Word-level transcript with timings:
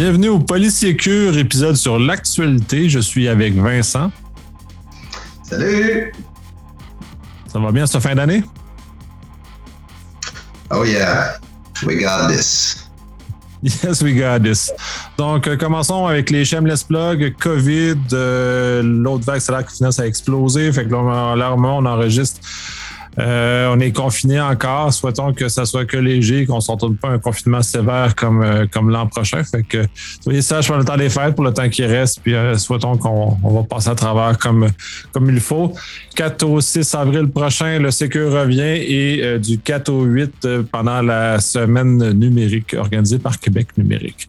Bienvenue 0.00 0.28
au 0.28 0.38
Polysécure, 0.38 1.36
épisode 1.38 1.74
sur 1.74 1.98
l'actualité. 1.98 2.88
Je 2.88 3.00
suis 3.00 3.26
avec 3.26 3.54
Vincent. 3.54 4.12
Salut! 5.42 6.12
Ça 7.52 7.58
va 7.58 7.72
bien 7.72 7.84
cette 7.84 8.00
fin 8.00 8.14
d'année? 8.14 8.44
Oh 10.70 10.84
yeah, 10.84 11.32
we 11.84 12.00
got 12.00 12.28
this. 12.28 12.88
Yes, 13.60 14.00
we 14.00 14.14
got 14.14 14.38
this. 14.38 14.70
Donc, 15.16 15.48
euh, 15.48 15.56
commençons 15.56 16.06
avec 16.06 16.30
les 16.30 16.44
shameless 16.44 16.84
plugs. 16.84 17.34
COVID, 17.40 17.96
euh, 18.12 18.84
l'autre 18.84 19.24
vague, 19.24 19.40
c'est 19.40 19.50
là 19.50 19.64
que 19.64 19.72
finalement 19.72 19.90
ça 19.90 20.02
a 20.02 20.06
explosé. 20.06 20.70
Fait 20.70 20.84
que 20.84 20.92
là, 20.92 21.34
là 21.34 21.54
on 21.56 21.84
enregistre 21.84 22.38
euh, 23.18 23.74
on 23.74 23.80
est 23.80 23.90
confiné 23.90 24.40
encore. 24.40 24.92
Souhaitons 24.92 25.32
que 25.32 25.48
ça 25.48 25.64
soit 25.64 25.84
que 25.84 25.96
léger, 25.96 26.46
qu'on 26.46 26.56
ne 26.56 26.60
se 26.60 26.70
retrouve 26.70 26.94
pas 26.94 27.08
un 27.08 27.18
confinement 27.18 27.62
sévère 27.62 28.14
comme, 28.14 28.42
euh, 28.42 28.66
comme 28.70 28.90
l'an 28.90 29.06
prochain. 29.06 29.42
Fait 29.42 29.62
que 29.62 29.84
soyez 30.22 30.42
sages 30.42 30.68
pour 30.68 30.76
le 30.76 30.84
temps 30.84 30.96
des 30.96 31.10
fêtes, 31.10 31.34
pour 31.34 31.44
le 31.44 31.52
temps 31.52 31.68
qui 31.68 31.84
reste, 31.84 32.20
puis 32.22 32.34
euh, 32.34 32.56
souhaitons 32.56 32.96
qu'on 32.96 33.36
va 33.42 33.62
passer 33.64 33.90
à 33.90 33.94
travers 33.94 34.38
comme, 34.38 34.68
comme 35.12 35.28
il 35.30 35.40
faut. 35.40 35.72
4 36.14 36.42
au 36.44 36.60
6 36.60 36.94
avril 36.94 37.28
prochain, 37.28 37.78
le 37.78 37.90
Sécur 37.90 38.32
revient 38.32 38.60
et 38.62 39.38
du 39.38 39.58
4 39.58 39.88
au 39.88 40.02
8 40.02 40.64
pendant 40.72 41.00
la 41.00 41.40
semaine 41.40 42.12
numérique 42.12 42.74
organisée 42.76 43.18
par 43.18 43.38
Québec 43.38 43.68
numérique. 43.76 44.28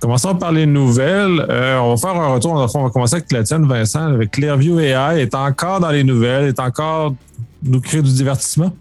Commençons 0.00 0.34
par 0.34 0.52
les 0.52 0.64
nouvelles. 0.64 1.46
on 1.50 1.94
va 1.94 1.96
faire 1.96 2.18
un 2.18 2.34
retour. 2.34 2.52
On 2.52 2.84
va 2.84 2.90
commencer 2.90 3.16
avec 3.16 3.32
la 3.32 3.42
tienne, 3.42 3.66
Vincent, 3.66 4.14
avec 4.14 4.30
Clearview 4.30 4.80
AI 4.80 5.20
est 5.20 5.34
encore 5.34 5.80
dans 5.80 5.90
les 5.90 6.04
nouvelles, 6.04 6.48
est 6.48 6.60
encore 6.60 7.14
nous 7.68 7.80
créer 7.80 8.02
du 8.02 8.12
divertissement? 8.12 8.74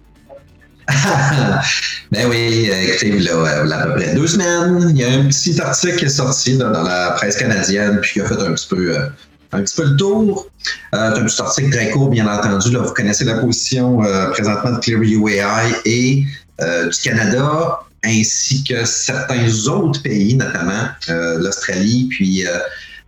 ben 2.12 2.30
oui, 2.30 2.70
écoutez, 2.70 3.08
il 3.08 3.24
y 3.24 3.30
a 3.30 3.62
à 3.62 3.88
peu 3.88 3.94
près 3.96 4.14
deux 4.14 4.28
semaines, 4.28 4.88
il 4.92 4.98
y 4.98 5.04
a 5.04 5.10
un 5.10 5.26
petit 5.26 5.60
article 5.60 5.96
qui 5.96 6.06
est 6.06 6.10
sorti 6.10 6.58
dans, 6.58 6.70
la 6.70 7.12
presse 7.12 7.38
canadienne, 7.38 8.00
puis 8.02 8.14
qui 8.14 8.22
a 8.22 8.26
fait 8.26 8.36
un 8.36 8.54
petit 8.54 8.68
peu, 8.68 8.96
euh, 8.96 9.08
un 9.52 9.64
petit 9.64 9.76
peu 9.76 9.86
le 9.86 9.96
tour. 9.96 10.48
Euh, 10.94 11.12
c'est 11.14 11.22
un 11.22 11.26
petit 11.26 11.42
article 11.42 11.70
très 11.72 11.90
court, 11.90 12.10
bien 12.10 12.28
entendu. 12.28 12.72
Là, 12.72 12.80
vous 12.82 12.94
connaissez 12.94 13.26
la 13.26 13.36
position 13.36 14.04
euh, 14.04 14.30
présentement 14.30 14.74
de 14.74 14.80
Clearview 14.80 15.28
AI 15.28 15.74
et 15.86 16.26
du 16.60 16.98
Canada, 17.04 17.80
ainsi 18.04 18.64
que 18.64 18.86
certains 18.86 19.68
autres 19.68 20.02
pays, 20.04 20.36
notamment 20.36 20.88
l'Australie, 21.10 22.08
puis 22.10 22.46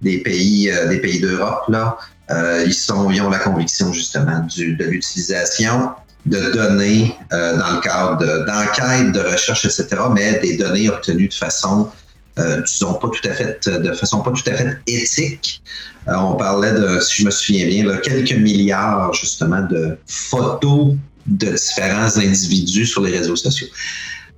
des 0.01 0.19
pays, 0.19 0.71
des 0.89 0.99
pays 0.99 1.19
d'Europe, 1.19 1.63
là, 1.69 1.97
euh, 2.29 2.63
ils, 2.65 2.73
sont, 2.73 3.09
ils 3.09 3.21
ont 3.21 3.29
la 3.29 3.39
conviction 3.39 3.93
justement 3.93 4.39
du, 4.39 4.75
de 4.75 4.85
l'utilisation 4.85 5.91
de 6.25 6.51
données 6.51 7.15
euh, 7.31 7.57
dans 7.57 7.75
le 7.75 7.79
cadre 7.79 8.45
d'enquêtes, 8.45 9.13
de, 9.13 9.19
recherche, 9.21 9.65
etc., 9.65 9.87
mais 10.13 10.39
des 10.39 10.57
données 10.57 10.89
obtenues 10.89 11.29
de 11.29 11.33
façon, 11.33 11.89
euh, 12.37 12.61
disons, 12.61 12.95
pas 12.95 13.07
tout 13.07 13.29
à 13.29 13.33
fait, 13.33 13.67
de 13.67 13.93
façon 13.93 14.21
pas 14.21 14.31
tout 14.31 14.49
à 14.49 14.53
fait 14.53 14.77
éthique. 14.87 15.63
Euh, 16.09 16.15
on 16.15 16.35
parlait 16.35 16.73
de, 16.73 16.99
si 16.99 17.21
je 17.21 17.25
me 17.25 17.31
souviens 17.31 17.65
bien, 17.65 17.85
là, 17.85 17.97
quelques 17.97 18.33
milliards 18.33 19.13
justement 19.13 19.61
de 19.61 19.97
photos 20.05 20.95
de 21.25 21.47
différents 21.51 22.17
individus 22.17 22.85
sur 22.85 23.01
les 23.01 23.17
réseaux 23.17 23.35
sociaux. 23.35 23.67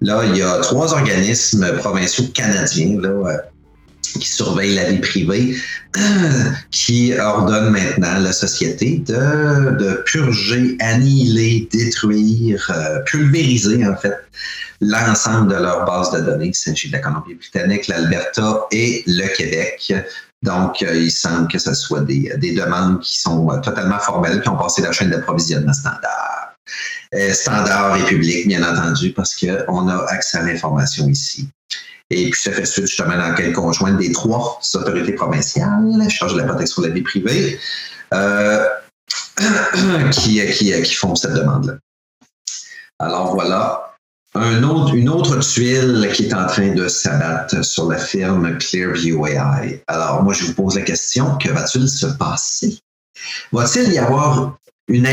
Là, 0.01 0.23
il 0.25 0.37
y 0.37 0.41
a 0.41 0.59
trois 0.59 0.93
organismes 0.93 1.75
provinciaux 1.77 2.27
canadiens 2.33 2.99
là, 3.01 3.41
qui 4.13 4.27
surveille 4.27 4.75
la 4.75 4.89
vie 4.89 4.99
privée, 4.99 5.55
qui 6.71 7.13
ordonne 7.17 7.71
maintenant 7.71 8.15
à 8.15 8.19
la 8.19 8.31
société 8.31 9.03
de, 9.05 10.03
purger, 10.05 10.77
annihiler, 10.79 11.67
détruire, 11.71 12.71
euh, 12.75 12.99
pulvériser 13.05 13.85
en 13.85 13.95
fait 13.95 14.15
l'ensemble 14.81 15.51
de 15.51 15.55
leur 15.55 15.85
base 15.85 16.11
de 16.11 16.19
données. 16.21 16.47
Il 16.47 16.55
s'agit 16.55 16.87
de 16.87 16.93
la 16.93 16.99
Colombie-Britannique, 16.99 17.87
l'Alberta 17.87 18.65
et 18.71 19.03
le 19.07 19.27
Québec. 19.35 19.93
Donc, 20.41 20.81
euh, 20.81 20.95
il 20.95 21.11
semble 21.11 21.49
que 21.49 21.59
ce 21.59 21.73
soit 21.73 22.01
des, 22.01 22.31
des 22.37 22.53
demandes 22.53 23.01
qui 23.01 23.19
sont 23.19 23.51
euh, 23.51 23.59
totalement 23.59 23.99
formelles, 23.99 24.41
qui 24.41 24.49
ont 24.49 24.57
passé 24.57 24.81
la 24.81 24.91
chaîne 24.91 25.09
d'approvisionnement 25.09 25.73
standard. 25.73 26.55
standard 27.33 27.97
et 27.97 28.05
public, 28.05 28.47
bien 28.47 28.63
entendu, 28.63 29.11
parce 29.11 29.35
qu'on 29.35 29.89
a 29.89 30.05
accès 30.07 30.37
à 30.37 30.43
l'information 30.43 31.09
ici. 31.09 31.49
Et 32.11 32.29
puis, 32.29 32.41
ça 32.41 32.51
fait 32.51 32.65
suite 32.65 32.87
justement 32.87 33.17
dans 33.17 33.35
quel 33.35 33.53
conjoint 33.53 33.93
des 33.93 34.11
trois 34.11 34.59
autorités 34.73 35.13
provinciales, 35.13 36.09
charge 36.09 36.33
de 36.33 36.39
la 36.39 36.45
protection 36.45 36.81
de 36.81 36.87
la 36.87 36.93
vie 36.93 37.03
privée, 37.03 37.59
euh, 38.13 38.65
qui, 40.11 40.43
qui, 40.51 40.81
qui 40.81 40.93
font 40.95 41.15
cette 41.15 41.33
demande-là. 41.33 41.73
Alors 42.97 43.33
voilà, 43.33 43.89
un 44.35 44.63
autre, 44.63 44.93
une 44.93 45.09
autre 45.09 45.39
tuile 45.39 46.09
qui 46.13 46.25
est 46.25 46.33
en 46.33 46.45
train 46.45 46.73
de 46.73 46.87
s'abattre 46.87 47.63
sur 47.63 47.89
la 47.89 47.97
firme 47.97 48.57
Clearview 48.57 49.25
AI. 49.25 49.83
Alors 49.87 50.23
moi, 50.23 50.33
je 50.33 50.45
vous 50.45 50.53
pose 50.53 50.75
la 50.75 50.81
question, 50.81 51.37
que 51.37 51.49
va-t-il 51.49 51.87
se 51.89 52.05
passer? 52.05 52.79
Va-t-il 53.51 53.91
y 53.93 53.97
avoir 53.97 54.57
une 54.87 55.05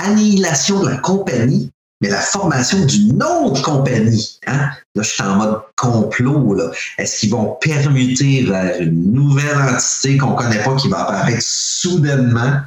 annihilation 0.00 0.82
de 0.82 0.88
la 0.88 0.96
compagnie 0.96 1.70
mais 2.00 2.10
la 2.10 2.20
formation 2.20 2.84
d'une 2.84 3.22
autre 3.22 3.62
compagnie, 3.62 4.38
hein? 4.46 4.70
là 4.94 5.02
je 5.02 5.08
suis 5.08 5.22
en 5.22 5.36
mode 5.36 5.60
complot, 5.76 6.56
est-ce 6.98 7.20
qu'ils 7.20 7.30
vont 7.30 7.56
permuter 7.60 8.44
vers 8.44 8.80
une 8.80 9.12
nouvelle 9.12 9.56
entité 9.56 10.18
qu'on 10.18 10.32
ne 10.32 10.36
connaît 10.36 10.62
pas 10.62 10.74
qui 10.76 10.88
va 10.88 11.02
apparaître 11.02 11.40
soudainement 11.40 12.60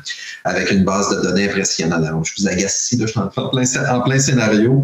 avec 0.45 0.71
une 0.71 0.85
base 0.85 1.09
de 1.09 1.21
données 1.21 1.49
impressionnante? 1.49 2.03
Je 2.25 2.41
vous 2.41 2.47
agace 2.47 2.85
ici, 2.85 2.97
je 2.99 3.05
suis 3.05 3.19
en 3.19 3.27
plein, 3.27 3.63
en 3.89 4.01
plein 4.01 4.19
scénario. 4.19 4.83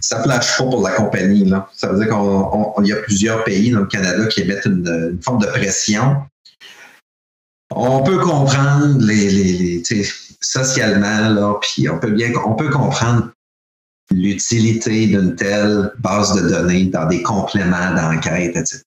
Ça 0.00 0.18
ne 0.18 0.22
flash 0.22 0.56
pas 0.56 0.64
pour 0.64 0.82
la 0.82 0.92
compagnie. 0.92 1.44
Là. 1.44 1.68
Ça 1.76 1.88
veut 1.88 1.98
dire 2.04 2.14
qu'il 2.14 2.86
y 2.86 2.92
a 2.92 2.96
plusieurs 2.96 3.44
pays 3.44 3.70
dans 3.70 3.80
le 3.80 3.86
Canada 3.86 4.26
qui 4.26 4.42
émettent 4.42 4.66
une, 4.66 5.18
forme 5.22 5.40
de 5.40 5.46
pression. 5.46 6.16
On 7.74 8.02
peut 8.02 8.18
comprendre 8.18 8.98
les, 9.00 9.30
les, 9.30 9.82
les 9.90 10.08
socialement, 10.40 11.28
là, 11.28 11.54
puis 11.60 11.88
on 11.88 11.98
peut 11.98 12.10
bien 12.10 12.32
on 12.44 12.54
peut 12.54 12.70
comprendre 12.70 13.30
l'utilité 14.10 15.06
d'une 15.06 15.36
telle 15.36 15.92
base 15.98 16.34
de 16.34 16.48
données 16.48 16.86
dans 16.86 17.06
des 17.06 17.22
compléments 17.22 17.94
d'enquête, 17.94 18.56
etc. 18.56 18.82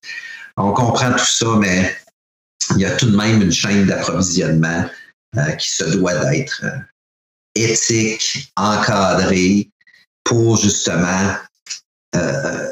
On 0.57 0.73
comprend 0.73 1.11
tout 1.11 1.25
ça, 1.25 1.47
mais 1.59 1.95
il 2.71 2.81
y 2.81 2.85
a 2.85 2.91
tout 2.95 3.09
de 3.09 3.15
même 3.15 3.41
une 3.41 3.51
chaîne 3.51 3.85
d'approvisionnement 3.85 4.85
euh, 5.37 5.51
qui 5.51 5.71
se 5.71 5.83
doit 5.85 6.13
d'être 6.25 6.61
euh, 6.63 6.77
éthique, 7.55 8.51
encadrée 8.55 9.69
pour 10.23 10.57
justement 10.57 11.35
euh, 12.15 12.69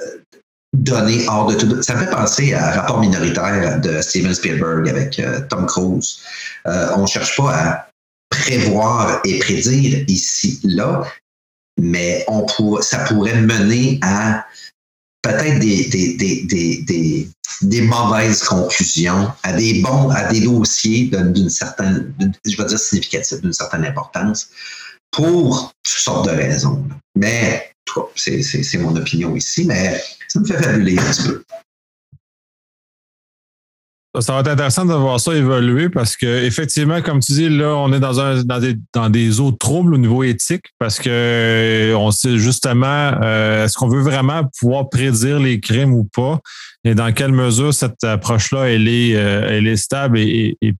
donner 0.73 1.25
hors 1.27 1.47
de 1.47 1.55
tout. 1.55 1.81
Ça 1.81 1.95
me 1.95 2.05
fait 2.05 2.11
penser 2.11 2.53
à 2.53 2.67
un 2.67 2.71
rapport 2.71 2.99
minoritaire 2.99 3.79
de 3.81 4.01
Steven 4.01 4.33
Spielberg 4.33 4.87
avec 4.89 5.21
Tom 5.49 5.65
Cruise. 5.65 6.19
on 6.65 7.01
ne 7.01 7.07
cherche 7.07 7.35
pas 7.35 7.53
à 7.53 7.87
prévoir 8.29 9.19
et 9.25 9.39
prédire 9.39 10.05
ici, 10.07 10.59
là, 10.63 11.03
mais 11.79 12.23
on 12.27 12.45
pour, 12.45 12.83
ça 12.83 12.99
pourrait 13.05 13.41
mener 13.41 13.99
à 14.01 14.45
peut-être 15.21 15.59
des, 15.59 15.85
des, 15.85 16.43
des, 16.83 17.27
des, 17.61 17.81
mauvaises 17.81 18.43
conclusions, 18.43 19.31
à 19.43 19.53
des 19.53 19.81
bons, 19.81 20.09
à 20.09 20.25
des 20.31 20.41
dossiers 20.41 21.11
d'une 21.11 21.49
certaine, 21.49 22.13
je 22.45 22.57
vais 22.57 22.65
dire 22.65 22.79
significatifs, 22.79 23.41
d'une 23.41 23.53
certaine 23.53 23.85
importance, 23.85 24.49
pour 25.11 25.73
toutes 25.83 26.01
sortes 26.01 26.25
de 26.25 26.31
raisons. 26.31 26.83
Mais, 27.15 27.71
c'est 28.15 28.77
mon 28.77 28.95
opinion 28.95 29.35
ici, 29.35 29.65
mais 29.65 30.01
ça 30.27 30.39
me 30.39 30.45
fait 30.45 30.61
fabuler 30.61 30.97
un 30.97 31.03
petit 31.03 31.23
peu. 31.23 31.43
Ça 34.19 34.33
va 34.33 34.41
être 34.41 34.49
intéressant 34.49 34.83
de 34.83 34.93
voir 34.93 35.21
ça 35.21 35.33
évoluer 35.33 35.87
parce 35.87 36.17
que 36.17 36.43
effectivement, 36.43 37.01
comme 37.01 37.21
tu 37.21 37.31
dis, 37.31 37.47
là, 37.47 37.75
on 37.77 37.93
est 37.93 38.01
dans 38.01 38.19
un 38.19 38.43
dans 38.43 38.59
des 38.59 38.75
dans 38.93 39.09
des 39.09 39.39
eaux 39.39 39.53
troubles 39.53 39.93
au 39.93 39.97
niveau 39.97 40.23
éthique 40.23 40.65
parce 40.79 40.99
que 40.99 41.09
euh, 41.09 41.95
on 41.95 42.11
sait 42.11 42.37
justement 42.37 43.13
euh, 43.21 43.63
est-ce 43.63 43.77
qu'on 43.77 43.87
veut 43.87 44.01
vraiment 44.01 44.41
pouvoir 44.59 44.89
prédire 44.89 45.39
les 45.39 45.61
crimes 45.61 45.93
ou 45.93 46.03
pas 46.03 46.39
et 46.83 46.93
dans 46.93 47.13
quelle 47.13 47.31
mesure 47.31 47.73
cette 47.73 48.03
approche-là 48.03 48.69
elle 48.69 48.89
est 48.89 49.15
euh, 49.15 49.47
elle 49.49 49.67
est 49.67 49.77
stable 49.77 50.19
et, 50.19 50.57
et, 50.61 50.73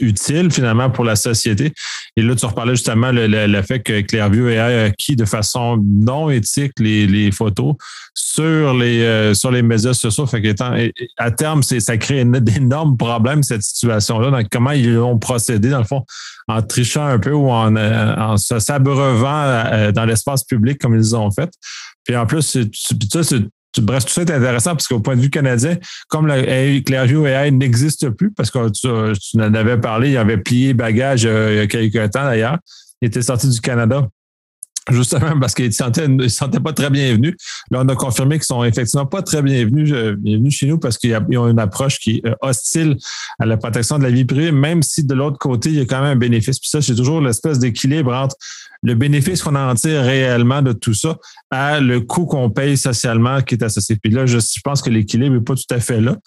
utile 0.00 0.50
finalement 0.50 0.90
pour 0.90 1.04
la 1.04 1.16
société. 1.16 1.72
Et 2.16 2.22
là, 2.22 2.34
tu 2.34 2.46
reparlais 2.46 2.74
justement 2.74 3.12
le, 3.12 3.26
le, 3.26 3.62
fait 3.62 3.80
que 3.80 4.00
Clairview 4.00 4.48
ait 4.48 4.58
acquis 4.58 5.16
de 5.16 5.24
façon 5.24 5.82
non 5.82 6.30
éthique 6.30 6.72
les, 6.78 7.06
les 7.06 7.30
photos 7.32 7.74
sur 8.14 8.74
les 8.74 9.02
euh, 9.02 9.34
sur 9.34 9.50
les 9.50 9.62
médias 9.62 9.94
sociaux. 9.94 10.26
Fait 10.26 10.42
qu'étant 10.42 10.74
à 11.16 11.30
terme, 11.30 11.62
c'est 11.62 11.80
ça 11.80 11.96
crée 11.96 12.24
d'énormes 12.40 12.96
problèmes 12.96 13.42
cette 13.42 13.62
situation-là. 13.62 14.30
Donc, 14.30 14.46
comment 14.50 14.72
ils 14.72 14.98
ont 14.98 15.18
procédé 15.18 15.70
dans 15.70 15.78
le 15.78 15.84
fond 15.84 16.04
en 16.48 16.62
trichant 16.62 17.06
un 17.06 17.18
peu 17.18 17.32
ou 17.32 17.50
en, 17.50 17.74
euh, 17.76 18.14
en 18.16 18.36
se 18.36 18.58
s'abreuvant 18.58 19.42
euh, 19.44 19.92
dans 19.92 20.04
l'espace 20.04 20.44
public 20.44 20.78
comme 20.80 20.94
ils 20.94 21.16
ont 21.16 21.30
fait. 21.30 21.50
Puis 22.04 22.16
en 22.16 22.26
plus, 22.26 22.58
ça, 23.10 23.22
c'est 23.22 23.42
bref, 23.80 24.04
tout 24.04 24.12
ça 24.12 24.22
est 24.22 24.30
intéressant 24.30 24.72
parce 24.72 24.88
qu'au 24.88 25.00
point 25.00 25.16
de 25.16 25.20
vue 25.20 25.30
canadien, 25.30 25.76
comme 26.08 26.26
la 26.26 26.42
Clearview 26.82 27.26
AI 27.26 27.50
n'existe 27.50 28.10
plus, 28.10 28.30
parce 28.30 28.50
que 28.50 28.70
tu, 28.70 29.40
en 29.40 29.54
avais 29.54 29.78
parlé, 29.78 30.10
il 30.10 30.16
avait 30.16 30.38
plié 30.38 30.74
bagage 30.74 31.24
euh, 31.26 31.52
il 31.52 31.56
y 31.56 31.60
a 31.60 31.66
quelques 31.66 32.12
temps 32.12 32.24
d'ailleurs, 32.24 32.58
il 33.00 33.08
était 33.08 33.22
sorti 33.22 33.48
du 33.48 33.60
Canada. 33.60 34.06
justement 34.90 35.38
parce 35.40 35.54
qu'ils 35.54 35.66
ne 35.66 36.28
se 36.28 36.28
sentaient 36.28 36.60
pas 36.60 36.72
très 36.72 36.90
bienvenus. 36.90 37.34
Là, 37.70 37.82
on 37.82 37.88
a 37.88 37.94
confirmé 37.94 38.36
qu'ils 38.36 38.44
sont 38.44 38.64
effectivement 38.64 39.06
pas 39.06 39.22
très 39.22 39.42
bienvenus, 39.42 39.90
euh, 39.92 40.14
bienvenus 40.16 40.54
chez 40.54 40.66
nous 40.66 40.78
parce 40.78 40.98
qu'ils 40.98 41.16
ont 41.38 41.48
une 41.48 41.58
approche 41.58 41.98
qui 41.98 42.16
est 42.18 42.26
euh, 42.26 42.34
hostile 42.42 42.96
à 43.38 43.46
la 43.46 43.56
protection 43.56 43.98
de 43.98 44.04
la 44.04 44.10
vie 44.10 44.24
privée, 44.24 44.52
même 44.52 44.82
si 44.82 45.04
de 45.04 45.14
l'autre 45.14 45.38
côté, 45.38 45.70
il 45.70 45.76
y 45.76 45.80
a 45.80 45.84
quand 45.84 46.02
même 46.02 46.12
un 46.12 46.16
bénéfice. 46.16 46.58
Puis 46.58 46.68
ça, 46.68 46.82
c'est 46.82 46.94
toujours 46.94 47.20
l'espèce 47.20 47.58
d'équilibre 47.58 48.12
entre 48.12 48.36
le 48.84 48.94
bénéfice 48.94 49.42
qu'on 49.42 49.56
en 49.56 49.74
tire 49.74 50.02
réellement 50.02 50.60
de 50.60 50.72
tout 50.72 50.92
ça 50.92 51.16
à 51.50 51.80
le 51.80 52.02
coût 52.02 52.26
qu'on 52.26 52.50
paye 52.50 52.76
socialement 52.76 53.40
qui 53.40 53.54
est 53.54 53.64
associé. 53.64 53.96
Puis 53.96 54.12
là, 54.12 54.26
je, 54.26 54.38
pense 54.62 54.82
que 54.82 54.90
l'équilibre 54.90 55.34
n'est 55.34 55.42
pas 55.42 55.54
tout 55.54 55.74
à 55.74 55.80
fait 55.80 56.02
là. 56.02 56.18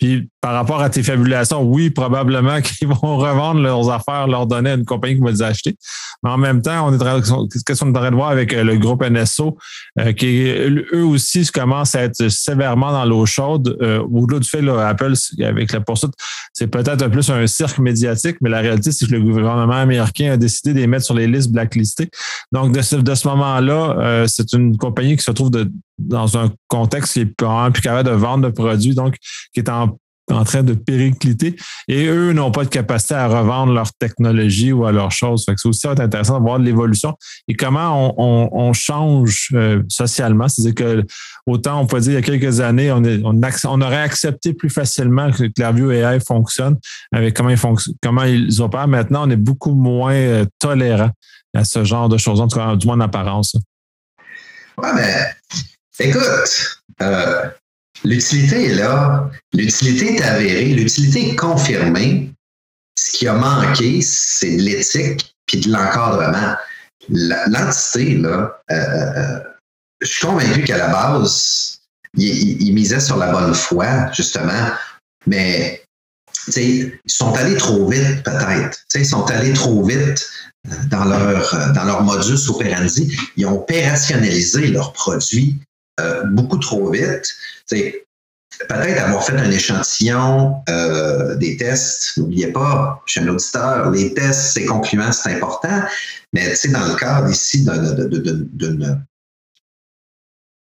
Puis 0.00 0.28
par 0.40 0.54
rapport 0.54 0.80
à 0.80 0.88
tes 0.88 1.02
fabulations, 1.02 1.62
oui, 1.62 1.90
probablement 1.90 2.60
qu'ils 2.62 2.88
vont 2.88 3.18
revendre 3.18 3.60
leurs 3.60 3.90
affaires, 3.90 4.26
leur 4.26 4.46
donner 4.46 4.70
à 4.70 4.74
une 4.74 4.86
compagnie 4.86 5.16
qui 5.16 5.20
va 5.20 5.30
les 5.30 5.42
acheter. 5.42 5.76
Mais 6.22 6.30
en 6.30 6.38
même 6.38 6.62
temps, 6.62 6.88
on 6.88 6.94
est 6.94 6.98
qu'est-ce 7.64 7.80
qu'on 7.80 7.92
est 7.92 7.96
en 7.96 8.00
train 8.00 8.10
de 8.10 8.16
voir 8.16 8.30
avec 8.30 8.52
euh, 8.54 8.64
le 8.64 8.78
groupe 8.78 9.04
NSO, 9.04 9.58
euh, 9.98 10.12
qui 10.12 10.46
eux 10.48 11.04
aussi 11.04 11.46
commencent 11.48 11.94
à 11.94 12.02
être 12.02 12.28
sévèrement 12.28 12.92
dans 12.92 13.04
l'eau 13.04 13.26
chaude. 13.26 13.76
Euh, 13.82 14.02
Au-delà 14.10 14.40
du 14.40 14.48
fait, 14.48 14.62
là, 14.62 14.88
Apple, 14.88 15.12
avec 15.42 15.72
la 15.72 15.80
poursuite, 15.80 16.12
c'est 16.52 16.66
peut-être 16.66 17.06
plus 17.08 17.30
un 17.30 17.46
cirque 17.46 17.78
médiatique, 17.78 18.36
mais 18.40 18.48
la 18.48 18.60
réalité, 18.60 18.92
c'est 18.92 19.06
que 19.06 19.12
le 19.12 19.20
gouvernement 19.20 19.74
américain 19.74 20.32
a 20.32 20.36
décidé 20.36 20.72
de 20.72 20.78
les 20.78 20.86
mettre 20.86 21.04
sur 21.04 21.14
les 21.14 21.26
listes 21.26 21.52
blacklistées. 21.52 22.10
Donc, 22.52 22.74
de 22.74 22.80
ce, 22.80 22.96
de 22.96 23.14
ce 23.14 23.28
moment-là, 23.28 23.96
euh, 23.98 24.26
c'est 24.26 24.52
une 24.52 24.76
compagnie 24.76 25.16
qui 25.16 25.24
se 25.24 25.30
trouve 25.30 25.50
de, 25.50 25.70
dans 26.00 26.38
un 26.38 26.50
contexte 26.68 27.12
qui 27.12 27.20
est 27.20 27.26
plus 27.26 27.82
capable 27.82 28.08
de 28.08 28.14
vendre 28.14 28.48
de 28.48 28.52
produits, 28.52 28.94
donc 28.94 29.16
qui 29.52 29.60
est 29.60 29.68
en 29.68 29.96
en 30.32 30.44
train 30.44 30.62
de 30.62 30.74
péricliter 30.74 31.56
et 31.88 32.06
eux 32.06 32.32
n'ont 32.32 32.50
pas 32.50 32.64
de 32.64 32.68
capacité 32.68 33.14
à 33.14 33.26
revendre 33.26 33.72
leur 33.72 33.92
technologie 33.94 34.72
ou 34.72 34.84
à 34.84 34.92
leurs 34.92 35.12
choses. 35.12 35.44
c'est 35.46 35.68
aussi 35.68 35.88
intéressant 35.88 36.38
de 36.38 36.44
voir 36.44 36.58
l'évolution 36.58 37.14
et 37.48 37.54
comment 37.54 38.14
on, 38.18 38.72
change 38.72 39.48
euh, 39.54 39.82
socialement. 39.88 40.48
C'est-à-dire 40.48 40.74
que 40.74 41.06
autant 41.46 41.80
on 41.80 41.86
peut 41.86 42.00
dire 42.00 42.12
il 42.12 42.14
y 42.14 42.18
a 42.18 42.22
quelques 42.22 42.60
années, 42.60 42.92
on, 42.92 43.02
on, 43.24 43.80
aurait 43.80 44.02
accepté 44.02 44.54
plus 44.54 44.70
facilement 44.70 45.30
que 45.30 45.44
Clearview 45.44 45.90
AI 45.90 46.20
fonctionne 46.20 46.78
avec 47.12 47.34
comment 47.36 47.50
ils, 47.50 47.58
comment 48.02 48.24
ils 48.24 48.62
opèrent. 48.62 48.88
Maintenant, 48.88 49.26
on 49.26 49.30
est 49.30 49.36
beaucoup 49.36 49.74
moins 49.74 50.12
euh, 50.12 50.44
tolérant 50.58 51.10
à 51.54 51.64
ce 51.64 51.84
genre 51.84 52.08
de 52.08 52.16
choses, 52.16 52.40
en 52.40 52.46
tout 52.46 52.58
cas, 52.58 52.76
du 52.76 52.86
moins 52.86 52.96
en 52.96 53.00
apparence. 53.00 53.56
Ouais, 54.78 54.90
mais 54.94 55.14
écoute, 56.00 56.80
euh, 57.02 57.50
L'utilité 58.04 58.66
est 58.66 58.74
là, 58.74 59.30
l'utilité 59.52 60.16
est 60.16 60.22
avérée, 60.22 60.66
l'utilité 60.66 61.30
est 61.30 61.36
confirmée. 61.36 62.30
Ce 62.98 63.12
qui 63.12 63.28
a 63.28 63.34
manqué, 63.34 64.00
c'est 64.02 64.56
de 64.56 64.62
l'éthique 64.62 65.34
puis 65.46 65.60
de 65.60 65.70
l'encadrement. 65.70 66.54
L'entité, 67.08 68.16
là, 68.16 68.58
euh, 68.70 68.74
euh, 68.74 69.40
je 70.00 70.06
suis 70.06 70.26
convaincu 70.26 70.62
qu'à 70.64 70.78
la 70.78 70.88
base, 70.88 71.80
il, 72.16 72.72
misait 72.72 73.00
sur 73.00 73.16
la 73.16 73.32
bonne 73.32 73.54
foi, 73.54 74.10
justement, 74.12 74.70
mais 75.26 75.82
ils 76.56 76.92
sont 77.06 77.34
allés 77.34 77.56
trop 77.56 77.88
vite, 77.88 78.22
peut-être. 78.22 78.78
Ils 78.94 79.06
sont 79.06 79.28
allés 79.30 79.52
trop 79.52 79.84
vite 79.84 80.26
dans 80.88 81.04
leur, 81.04 81.72
dans 81.74 81.84
leur 81.84 82.02
modus 82.02 82.48
operandi. 82.48 83.14
Ils 83.36 83.46
ont 83.46 83.60
opérationnalisé 83.60 84.68
leurs 84.68 84.92
produits 84.92 85.60
euh, 85.98 86.24
beaucoup 86.24 86.58
trop 86.58 86.90
vite. 86.90 87.34
Peut-être 87.68 89.02
avoir 89.02 89.24
fait 89.24 89.36
un 89.36 89.50
échantillon 89.50 90.56
euh, 90.68 91.36
des 91.36 91.56
tests. 91.56 92.16
N'oubliez 92.18 92.48
pas, 92.48 93.02
chez 93.06 93.20
un 93.20 93.28
auditeur, 93.28 93.90
les 93.90 94.12
tests, 94.12 94.52
c'est 94.52 94.66
concluant, 94.66 95.12
c'est 95.12 95.34
important. 95.34 95.82
Mais 96.32 96.52
dans 96.68 96.86
le 96.86 96.94
cadre 96.94 97.30
ici 97.30 97.64
d'une 97.64 99.04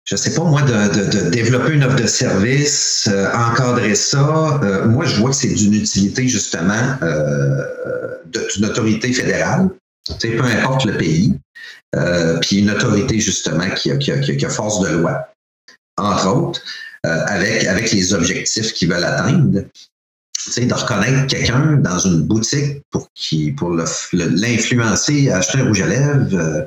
je 0.05 0.17
sais 0.17 0.35
pas 0.35 0.43
moi, 0.43 0.63
de, 0.63 1.31
développer 1.31 1.75
une 1.75 1.85
offre 1.85 1.95
de 1.95 2.09
service, 2.09 3.09
euh, 3.11 3.33
encadrer 3.35 3.95
ça. 3.95 4.61
moi, 4.87 5.05
je 5.05 5.21
vois 5.21 5.31
que 5.31 5.37
c'est 5.37 5.55
d'une 5.55 5.75
utilité 5.75 6.27
justement 6.27 6.99
d'une 8.27 8.65
autorité 8.65 9.13
fédérale, 9.13 9.71
peu 10.21 10.45
importe 10.45 10.85
le 10.85 10.97
pays. 10.97 11.39
Euh, 11.95 12.39
puis 12.39 12.61
une 12.61 12.71
autorité 12.71 13.21
justement 13.21 13.69
qui 13.71 13.91
a, 13.91 13.97
qui, 13.97 14.41
force 14.47 14.81
de 14.81 14.89
loi, 14.89 15.29
entre 15.99 16.27
autres, 16.29 16.63
euh, 17.05 17.25
avec, 17.27 17.65
avec 17.65 17.93
les 17.93 18.15
objectifs 18.15 18.73
qu'ils 18.73 18.89
veulent 18.89 19.05
atteindre. 19.05 19.65
sais, 20.39 20.65
de 20.65 20.73
reconnaître 20.73 21.27
quelqu'un 21.27 21.75
dans 21.75 21.99
une 21.99 22.23
boutique 22.23 22.83
pour, 22.91 23.09
qui, 23.15 23.53
pour 23.53 23.71
l'influencer 24.13 25.31
à 25.31 25.39
acheter 25.39 25.59
un 25.59 25.67
rouge 25.67 25.83
à 25.83 25.87
lèvres. 25.87 26.35
Euh, 26.35 26.63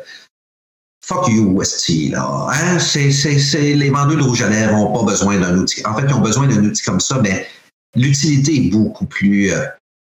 fuck 1.03 1.27
you, 1.27 1.57
Westy, 1.57 2.09
là. 2.09 2.47
Hein? 2.51 2.77
Les 2.95 3.89
vendeurs 3.89 4.17
de 4.17 4.23
rouge 4.23 4.43
à 4.43 4.49
lèvres 4.49 4.73
n'ont 4.73 4.93
pas 4.93 5.05
besoin 5.05 5.39
d'un 5.39 5.57
outil. 5.57 5.81
En 5.87 5.95
fait, 5.95 6.05
ils 6.07 6.13
ont 6.13 6.21
besoin 6.21 6.47
d'un 6.47 6.63
outil 6.63 6.83
comme 6.83 6.99
ça, 6.99 7.19
mais 7.23 7.47
l'utilité 7.95 8.55
est 8.57 8.69
beaucoup 8.69 9.07
plus, 9.07 9.51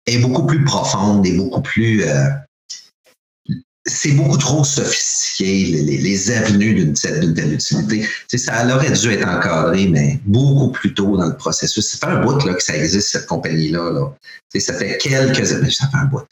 est 0.07 0.19
beaucoup 0.19 0.47
plus 0.47 0.65
profonde 0.65 1.25
et 1.25 1.37
beaucoup 1.37 1.63
plus, 1.63 2.05
c'est 3.87 4.13
beaucoup 4.13 4.39
trop 4.39 4.65
sophistiqué, 4.65 5.67
les, 5.67 5.99
les 5.99 6.31
avenues 6.31 6.75
d'une 6.75 6.95
telle 6.95 7.53
utilité. 7.53 8.09
ça 8.37 8.67
aurait 8.75 8.91
dû 8.91 9.11
être 9.11 9.29
encadré, 9.29 9.87
mais 9.89 10.19
beaucoup 10.25 10.71
plus 10.71 10.95
tôt 10.95 11.17
dans 11.17 11.27
le 11.27 11.37
processus. 11.37 11.91
Ça 11.91 11.99
fait 11.99 12.13
un 12.15 12.25
bout 12.25 12.45
là, 12.47 12.55
que 12.55 12.63
ça 12.63 12.77
existe, 12.77 13.11
cette 13.11 13.27
compagnie-là. 13.27 13.91
Là. 13.91 14.15
Ça 14.59 14.73
fait 14.75 14.97
quelques 14.99 15.53
années. 15.53 15.71
Ça 15.71 15.89
fait 15.89 15.99
un 15.99 16.07
bout. 16.07 16.23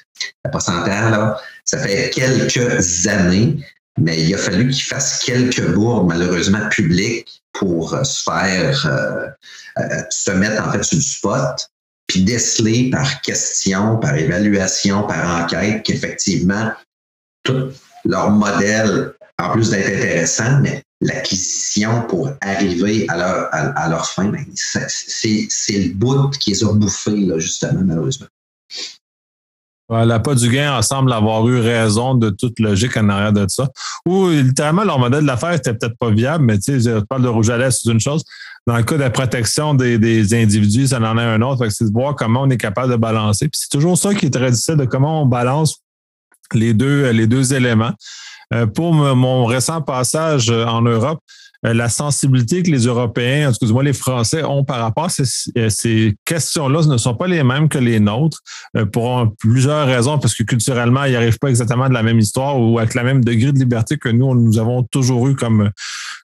La 0.45 0.51
pourcentage, 0.51 1.11
là, 1.11 1.41
ça 1.65 1.79
fait 1.79 2.11
quelques 2.11 3.07
années, 3.07 3.59
mais 4.01 4.19
il 4.23 4.35
a 4.35 4.39
fallu 4.39 4.71
qu'il 4.71 4.85
fasse 4.85 5.23
quelques 5.23 5.73
bourgs, 5.73 6.07
malheureusement, 6.09 6.69
publics 6.71 7.43
pour 7.53 7.95
se 8.05 8.23
faire 8.23 8.87
euh, 8.87 9.29
euh, 9.79 10.03
se 10.11 10.31
mettre 10.31 10.67
en 10.67 10.73
fait 10.73 10.83
sur 10.83 10.97
le 10.97 11.03
spot 11.03 11.69
puis 12.07 12.25
déceler 12.25 12.91
par 12.91 13.21
question, 13.23 13.99
par 13.99 14.17
évaluation, 14.17 15.07
par 15.07 15.45
enquête 15.45 15.83
qu'effectivement, 15.83 16.73
tout 17.43 17.71
leur 18.05 18.31
modèle, 18.31 19.13
en 19.39 19.51
plus 19.51 19.71
d'être 19.71 19.89
intéressant, 19.89 20.61
mais 20.61 20.83
l'acquisition 21.01 22.03
pour 22.09 22.31
arriver 22.41 23.07
à 23.09 23.17
leur, 23.17 23.49
à, 23.53 23.89
leur 23.89 24.07
fin, 24.07 24.27
ben, 24.27 24.45
c'est 24.55 25.49
le 25.69 25.95
bout 25.95 26.31
qui 26.31 26.51
les 26.51 26.65
a 26.65 26.73
bouffés, 26.73 27.27
là, 27.27 27.39
justement, 27.39 27.81
malheureusement. 27.85 28.27
N'a 29.91 30.21
pas 30.21 30.35
du 30.35 30.49
gain 30.49 30.75
ensemble 30.75 31.13
avoir 31.13 31.47
eu 31.49 31.61
raison 31.61 32.15
de 32.15 32.31
toute 32.31 32.59
logique 32.61 32.97
en 32.97 33.11
arrière 33.11 33.33
de 33.33 33.45
ça. 33.49 33.69
Ou 34.07 34.31
littéralement, 34.31 34.85
leur 34.85 34.99
modèle 34.99 35.27
d'affaires 35.27 35.53
n'était 35.53 35.75
peut-être 35.75 35.99
pas 35.99 36.11
viable, 36.11 36.45
mais 36.45 36.59
tu 36.59 36.81
sais, 36.81 36.91
je 36.91 37.01
parle 37.01 37.23
de 37.23 37.29
rouge 37.29 37.51
à 37.51 37.59
lèvres, 37.59 37.73
c'est 37.73 37.91
une 37.91 38.01
chose. 38.01 38.25
Dans 38.67 38.77
le 38.77 38.85
cas 38.85 38.95
de 38.95 39.01
la 39.01 39.11
protection 39.11 39.75
des, 39.75 39.99
des 39.99 40.35
individus, 40.35 40.87
ça 40.87 41.01
en 41.01 41.19
est 41.19 41.23
un 41.23 41.43
autre. 41.43 41.69
C'est 41.69 41.85
de 41.85 41.93
voir 41.93 42.15
comment 42.15 42.43
on 42.43 42.51
est 42.51 42.57
capable 42.57 42.93
de 42.93 42.97
balancer. 42.97 43.49
Puis 43.49 43.61
c'est 43.61 43.77
toujours 43.77 43.99
ça 43.99 44.15
qui 44.15 44.27
est 44.27 44.31
très 44.31 44.51
difficile 44.51 44.77
de 44.77 44.85
comment 44.87 45.23
on 45.23 45.27
balance 45.27 45.82
les 46.55 46.75
deux, 46.75 47.11
les 47.11 47.27
deux 47.27 47.55
éléments. 47.55 47.93
Euh, 48.53 48.67
pour 48.67 48.93
mon 48.93 49.47
récent 49.47 49.81
passage 49.81 50.51
en 50.51 50.83
Europe, 50.83 51.21
euh, 51.65 51.75
la 51.75 51.89
sensibilité 51.89 52.63
que 52.63 52.71
les 52.71 52.87
Européens, 52.87 53.51
excusez-moi, 53.51 53.85
les 53.85 53.93
Français 53.93 54.43
ont 54.43 54.65
par 54.65 54.81
rapport 54.81 55.05
à 55.05 55.71
ces, 55.71 56.15
questions-là 56.25 56.87
ne 56.87 56.97
sont 56.97 57.15
pas 57.15 57.29
les 57.29 57.43
mêmes 57.45 57.69
que 57.69 57.79
les 57.79 58.01
nôtres 58.01 58.41
euh, 58.77 58.85
pour 58.85 59.33
plusieurs 59.39 59.87
raisons, 59.87 60.19
parce 60.19 60.35
que 60.35 60.43
culturellement, 60.43 61.05
ils 61.05 61.13
n'arrivent 61.13 61.39
pas 61.39 61.49
exactement 61.49 61.89
de 61.89 61.95
la 61.95 62.03
même 62.03 62.19
histoire 62.19 62.59
ou 62.61 62.79
avec 62.79 62.95
le 62.95 63.05
même 63.05 63.25
degré 63.25 63.53
de 63.53 63.59
liberté 63.59 63.97
que 63.97 64.09
nous, 64.09 64.35
nous 64.35 64.59
avons 64.59 64.83
toujours 64.83 65.29
eu 65.29 65.37
comme, 65.37 65.71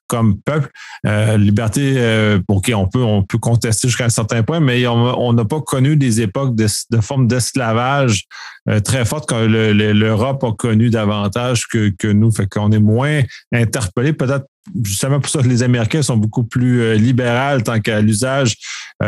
comme 0.09 0.41
peuple. 0.41 0.69
Euh, 1.05 1.37
liberté 1.37 1.93
euh, 1.97 2.39
qui 2.65 2.73
on 2.73 2.87
peut, 2.87 3.03
on 3.03 3.23
peut 3.23 3.37
contester 3.37 3.87
jusqu'à 3.87 4.05
un 4.05 4.09
certain 4.09 4.43
point, 4.43 4.59
mais 4.59 4.85
on 4.87 5.31
n'a 5.31 5.45
pas 5.45 5.61
connu 5.61 5.95
des 5.95 6.19
époques 6.19 6.55
de, 6.55 6.67
forme 6.99 7.27
d'esclavage 7.27 8.25
euh, 8.67 8.81
très 8.81 9.05
fortes 9.05 9.29
que 9.29 9.35
l'Europe 9.45 10.43
a 10.43 10.51
connu 10.51 10.89
davantage 10.89 11.67
que, 11.67 11.93
que 11.97 12.07
nous. 12.07 12.31
Fait 12.31 12.47
qu'on 12.47 12.71
est 12.71 12.79
moins 12.79 13.21
interpellé. 13.53 14.11
Peut-être 14.11 14.45
justement 14.83 15.19
pour 15.19 15.29
ça 15.29 15.41
que 15.41 15.47
les 15.47 15.63
Américains 15.63 16.01
sont 16.01 16.17
beaucoup 16.17 16.43
plus 16.43 16.81
euh, 16.81 16.95
libérales 16.95 17.63
tant 17.63 17.79
qu'à 17.79 18.01
l'usage 18.01 18.55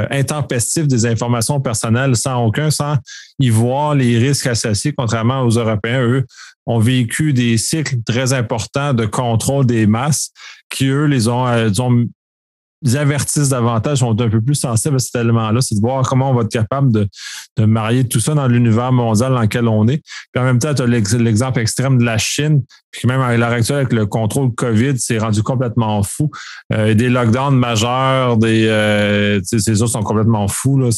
intempestif 0.10 0.88
des 0.88 1.05
informations 1.05 1.60
personnelles 1.60 2.15
sans 2.15 2.46
aucun, 2.46 2.72
sans 2.72 2.96
y 3.39 3.50
voir 3.50 3.93
les 3.93 4.17
risques 4.17 4.48
associés, 4.48 4.93
contrairement 4.98 5.41
aux 5.41 5.50
Européens. 5.50 6.01
Eux 6.01 6.25
ont 6.65 6.80
vécu 6.80 7.34
des 7.34 7.58
cycles 7.58 7.98
très 8.06 8.34
importants 8.34 8.94
de 8.94 9.06
contrôle 9.06 9.65
des 9.65 9.88
masses 9.88 10.32
qui, 10.70 10.88
eux, 10.88 11.06
les 11.06 11.27
ont, 11.27 11.48
euh, 11.48 11.70
ils 12.84 12.98
avertissent 12.98 13.50
davantage, 13.50 14.00
sont 14.00 14.20
un 14.20 14.30
peu 14.30 14.41
plus 14.41 14.56
sensibles 14.56 14.96
à 14.96 15.00
cet 15.00 15.15
élément-là, 15.15 15.62
c'est 15.62 15.75
de 15.75 15.82
voir 15.82 16.08
comment 16.08 16.32
on 16.32 16.34
va 16.34 16.41
être 16.41 16.51
capable 16.51 16.91
de, 16.91 17.08
de 17.58 17.65
marier 17.65 18.08
tout 18.08 18.20
ça 18.20 18.34
dans 18.34 18.48
l'univers 18.48 18.91
mondial 18.91 19.34
dans 19.34 19.41
lequel 19.41 19.68
on 19.68 19.88
est. 19.88 20.01
Puis 20.32 20.41
en 20.41 20.44
même 20.44 20.58
temps, 20.58 20.74
tu 20.74 20.82
as 20.82 20.88
l'exemple 20.88 21.60
extrême 21.60 22.00
de 22.00 22.03
la 22.03 22.18
Chine, 22.18 22.63
puis 22.89 23.08
même 23.08 23.22
à 23.22 23.38
l'heure 23.38 23.51
actuelle, 23.51 23.77
avec 23.77 23.94
le 23.94 24.06
contrôle 24.08 24.53
COVID, 24.56 25.00
c'est 25.00 25.20
rendu 25.20 25.44
complètement 25.44 26.01
fou. 26.01 26.32
Euh, 26.74 26.94
des 26.96 27.10
lockdowns 27.10 27.56
majeurs, 27.56 28.38
des 28.38 28.65
euh, 28.68 29.39
ces 29.44 29.82
autres 29.82 29.91
sont 29.91 30.03
complètement 30.03 30.48
fous. 30.48 30.80
Là. 30.80 30.89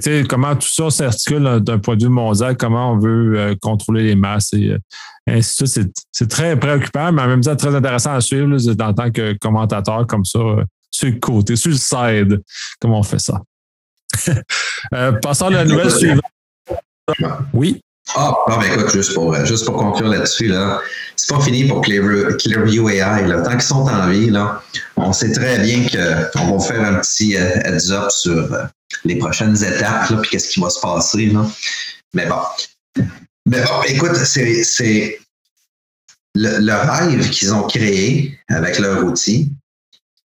C'est, 0.00 0.26
comment 0.28 0.54
tout 0.54 0.68
ça 0.68 0.90
s'articule 0.90 1.60
d'un 1.60 1.78
point 1.78 1.96
de 1.96 2.04
vue 2.04 2.10
mondial, 2.10 2.56
comment 2.56 2.92
on 2.92 2.98
veut 2.98 3.38
euh, 3.38 3.54
contrôler 3.60 4.04
les 4.04 4.14
masses 4.14 4.52
et, 4.52 4.76
ainsi 5.26 5.62
de 5.62 5.66
suite. 5.66 5.96
C'est 6.12 6.28
très 6.28 6.58
préoccupant, 6.58 7.10
mais 7.12 7.22
en 7.22 7.26
même 7.26 7.40
temps 7.40 7.56
très 7.56 7.74
intéressant 7.74 8.14
à 8.14 8.20
suivre 8.20 8.56
en 8.80 8.94
tant 8.94 9.10
que 9.10 9.36
commentateur 9.40 10.06
comme 10.06 10.24
ça, 10.24 10.38
sur 10.90 11.08
le 11.08 11.18
côté, 11.18 11.56
sur 11.56 11.70
le 11.70 11.76
side, 11.76 12.42
comment 12.80 13.00
on 13.00 13.02
fait 13.02 13.18
ça. 13.18 13.40
passons 15.22 15.46
à 15.46 15.50
la 15.50 15.64
nouvelle 15.64 15.90
suivante. 15.90 16.22
Oui. 17.52 17.80
Ah, 18.14 18.34
non, 18.48 18.60
écoute, 18.62 18.90
juste 18.90 19.14
pour, 19.14 19.34
euh, 19.34 19.44
juste 19.44 19.64
pour 19.64 19.76
conclure 19.76 20.08
là-dessus, 20.08 20.48
là, 20.48 20.80
c'est 21.16 21.34
pas 21.34 21.40
fini 21.40 21.64
pour 21.64 21.80
Clearview 21.80 22.88
AI. 22.90 23.26
Là. 23.26 23.40
Tant 23.42 23.52
qu'ils 23.52 23.62
sont 23.62 23.88
en 23.88 24.08
vie, 24.08 24.28
là, 24.28 24.62
on 24.96 25.12
sait 25.12 25.32
très 25.32 25.58
bien 25.60 25.86
qu'on 25.88 26.58
va 26.58 26.64
faire 26.64 26.84
un 26.84 26.94
petit 26.96 27.36
euh, 27.36 27.56
heads-up 27.64 28.10
sur 28.10 28.52
euh, 28.52 28.64
les 29.04 29.16
prochaines 29.16 29.56
étapes, 29.62 30.08
puis 30.20 30.30
qu'est-ce 30.30 30.50
qui 30.50 30.60
va 30.60 30.68
se 30.68 30.80
passer. 30.80 31.26
Là. 31.26 31.46
Mais 32.12 32.26
bon. 32.26 32.42
Mais 33.46 33.62
bon, 33.62 33.82
écoute, 33.86 34.16
c'est 34.16 35.18
le, 36.34 36.58
le 36.58 36.74
rêve 36.74 37.30
qu'ils 37.30 37.54
ont 37.54 37.66
créé 37.66 38.38
avec 38.48 38.78
leur 38.78 39.04
outil. 39.04 39.52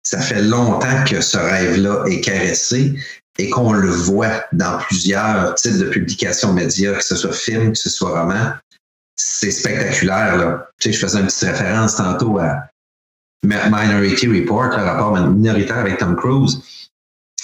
Ça 0.04 0.20
fait 0.20 0.42
longtemps 0.42 1.04
que 1.06 1.22
ce 1.22 1.38
rêve-là 1.38 2.06
est 2.08 2.22
caressé 2.22 2.96
et 3.38 3.50
qu'on 3.50 3.72
le 3.72 3.90
voit 3.90 4.44
dans 4.52 4.78
plusieurs 4.80 5.56
types 5.56 5.78
de 5.78 5.86
publications 5.86 6.54
médias, 6.54 6.94
que 6.94 7.04
ce 7.04 7.16
soit 7.16 7.34
film, 7.34 7.72
que 7.72 7.78
ce 7.78 7.90
soit 7.90 8.20
roman, 8.22 8.54
c'est 9.16 9.52
spectaculaire. 9.52 10.38
Là. 10.38 10.70
Tu 10.80 10.90
sais, 10.90 10.94
je 10.94 11.06
faisais 11.06 11.20
une 11.20 11.28
petite 11.28 11.50
référence 11.50 11.96
tantôt 11.96 12.40
à 12.40 12.70
Minority 13.44 14.28
Report, 14.28 14.70
le 14.70 14.84
rapport 14.84 15.18
minoritaire 15.18 15.78
avec 15.78 15.98
Tom 15.98 16.16
Cruise. 16.16 16.62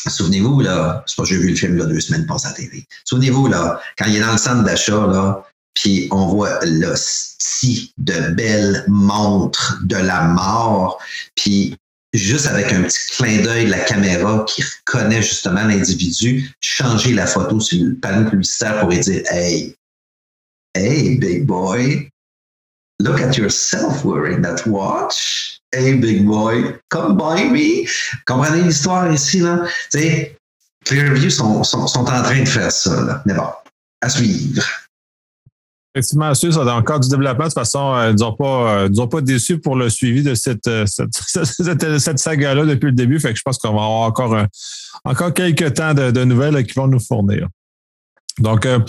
Souvenez-vous, 0.08 0.62
là, 0.62 1.04
c'est 1.06 1.16
pas 1.16 1.24
j'ai 1.24 1.38
vu 1.38 1.50
le 1.50 1.56
film 1.56 1.80
a 1.80 1.86
deux 1.86 2.00
semaines 2.00 2.26
passées 2.26 2.48
à 2.48 2.50
la 2.50 2.56
télé. 2.56 2.86
Souvenez-vous, 3.06 3.48
là, 3.48 3.80
quand 3.98 4.06
il 4.06 4.18
est 4.18 4.22
dans 4.22 4.34
le 4.34 4.38
centre 4.38 4.64
d'achat, 4.64 5.08
là, 5.08 5.46
puis 5.74 6.08
on 6.12 6.28
voit 6.28 6.60
l'hostie 6.66 7.94
de 7.98 8.34
belles 8.34 8.84
montres 8.88 9.80
de 9.84 9.96
la 9.96 10.24
mort, 10.24 11.00
puis 11.36 11.78
juste 12.14 12.48
avec 12.48 12.72
un 12.72 12.84
petit 12.84 13.00
clin 13.18 13.42
d'œil 13.42 13.66
de 13.66 13.72
la 13.72 13.80
caméra 13.80 14.46
qui 14.48 14.64
reconnaît 14.64 15.22
justement 15.22 15.64
l'individu, 15.64 16.52
changer 16.62 17.14
la 17.14 17.26
photo 17.26 17.60
sur 17.60 17.84
le 17.84 17.96
panneau 17.96 18.30
publicitaire 18.30 18.80
pour 18.80 18.90
lui 18.90 19.00
dire 19.00 19.24
Hey, 19.32 19.76
hey, 20.76 21.18
big 21.18 21.46
boy, 21.46 22.10
look 23.00 23.20
at 23.22 23.38
yourself 23.38 24.06
wearing 24.06 24.42
that 24.42 24.66
watch. 24.68 25.60
Hey, 25.72 25.96
big 25.96 26.26
boy, 26.26 26.80
come 26.90 27.18
by 27.18 27.50
me. 27.50 27.88
Comprenez 28.26 28.62
l'histoire 28.62 29.12
ici, 29.12 29.40
là? 29.40 29.64
Tu 29.92 30.00
sais, 30.00 30.38
Clearview 30.86 31.30
sont, 31.30 31.64
sont, 31.64 31.88
sont 31.88 32.02
en 32.02 32.22
train 32.22 32.42
de 32.42 32.48
faire 32.48 32.72
ça, 32.72 33.02
là. 33.02 33.24
Mais 33.26 33.34
bon, 33.34 33.48
à 34.02 34.10
suivre. 34.10 34.64
Effectivement, 35.96 36.34
sûr, 36.34 36.52
ça 36.52 36.62
a 36.62 36.74
encore 36.74 37.00
du 37.00 37.08
développement. 37.08 37.44
De 37.44 37.50
toute 37.50 37.54
façon, 37.54 37.94
euh, 37.94 38.12
ils 38.12 38.20
n'ont 38.20 38.34
pas, 38.34 38.86
euh, 38.86 39.08
pas 39.08 39.22
déçu 39.22 39.60
pour 39.60 39.76
le 39.76 39.90
suivi 39.90 40.24
de 40.24 40.34
cette, 40.34 40.66
euh, 40.68 40.86
cette, 40.88 42.00
cette, 42.00 42.20
saga-là 42.20 42.66
depuis 42.66 42.88
le 42.88 42.94
début. 42.94 43.20
Fait 43.20 43.32
que 43.32 43.38
je 43.38 43.44
pense 43.44 43.60
qu'on 43.60 43.76
va 43.76 43.84
avoir 43.84 44.02
encore, 44.02 44.36
encore 45.06 45.34
quelques 45.34 45.76
temps 45.76 45.94
de, 45.94 46.10
de 46.10 46.24
nouvelles 46.24 46.66
qui 46.66 46.74
vont 46.74 46.88
nous 46.88 47.00
fournir. 47.00 47.48
Donc, 48.40 48.66
euh, 48.66 48.80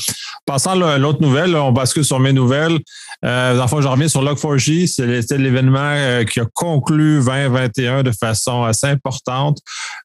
passant 0.46 0.80
à 0.80 0.98
l'autre 0.98 1.20
nouvelle, 1.20 1.54
on 1.54 1.72
bascule 1.72 2.04
sur 2.04 2.18
mes 2.18 2.32
nouvelles. 2.32 2.78
Euh, 3.24 3.54
je 3.54 3.88
reviens 3.88 4.08
sur 4.08 4.22
Log4j. 4.22 4.86
C'était 4.86 5.38
l'événement 5.38 6.24
qui 6.24 6.40
a 6.40 6.46
conclu 6.52 7.20
2021 7.22 8.02
de 8.02 8.12
façon 8.12 8.64
assez 8.64 8.86
importante. 8.86 9.58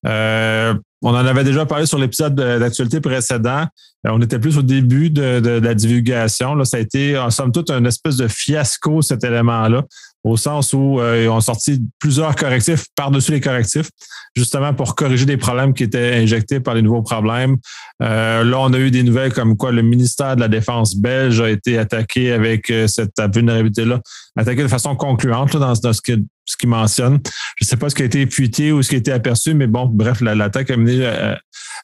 Euh, 0.05 0.73
on 1.01 1.11
en 1.11 1.25
avait 1.25 1.45
déjà 1.45 1.65
parlé 1.65 1.85
sur 1.85 1.97
l'épisode 1.97 2.35
d'actualité 2.35 2.99
précédent. 2.99 3.65
Euh, 4.05 4.11
on 4.11 4.21
était 4.21 4.39
plus 4.39 4.57
au 4.57 4.61
début 4.61 5.09
de, 5.09 5.59
la 5.61 5.73
divulgation. 5.73 6.63
Ça 6.65 6.77
a 6.77 6.79
été, 6.79 7.17
en 7.17 7.29
somme 7.29 7.51
toute, 7.51 7.69
un 7.69 7.85
espèce 7.85 8.17
de 8.17 8.27
fiasco, 8.27 9.01
cet 9.01 9.23
élément-là, 9.23 9.83
au 10.23 10.37
sens 10.37 10.73
où 10.73 10.99
euh, 10.99 11.23
ils 11.23 11.29
ont 11.29 11.39
sorti 11.39 11.81
plusieurs 11.99 12.35
correctifs 12.35 12.85
par-dessus 12.95 13.31
les 13.31 13.41
correctifs, 13.41 13.89
justement 14.35 14.73
pour 14.73 14.95
corriger 14.95 15.25
des 15.25 15.37
problèmes 15.37 15.73
qui 15.73 15.83
étaient 15.83 16.15
injectés 16.15 16.59
par 16.59 16.73
les 16.73 16.81
nouveaux 16.81 17.01
problèmes. 17.01 17.57
Euh, 18.01 18.43
là, 18.43 18.59
on 18.59 18.73
a 18.73 18.79
eu 18.79 18.91
des 18.91 19.03
nouvelles 19.03 19.33
comme 19.33 19.55
quoi 19.55 19.71
le 19.71 19.81
ministère 19.81 20.35
de 20.35 20.41
la 20.41 20.47
Défense 20.47 20.95
belge 20.95 21.39
a 21.39 21.49
été 21.49 21.77
attaqué 21.77 22.31
avec 22.31 22.71
cette 22.87 23.13
vulnérabilité-là, 23.33 24.01
attaqué 24.35 24.63
de 24.63 24.67
façon 24.67 24.95
concluante 24.95 25.55
dans, 25.55 25.73
dans 25.73 25.93
ce, 25.93 26.01
que, 26.01 26.13
ce 26.49 26.57
qu'il 26.57 26.69
mentionne. 26.69 27.19
Je 27.57 27.65
ne 27.65 27.67
sais 27.67 27.77
pas 27.77 27.89
ce 27.89 27.95
qui 27.95 28.01
a 28.01 28.05
été 28.05 28.25
fuité 28.25 28.71
ou 28.71 28.81
ce 28.81 28.89
qui 28.89 28.95
a 28.95 28.97
été 28.97 29.11
aperçu, 29.11 29.53
mais 29.53 29.67
bon, 29.67 29.85
bref, 29.85 30.19
l'attaque 30.21 30.71
a 30.71 30.77
mené 30.77 30.97
euh, 31.01 31.35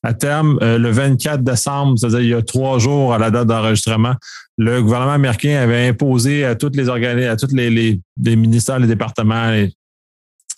à, 0.01 0.13
terme 0.13 0.57
euh, 0.63 0.79
le 0.79 0.89
24 0.89 1.43
décembre, 1.43 1.98
c'est-à-dire 2.00 2.22
il 2.22 2.29
y 2.29 2.34
a 2.34 2.41
trois 2.41 2.79
jours 2.79 3.13
à 3.13 3.19
la 3.19 3.29
date 3.29 3.48
d'enregistrement. 3.48 4.15
Le 4.57 4.81
gouvernement 4.81 5.13
américain 5.13 5.62
avait 5.62 5.88
imposé 5.88 6.45
à 6.45 6.55
toutes 6.55 6.75
les 6.75 6.89
organismes, 6.89 7.29
à 7.29 7.36
tous 7.36 7.53
les, 7.53 7.69
les, 7.69 8.36
ministères, 8.36 8.79
les 8.79 8.88
départements, 8.88 9.53
et 9.53 9.72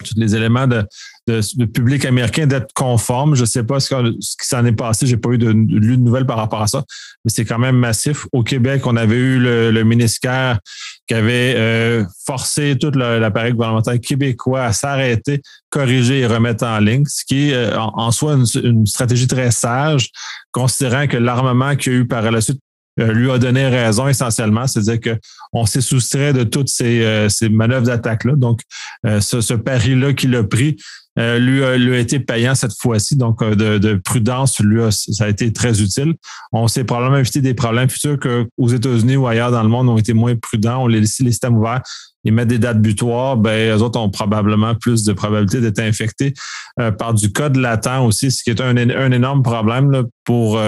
tous 0.06 0.18
les 0.18 0.36
éléments 0.36 0.68
de, 0.68 0.86
de, 1.28 1.66
public 1.66 2.06
américain 2.06 2.48
d'être 2.48 2.74
conforme. 2.74 3.36
Je 3.36 3.42
ne 3.42 3.46
sais 3.46 3.64
pas 3.64 3.80
ce, 3.80 3.94
qui 3.94 4.48
s'en 4.48 4.66
est 4.66 4.72
passé. 4.72 5.06
J'ai 5.06 5.18
pas 5.18 5.30
eu 5.30 5.38
de, 5.38 5.52
de, 5.52 5.96
nouvelles 5.96 6.26
par 6.26 6.38
rapport 6.38 6.62
à 6.62 6.68
ça, 6.68 6.84
mais 7.26 7.32
c'est 7.32 7.46
quand 7.46 7.60
même 7.60 7.78
massif. 7.78 8.26
Au 8.32 8.44
Québec, 8.44 8.86
on 8.86 8.96
avait 8.96 9.18
eu 9.18 9.40
le, 9.40 9.72
le 9.72 9.84
ministère 9.84 10.60
qui 11.08 11.14
avait 11.14 11.56
euh, 11.58 12.04
forcé 12.26 12.78
tout 12.80 12.92
l'appareil 12.92 13.54
gouvernemental 13.54 14.00
québécois 14.00 14.64
à 14.64 14.74
s'arrêter, 14.74 15.42
corriger 15.70 16.20
et 16.20 16.28
remettre 16.28 16.66
en 16.66 16.80
ligne, 16.80 17.06
ce 17.08 17.24
qui 17.26 17.50
est 17.50 17.54
euh, 17.54 17.78
en, 17.80 18.12
soi 18.12 18.38
une, 18.64 18.86
stratégie 18.86 19.28
très 19.28 19.52
sage, 19.52 20.10
considérant 20.52 21.08
que 21.08 21.18
l'armement 21.18 21.76
qu'il 21.76 21.94
y 21.94 21.96
a 21.96 22.00
eu 22.00 22.08
par 22.08 22.30
la 22.30 22.42
suite 22.42 22.60
euh, 23.00 23.14
lui 23.14 23.32
a 23.32 23.38
donné 23.38 23.68
raison 23.68 24.08
essentiellement, 24.08 24.68
c'est-à-dire 24.68 25.16
qu'on 25.54 25.66
s'est 25.66 25.82
soustrait 25.82 26.34
de 26.34 26.44
toutes 26.44 26.70
ces, 26.70 27.28
ces 27.30 27.48
manœuvres 27.48 27.86
d'attaque-là. 27.86 28.34
Donc, 28.36 28.62
ce, 29.04 29.40
ce 29.40 29.54
pari-là 29.54 30.14
qu'il 30.14 30.36
a 30.36 30.44
pris, 30.44 30.78
euh, 31.18 31.40
lui, 31.40 31.64
a, 31.64 31.78
lui, 31.78 31.96
a, 31.96 32.00
été 32.00 32.20
payant 32.20 32.54
cette 32.54 32.78
fois-ci. 32.80 33.16
Donc, 33.16 33.42
euh, 33.42 33.56
de, 33.56 33.78
de, 33.78 33.96
prudence, 33.96 34.60
lui, 34.60 34.82
ça 34.92 35.26
a 35.26 35.30
été 35.30 35.52
très 35.52 35.82
utile. 35.82 36.14
On 36.52 36.68
s'est 36.68 36.84
probablement 36.84 37.18
évité 37.18 37.42
des 37.42 37.54
problèmes 37.54 37.90
futurs 37.90 38.20
qu'aux 38.20 38.68
États-Unis 38.68 39.16
ou 39.16 39.28
ailleurs 39.28 39.52
dans 39.52 39.64
le 39.64 39.70
monde, 39.70 39.90
ont 39.90 39.98
été 39.98 40.14
moins 40.14 40.36
prudents. 40.36 40.84
On 40.84 40.88
les 40.88 41.02
laissé 41.02 41.24
les 41.24 41.32
systèmes 41.32 41.58
ouverts. 41.58 41.82
Ils 42.24 42.34
mettent 42.34 42.50
des 42.50 42.60
dates 42.60 42.82
butoirs, 42.82 43.38
ben, 43.38 43.78
eux 43.78 43.82
autres 43.82 44.00
ont 44.00 44.10
probablement 44.10 44.76
plus 44.76 45.04
de 45.06 45.14
probabilité 45.14 45.62
d'être 45.62 45.80
infectés 45.80 46.34
euh, 46.80 46.92
par 46.92 47.14
du 47.14 47.32
code 47.32 47.56
latent 47.56 48.02
aussi, 48.04 48.32
ce 48.32 48.44
qui 48.44 48.50
est 48.50 48.60
un, 48.60 48.76
un 48.76 49.12
énorme 49.12 49.44
problème 49.44 49.92
là, 49.92 50.04
pour, 50.26 50.60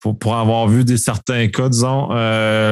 pour, 0.00 0.18
pour, 0.18 0.34
avoir 0.34 0.66
vu 0.66 0.82
des 0.84 0.96
certains 0.96 1.46
cas, 1.46 1.68
disons, 1.68 2.08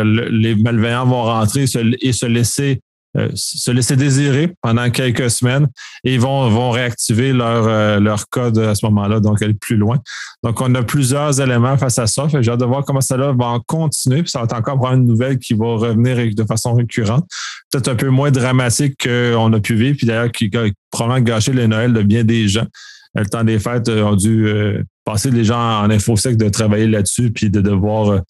les 0.03 0.57
malveillants 0.57 1.07
vont 1.07 1.23
rentrer 1.23 1.67
et 2.01 2.13
se 2.13 2.27
laisser 2.27 2.81
euh, 3.17 3.31
se 3.35 3.71
laisser 3.71 3.97
désirer 3.97 4.53
pendant 4.61 4.91
quelques 4.91 5.31
semaines 5.31 5.67
et 6.05 6.15
ils 6.15 6.21
vont, 6.21 6.51
vont 6.51 6.71
réactiver 6.71 7.33
leur, 7.33 7.67
euh, 7.67 8.01
leur 8.01 8.29
code 8.29 8.59
à 8.59 8.75
ce 8.75 8.85
moment-là, 8.85 9.19
donc 9.21 9.41
aller 9.41 9.55
plus 9.55 9.77
loin. 9.77 9.97
Donc, 10.43 10.61
on 10.61 10.75
a 10.75 10.83
plusieurs 10.83 11.41
éléments 11.41 11.79
face 11.79 11.99
à 11.99 12.07
ça. 12.07 12.27
J'ai 12.29 12.51
hâte 12.51 12.61
de 12.61 12.67
voir 12.67 12.85
comment 12.85 13.01
ça 13.01 13.17
va 13.17 13.47
en 13.47 13.61
continuer. 13.61 14.23
Puis 14.23 14.31
ça 14.31 14.41
va 14.41 14.45
être 14.45 14.57
encore 14.57 14.93
une 14.93 15.07
nouvelle 15.07 15.39
qui 15.39 15.55
va 15.55 15.67
revenir 15.77 16.35
de 16.35 16.45
façon 16.45 16.75
récurrente. 16.75 17.27
Peut-être 17.73 17.89
un 17.89 17.97
peu 17.97 18.09
moins 18.09 18.31
dramatique 18.31 19.03
qu'on 19.03 19.53
a 19.55 19.61
pu 19.61 19.75
vivre, 19.75 19.97
puis 19.97 20.07
d'ailleurs 20.07 20.31
qui 20.31 20.51
a 20.55 20.67
probablement 20.91 21.25
gâché 21.25 21.53
les 21.55 21.67
Noëls 21.67 21.95
de 21.95 22.03
bien 22.03 22.25
des 22.25 22.47
gens. 22.47 22.67
Le 23.15 23.25
temps 23.25 23.43
des 23.43 23.59
fêtes 23.59 23.89
ont 23.89 24.17
dû 24.17 24.85
passer 25.09 25.31
les 25.31 25.43
gens 25.43 25.81
en 25.83 25.89
infosec 25.89 26.37
de 26.37 26.51
travailler 26.51 26.87
là-dessus, 26.87 27.31
puis 27.31 27.49
de 27.49 27.63
devoir 27.63 28.11
euh, 28.11 28.21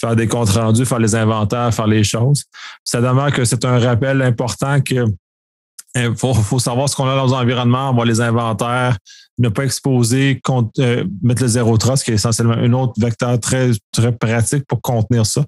faire 0.00 0.16
des 0.16 0.26
comptes 0.26 0.48
rendus, 0.48 0.84
faire 0.84 0.98
les 0.98 1.14
inventaires, 1.14 1.72
faire 1.72 1.86
les 1.86 2.02
choses. 2.02 2.42
Ça 2.82 3.00
demeure 3.00 3.32
que 3.32 3.44
c'est 3.44 3.64
un 3.64 3.78
rappel 3.78 4.20
important 4.20 4.80
que 4.80 5.06
il 5.96 6.06
euh, 6.06 6.14
faut, 6.16 6.58
savoir 6.58 6.88
ce 6.88 6.96
qu'on 6.96 7.08
a 7.08 7.14
dans 7.14 7.28
l'environnement, 7.28 7.90
avoir 7.90 8.04
les 8.04 8.20
inventaires, 8.20 8.96
ne 9.38 9.48
pas 9.48 9.62
exposer, 9.62 10.40
euh, 10.80 11.04
mettre 11.22 11.42
le 11.42 11.46
zéro 11.46 11.78
trace, 11.78 12.02
qui 12.02 12.10
est 12.10 12.14
essentiellement 12.14 12.54
un 12.54 12.72
autre 12.72 12.94
vecteur 12.98 13.38
très, 13.38 13.70
très 13.92 14.10
pratique 14.10 14.64
pour 14.66 14.80
contenir 14.80 15.24
ça. 15.26 15.44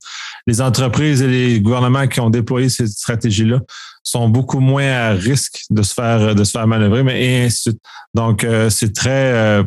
Les 0.47 0.61
entreprises 0.61 1.21
et 1.21 1.27
les 1.27 1.61
gouvernements 1.61 2.07
qui 2.07 2.21
ont 2.21 2.31
déployé 2.31 2.69
ces 2.69 2.87
stratégies-là 2.87 3.59
sont 4.05 4.29
beaucoup 4.29 4.61
moins 4.61 4.89
à 4.89 5.11
risque 5.11 5.65
de 5.71 5.83
se 5.83 5.95
faire, 5.95 6.37
de 6.37 6.45
se 6.45 6.53
faire 6.53 6.69
manœuvrer, 6.69 7.03
mais 7.03 7.25
et 7.25 7.45
ainsi 7.47 7.71
de 7.71 7.73
suite. 7.73 7.83
Donc, 8.15 8.47
c'est 8.71 8.95
très 8.95 9.65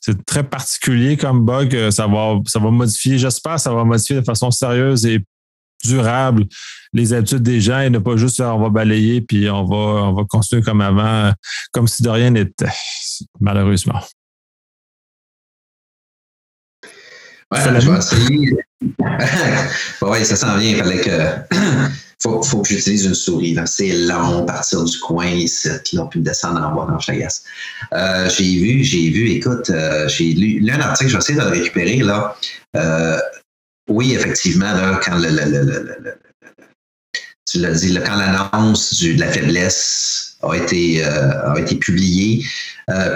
c'est 0.00 0.24
très 0.24 0.44
particulier 0.44 1.16
comme 1.16 1.44
bug. 1.44 1.74
Euh, 1.74 1.90
ça 1.90 2.06
va, 2.06 2.38
ça 2.46 2.58
va 2.58 2.70
modifier, 2.70 3.18
j'espère, 3.18 3.58
ça 3.58 3.72
va 3.72 3.84
modifier 3.84 4.16
de 4.16 4.24
façon 4.24 4.50
sérieuse 4.50 5.06
et 5.06 5.20
durable 5.84 6.46
les 6.92 7.12
habitudes 7.12 7.42
des 7.42 7.60
gens 7.60 7.80
et 7.80 7.90
ne 7.90 7.98
pas 7.98 8.16
juste 8.16 8.40
on 8.40 8.58
va 8.58 8.70
balayer 8.70 9.20
puis 9.20 9.50
on 9.50 9.64
va, 9.64 9.76
on 9.76 10.14
va 10.14 10.22
continuer 10.28 10.62
comme 10.62 10.80
avant, 10.80 11.32
comme 11.72 11.88
si 11.88 12.02
de 12.02 12.08
rien 12.08 12.30
n'était, 12.30 12.66
malheureusement. 13.40 14.00
Ouais, 17.52 17.60
je 17.80 17.90
vais 17.90 17.98
essayer. 17.98 18.56
oui, 20.02 20.24
ça 20.24 20.36
s'en 20.36 20.56
vient. 20.56 20.70
Il 20.70 20.76
fallait 20.76 21.00
que 21.00 21.54
faut, 22.24 22.42
faut 22.42 22.62
que 22.62 22.68
j'utilise 22.68 23.04
une 23.04 23.14
souris. 23.14 23.56
C'est 23.66 23.92
long, 23.92 24.46
partir 24.46 24.82
du 24.82 24.98
coin 24.98 25.26
ici, 25.26 25.68
là, 25.92 26.08
puis 26.10 26.20
descendre 26.20 26.60
en 26.62 26.74
bas 26.74 26.90
dans 26.90 26.98
Chagas. 26.98 27.42
Euh, 27.92 28.28
j'ai 28.30 28.56
vu, 28.58 28.82
j'ai 28.82 29.10
vu, 29.10 29.30
écoute, 29.30 29.68
euh, 29.70 30.08
j'ai 30.08 30.32
lu, 30.32 30.70
un 30.70 30.80
article, 30.80 31.10
je 31.10 31.16
vais 31.16 31.18
essayer 31.18 31.38
de 31.38 31.44
le 31.44 31.50
récupérer, 31.50 31.98
là. 31.98 32.36
Euh, 32.76 33.18
oui, 33.90 34.14
effectivement, 34.14 34.72
quand 35.04 35.18
le, 35.18 36.18
tu 37.46 37.58
l'as 37.58 37.72
dit, 37.72 37.94
quand 38.04 38.16
l'annonce 38.16 39.02
de 39.02 39.20
la 39.20 39.30
faiblesse 39.30 40.38
a 40.42 40.54
été, 40.54 41.04
euh, 41.04 41.52
a 41.52 41.60
été 41.60 41.76
publiée, 41.76 42.42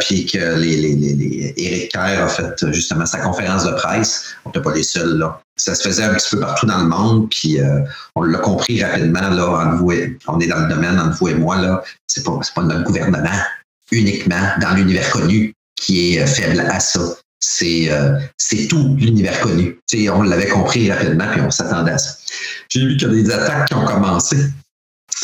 puis 0.00 0.26
que 0.26 0.58
les, 0.58 0.76
les, 0.76 1.88
Kerr 1.92 2.22
a 2.22 2.28
fait 2.28 2.72
justement 2.72 3.06
sa 3.06 3.18
conférence 3.20 3.64
de 3.64 3.72
presse, 3.72 4.34
on 4.44 4.50
n'était 4.50 4.60
pas 4.60 4.74
les 4.74 4.82
seuls, 4.82 5.16
là 5.16 5.40
ça 5.58 5.74
se 5.74 5.88
faisait 5.88 6.04
un 6.04 6.14
petit 6.14 6.30
peu 6.30 6.40
partout 6.40 6.66
dans 6.66 6.78
le 6.78 6.88
monde, 6.88 7.28
puis 7.30 7.60
euh, 7.60 7.80
on 8.14 8.22
l'a 8.22 8.38
compris 8.38 8.82
rapidement, 8.82 9.28
là, 9.28 9.48
entre 9.48 9.76
vous 9.76 9.92
on 10.28 10.40
est 10.40 10.46
dans 10.46 10.60
le 10.60 10.68
domaine, 10.68 10.98
entre 10.98 11.18
vous 11.18 11.28
et 11.28 11.34
moi, 11.34 11.56
là, 11.56 11.82
c'est 12.06 12.24
pas, 12.24 12.38
pas 12.54 12.62
notre 12.62 12.84
gouvernement 12.84 13.38
uniquement 13.90 14.50
dans 14.60 14.74
l'univers 14.74 15.10
connu 15.10 15.54
qui 15.76 16.14
est 16.14 16.22
euh, 16.22 16.26
faible 16.26 16.60
à 16.60 16.80
ça. 16.80 17.00
C'est 17.40 17.90
euh, 17.90 18.18
tout 18.68 18.96
l'univers 18.98 19.40
connu. 19.40 19.78
on 20.12 20.22
l'avait 20.22 20.48
compris 20.48 20.90
rapidement, 20.90 21.26
puis 21.30 21.40
on 21.40 21.50
s'attendait 21.50 21.92
à 21.92 21.98
ça. 21.98 22.16
J'ai 22.68 22.80
vu 22.80 22.96
qu'il 22.96 23.08
y 23.08 23.10
a 23.10 23.22
des 23.22 23.30
attaques 23.30 23.68
qui 23.68 23.74
ont 23.74 23.84
commencé. 23.84 24.36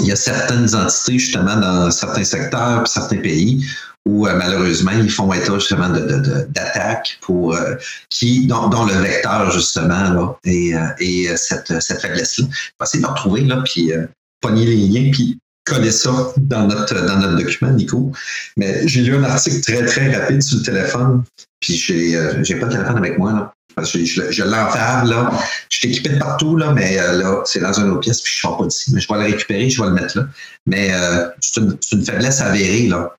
Il 0.00 0.06
y 0.06 0.12
a 0.12 0.16
certaines 0.16 0.74
entités, 0.74 1.18
justement, 1.18 1.56
dans 1.56 1.90
certains 1.90 2.24
secteurs, 2.24 2.86
certains 2.86 3.18
pays, 3.18 3.66
où 4.06 4.26
euh, 4.26 4.36
malheureusement 4.36 4.92
ils 4.92 5.10
font 5.10 5.32
état 5.32 5.54
justement 5.54 5.88
d'attaques 5.88 7.18
pour 7.20 7.54
euh, 7.54 7.74
qui 8.10 8.46
dont, 8.46 8.68
le 8.84 8.94
vecteur 8.94 9.50
justement 9.50 10.10
là 10.10 10.36
et, 10.44 10.74
euh, 10.74 10.80
et 10.98 11.28
cette, 11.36 11.80
cette 11.80 12.00
faiblesse 12.00 12.38
là. 12.38 12.46
Essayer 12.82 13.02
de 13.02 13.06
le 13.06 13.12
retrouver 13.12 13.40
là 13.42 13.62
puis 13.64 13.92
pogner 14.40 14.66
les 14.66 14.76
liens 14.76 15.10
puis 15.10 15.38
coller 15.64 15.90
ça 15.90 16.12
dans 16.36 16.66
notre 16.66 17.06
dans 17.06 17.16
notre 17.16 17.36
document 17.36 17.72
Nico. 17.72 18.12
Mais 18.58 18.86
j'ai 18.86 19.00
lu 19.00 19.16
un 19.16 19.24
article 19.24 19.60
très 19.62 19.86
très 19.86 20.14
rapide 20.14 20.42
sur 20.42 20.58
le 20.58 20.64
téléphone 20.64 21.24
puis 21.60 21.74
j'ai 21.74 22.18
j'ai 22.42 22.56
pas 22.56 22.66
de 22.66 22.72
téléphone 22.72 22.98
avec 22.98 23.18
moi 23.18 23.32
là. 23.32 23.54
Parce 23.74 23.90
que 23.90 24.04
je, 24.04 24.30
je 24.30 24.44
l'enfave, 24.44 25.08
là. 25.08 25.32
Je 25.68 25.78
suis 25.78 25.88
équipé 25.88 26.10
de 26.10 26.18
partout, 26.20 26.56
là, 26.56 26.70
mais 26.70 26.94
là, 26.94 27.42
c'est 27.44 27.58
dans 27.58 27.72
une 27.72 27.90
autre 27.90 28.02
pièce, 28.02 28.20
puis 28.20 28.32
je 28.32 28.46
ne 28.46 28.50
sors 28.52 28.58
pas 28.58 28.66
d'ici. 28.66 28.94
Mais 28.94 29.00
je 29.00 29.08
vais 29.08 29.18
le 29.18 29.24
récupérer, 29.32 29.68
je 29.68 29.82
vais 29.82 29.88
le 29.88 29.94
mettre 29.94 30.16
là. 30.16 30.28
Mais 30.64 30.92
c'est 31.40 31.60
une, 31.60 31.76
une, 31.90 32.04
faiblesse 32.04 32.40
avérée, 32.40 32.86
là. 32.86 33.16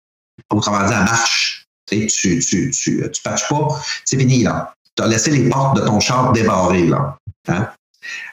Autrement 0.51 0.85
dit, 0.87 0.93
elle 0.93 1.05
marche. 1.05 1.65
Tu, 1.87 2.07
tu, 2.07 2.39
tu, 2.39 2.71
tu, 2.71 3.21
patches 3.23 3.47
pas, 3.47 3.67
c'est 4.05 4.17
fini, 4.17 4.43
là. 4.43 4.73
Tu 4.95 5.03
as 5.03 5.07
laissé 5.07 5.31
les 5.31 5.49
portes 5.49 5.77
de 5.77 5.85
ton 5.85 5.99
char 5.99 6.31
débarrées, 6.31 6.87
là. 6.87 7.17
Hein? 7.47 7.69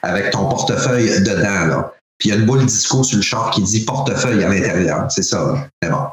Avec 0.01 0.31
ton 0.31 0.49
portefeuille 0.49 1.21
dedans, 1.21 1.65
là. 1.67 1.93
Puis 2.17 2.29
il 2.29 2.35
y 2.35 2.35
a 2.35 2.39
une 2.39 2.45
boule 2.45 2.65
disco 2.65 3.03
sur 3.03 3.17
le 3.17 3.23
char 3.23 3.51
qui 3.51 3.61
dit 3.61 3.85
portefeuille 3.85 4.43
à 4.43 4.49
l'intérieur. 4.49 5.11
C'est 5.11 5.23
ça, 5.23 5.69
là. 5.81 5.89
Bon. 5.89 6.07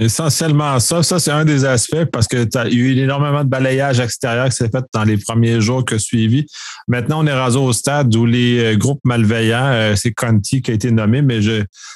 Essentiellement 0.00 0.78
ça, 0.78 1.02
ça 1.02 1.18
c'est 1.18 1.32
un 1.32 1.44
des 1.44 1.64
aspects 1.64 2.04
parce 2.12 2.28
que 2.28 2.44
tu 2.44 2.56
as 2.56 2.68
eu 2.68 2.96
énormément 2.98 3.42
de 3.42 3.48
balayage 3.48 3.98
extérieur 3.98 4.48
qui 4.48 4.54
s'est 4.54 4.68
fait 4.68 4.84
dans 4.94 5.02
les 5.02 5.16
premiers 5.16 5.60
jours 5.60 5.84
que 5.84 5.98
suivi. 5.98 6.46
Maintenant, 6.86 7.24
on 7.24 7.26
est 7.26 7.32
rasé 7.32 7.58
au 7.58 7.72
stade 7.72 8.14
où 8.14 8.24
les 8.24 8.60
euh, 8.60 8.76
groupes 8.76 9.00
malveillants, 9.04 9.66
euh, 9.66 9.94
c'est 9.96 10.12
Conti 10.12 10.62
qui 10.62 10.70
a 10.70 10.74
été 10.74 10.92
nommé, 10.92 11.20
mais 11.20 11.40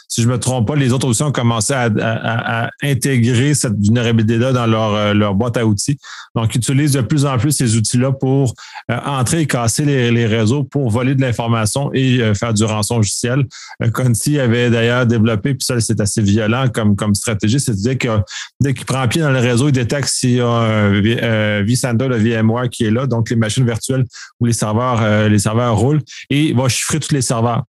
si 0.08 0.20
je 0.20 0.28
me 0.28 0.38
trompe 0.38 0.66
pas, 0.66 0.74
les 0.74 0.92
autres 0.92 1.06
aussi 1.06 1.22
ont 1.22 1.30
commencé 1.30 1.72
à, 1.74 2.70
intégrer 2.82 3.54
cette 3.54 3.78
vulnérabilité-là 3.78 4.52
dans 4.52 4.66
leur, 4.66 4.94
euh, 4.94 5.14
leur 5.14 5.34
boîte 5.34 5.56
à 5.56 5.64
outils. 5.64 5.98
Donc, 6.34 6.54
ils 6.54 6.58
utilisent 6.58 6.92
de 6.92 7.00
plus 7.02 7.24
en 7.24 7.38
plus 7.38 7.52
ces 7.52 7.76
outils-là 7.76 8.12
pour 8.12 8.54
entrer 8.88 9.42
et 9.42 9.46
casser 9.46 9.84
les, 9.84 10.26
réseaux 10.26 10.64
pour 10.64 10.90
voler 10.90 11.14
de 11.14 11.20
l'information 11.20 11.90
et 11.92 12.34
faire 12.34 12.54
du 12.54 12.64
rançon 12.64 12.96
logiciel. 12.96 13.44
Conti 13.92 14.38
avait 14.38 14.70
d'ailleurs 14.70 15.06
développé, 15.06 15.54
puis 15.54 15.64
ça, 15.64 15.78
c'est 15.80 16.00
assez 16.00 16.22
violent 16.22 16.68
comme, 16.72 16.96
comme 16.96 17.14
stratégie, 17.14 17.60
que 17.96 18.20
dès 18.60 18.74
qu'il 18.74 18.86
prend 18.86 19.06
pied 19.08 19.20
dans 19.20 19.30
le 19.30 19.38
réseau, 19.38 19.68
il 19.68 19.72
détecte 19.72 20.08
s'il 20.08 20.32
y 20.32 20.40
a 20.40 20.46
un 20.46 20.94
euh, 20.94 21.64
vCenter 21.66 22.08
de 22.08 22.14
VMware 22.14 22.68
qui 22.68 22.84
est 22.84 22.90
là, 22.90 23.06
donc 23.06 23.30
les 23.30 23.36
machines 23.36 23.64
virtuelles 23.64 24.04
où 24.40 24.46
les 24.46 24.52
serveurs, 24.52 25.00
euh, 25.02 25.28
les 25.28 25.38
serveurs 25.38 25.76
roulent, 25.76 26.02
et 26.30 26.48
il 26.48 26.56
va 26.56 26.68
chiffrer 26.68 27.00
tous 27.00 27.12
les 27.12 27.22
serveurs. 27.22 27.62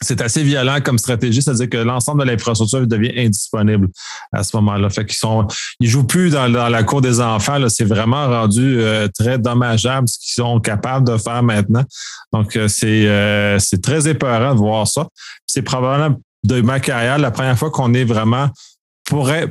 C'est 0.00 0.20
assez 0.20 0.42
violent 0.42 0.78
comme 0.82 0.98
stratégie, 0.98 1.42
c'est-à-dire 1.42 1.70
que 1.70 1.76
l'ensemble 1.76 2.24
de 2.24 2.30
l'infrastructure 2.30 2.84
devient 2.88 3.12
indisponible 3.16 3.86
à 4.32 4.42
ce 4.42 4.56
moment-là. 4.56 4.90
Fait 4.90 5.06
qu'ils 5.06 5.16
sont, 5.16 5.46
ils 5.78 5.88
jouent 5.88 6.06
plus 6.06 6.30
dans, 6.30 6.48
la 6.48 6.82
cour 6.82 7.00
des 7.00 7.20
enfants. 7.20 7.56
C'est 7.68 7.84
vraiment 7.84 8.26
rendu 8.26 8.80
euh, 8.80 9.06
très 9.16 9.38
dommageable 9.38 10.08
ce 10.08 10.18
qu'ils 10.18 10.34
sont 10.42 10.58
capables 10.58 11.06
de 11.06 11.16
faire 11.18 11.44
maintenant. 11.44 11.84
Donc 12.32 12.58
c'est 12.66 13.56
c'est 13.60 13.80
très 13.80 14.08
épeurant 14.08 14.54
de 14.54 14.58
voir 14.58 14.88
ça. 14.88 15.06
C'est 15.46 15.62
probablement 15.62 16.18
de 16.44 16.60
ma 16.60 16.80
carrière 16.80 17.18
la 17.18 17.30
première 17.30 17.58
fois 17.58 17.70
qu'on 17.70 17.94
est 17.94 18.04
vraiment 18.04 18.48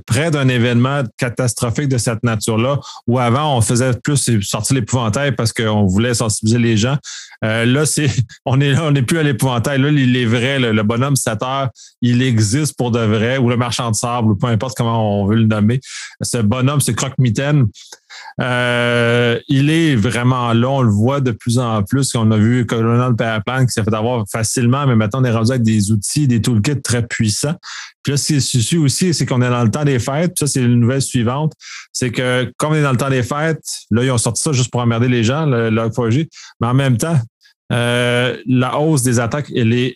près 0.05 0.31
d'un 0.31 0.47
événement 0.47 1.03
catastrophique 1.17 1.89
de 1.89 1.97
cette 1.97 2.23
nature-là, 2.23 2.79
où 3.07 3.19
avant, 3.19 3.57
on 3.57 3.61
faisait 3.61 3.93
plus 3.93 4.41
sortir 4.41 4.75
l'épouvantail 4.75 5.33
parce 5.33 5.53
qu'on 5.53 5.85
voulait 5.85 6.13
sensibiliser 6.13 6.59
les 6.59 6.77
gens. 6.77 6.97
Euh, 7.43 7.65
là, 7.65 7.85
c'est, 7.85 8.09
on 8.45 8.59
est 8.61 8.77
on 8.77 8.91
n'est 8.91 9.01
plus 9.01 9.19
à 9.19 9.23
l'épouvantail. 9.23 9.81
Là, 9.81 9.89
il 9.89 10.15
est 10.15 10.25
vrai, 10.25 10.59
le, 10.59 10.83
bonhomme 10.83 11.15
7 11.15 11.43
heures, 11.43 11.69
il 12.01 12.21
existe 12.21 12.77
pour 12.77 12.91
de 12.91 12.99
vrai, 12.99 13.37
ou 13.37 13.49
le 13.49 13.57
marchand 13.57 13.91
de 13.91 13.95
sable, 13.95 14.31
ou 14.31 14.35
peu 14.35 14.47
importe 14.47 14.77
comment 14.77 15.21
on 15.21 15.27
veut 15.27 15.35
le 15.35 15.45
nommer. 15.45 15.79
Ce 16.21 16.37
bonhomme, 16.37 16.81
ce 16.81 16.91
croque-mitaine, 16.91 17.67
euh, 18.41 19.39
il 19.47 19.69
est 19.69 19.95
vraiment 19.95 20.54
là, 20.54 20.69
on 20.69 20.82
le 20.82 20.91
voit 20.91 21.21
de 21.21 21.32
plus 21.32 21.60
en 21.60 21.84
plus. 21.84 22.15
On 22.15 22.32
a 22.32 22.38
vu 22.38 22.65
Colonel 22.65 23.15
Paraplan 23.15 23.65
qui 23.65 23.71
s'est 23.71 23.84
fait 23.84 23.93
avoir 23.93 24.26
facilement, 24.32 24.88
mais 24.88 24.95
maintenant 24.95 25.21
on 25.21 25.26
est 25.26 25.32
rendu 25.32 25.52
avec 25.52 25.63
des 25.63 25.91
outils, 25.91 26.28
des 26.28 26.41
toolkits 26.41 26.82
très 26.82 27.06
puissants. 27.06 27.56
Puis 28.04 28.13
là, 28.13 28.17
ce 28.17 28.34
qui 28.34 28.76
est 28.76 28.78
aussi, 28.80 29.13
c'est 29.13 29.26
qu'on 29.26 29.41
est 29.41 29.50
dans 29.50 29.63
le 29.63 29.69
temps 29.69 29.86
des 29.86 30.00
fêtes. 30.00 30.34
Puis 30.36 30.39
ça, 30.39 30.47
c'est 30.47 30.62
une 30.62 30.80
nouvelle 30.80 31.02
suivante. 31.02 31.54
C'est 31.93 32.12
que 32.12 32.52
comme 32.58 32.71
on 32.71 32.76
est 32.76 32.82
dans 32.82 32.91
le 32.91 32.97
temps 32.97 33.10
des 33.10 33.24
fêtes, 33.24 33.63
là, 33.91 34.04
ils 34.04 34.12
ont 34.12 34.17
sorti 34.17 34.41
ça 34.41 34.52
juste 34.52 34.71
pour 34.71 34.82
emmerder 34.82 35.08
les 35.08 35.24
gens, 35.24 35.45
le, 35.45 35.69
le 35.69 35.89
Mais 36.60 36.67
en 36.67 36.74
même 36.74 36.97
temps, 36.97 37.17
euh, 37.71 38.38
la 38.45 38.77
hausse 38.77 39.03
des 39.03 39.19
attaques, 39.19 39.51
elle 39.55 39.73
est, 39.73 39.95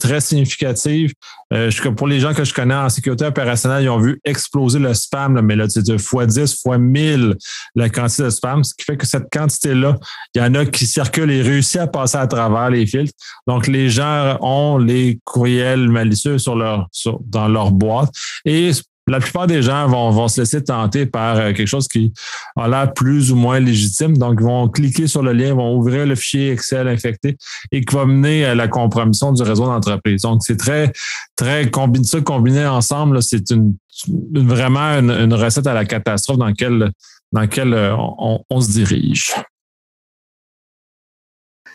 très 0.00 0.20
significative. 0.20 1.12
Euh, 1.52 1.70
pour 1.96 2.06
les 2.06 2.20
gens 2.20 2.34
que 2.34 2.44
je 2.44 2.54
connais 2.54 2.74
en 2.74 2.88
sécurité 2.88 3.26
opérationnelle, 3.26 3.84
ils 3.84 3.88
ont 3.88 3.98
vu 3.98 4.20
exploser 4.24 4.78
le 4.78 4.94
spam, 4.94 5.40
mais 5.40 5.56
là, 5.56 5.68
c'est 5.68 5.86
de 5.86 5.98
fois 5.98 6.26
10, 6.26 6.60
fois 6.62 6.78
1000 6.78 7.36
la 7.74 7.88
quantité 7.88 8.24
de 8.24 8.30
spam, 8.30 8.64
ce 8.64 8.74
qui 8.74 8.84
fait 8.84 8.96
que 8.96 9.06
cette 9.06 9.28
quantité-là, 9.30 9.96
il 10.34 10.42
y 10.42 10.44
en 10.44 10.54
a 10.54 10.64
qui 10.66 10.86
circulent 10.86 11.30
et 11.30 11.42
réussissent 11.42 11.76
à 11.80 11.86
passer 11.86 12.16
à 12.16 12.26
travers 12.26 12.70
les 12.70 12.86
filtres. 12.86 13.14
Donc, 13.46 13.66
les 13.66 13.90
gens 13.90 14.38
ont 14.40 14.78
les 14.78 15.18
courriels 15.24 15.88
malicieux 15.88 16.36
dans 16.46 17.48
leur 17.48 17.70
boîte 17.70 18.10
et 18.44 18.72
la 19.08 19.20
plupart 19.20 19.46
des 19.46 19.62
gens 19.62 19.86
vont, 19.88 20.10
vont 20.10 20.28
se 20.28 20.40
laisser 20.40 20.62
tenter 20.62 21.06
par 21.06 21.36
euh, 21.36 21.52
quelque 21.52 21.66
chose 21.66 21.88
qui 21.88 22.12
a 22.56 22.68
l'air 22.68 22.92
plus 22.92 23.32
ou 23.32 23.36
moins 23.36 23.60
légitime. 23.60 24.16
Donc, 24.16 24.38
ils 24.40 24.44
vont 24.44 24.68
cliquer 24.68 25.06
sur 25.06 25.22
le 25.22 25.32
lien, 25.32 25.54
vont 25.54 25.76
ouvrir 25.76 26.06
le 26.06 26.14
fichier 26.14 26.52
Excel 26.52 26.88
infecté 26.88 27.36
et 27.72 27.84
qui 27.84 27.94
va 27.94 28.04
mener 28.04 28.44
à 28.44 28.54
la 28.54 28.68
compromission 28.68 29.32
du 29.32 29.42
réseau 29.42 29.66
d'entreprise. 29.66 30.22
Donc, 30.22 30.42
c'est 30.44 30.56
très, 30.56 30.92
très 31.36 31.70
combiné, 31.70 32.04
ça 32.04 32.20
combiné 32.20 32.66
ensemble, 32.66 33.22
c'est 33.22 33.44
vraiment 34.34 34.98
une, 34.98 35.34
recette 35.34 35.66
à 35.66 35.74
la 35.74 35.84
catastrophe 35.84 36.38
dans 36.38 36.46
laquelle, 36.46 36.90
dans 37.32 37.40
laquelle 37.40 37.74
euh, 37.74 37.96
on 37.96 38.60
se 38.60 38.70
dirige. 38.70 39.34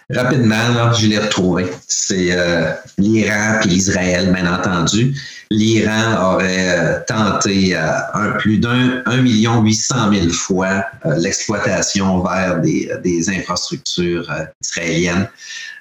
Rapidement, 0.10 0.68
là, 0.70 0.92
je 0.94 1.08
l'ai 1.08 1.18
retrouvé. 1.18 1.66
C'est 1.88 2.30
euh, 2.32 2.72
l'Iran 2.98 3.60
puis 3.62 3.70
l'Israël, 3.70 4.32
bien 4.34 4.54
entendu. 4.54 5.16
L'Iran 5.50 6.34
aurait 6.34 6.78
euh, 6.78 7.00
tenté 7.08 7.76
à 7.76 8.12
un, 8.14 8.32
plus 8.34 8.58
d'un 8.58 9.02
million 9.22 9.62
huit 9.62 9.76
cent 9.76 10.10
mille 10.10 10.32
fois 10.32 10.84
euh, 11.06 11.16
l'exploitation 11.18 12.22
vers 12.22 12.60
des, 12.60 12.92
des 13.02 13.30
infrastructures 13.30 14.30
israéliennes. 14.62 15.30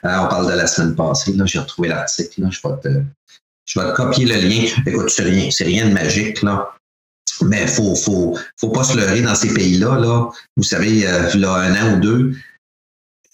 on 0.04 0.28
parle 0.28 0.52
de 0.52 0.56
la 0.56 0.66
semaine 0.66 0.94
passée. 0.94 1.32
Là, 1.32 1.44
j'ai 1.46 1.58
retrouvé 1.58 1.88
l'article. 1.88 2.42
Je 2.50 2.60
vais 2.62 2.76
te, 2.80 3.02
je 3.66 3.80
vais 3.80 3.86
te 3.90 3.96
copier 3.96 4.26
le 4.26 4.36
lien. 4.36 4.66
Écoute, 4.86 5.10
c'est 5.10 5.24
rien, 5.24 5.50
c'est 5.50 5.64
rien 5.64 5.86
de 5.88 5.92
magique 5.92 6.42
là. 6.42 6.68
Mais 7.40 7.66
faut, 7.66 7.96
faut, 7.96 8.38
faut 8.56 8.68
pas 8.68 8.84
se 8.84 8.96
leurrer 8.96 9.22
dans 9.22 9.34
ces 9.34 9.52
pays-là. 9.52 9.98
Là. 9.98 10.28
Vous 10.56 10.62
savez, 10.62 11.00
là, 11.34 11.54
un 11.54 11.74
an 11.74 11.94
ou 11.94 12.00
deux, 12.00 12.36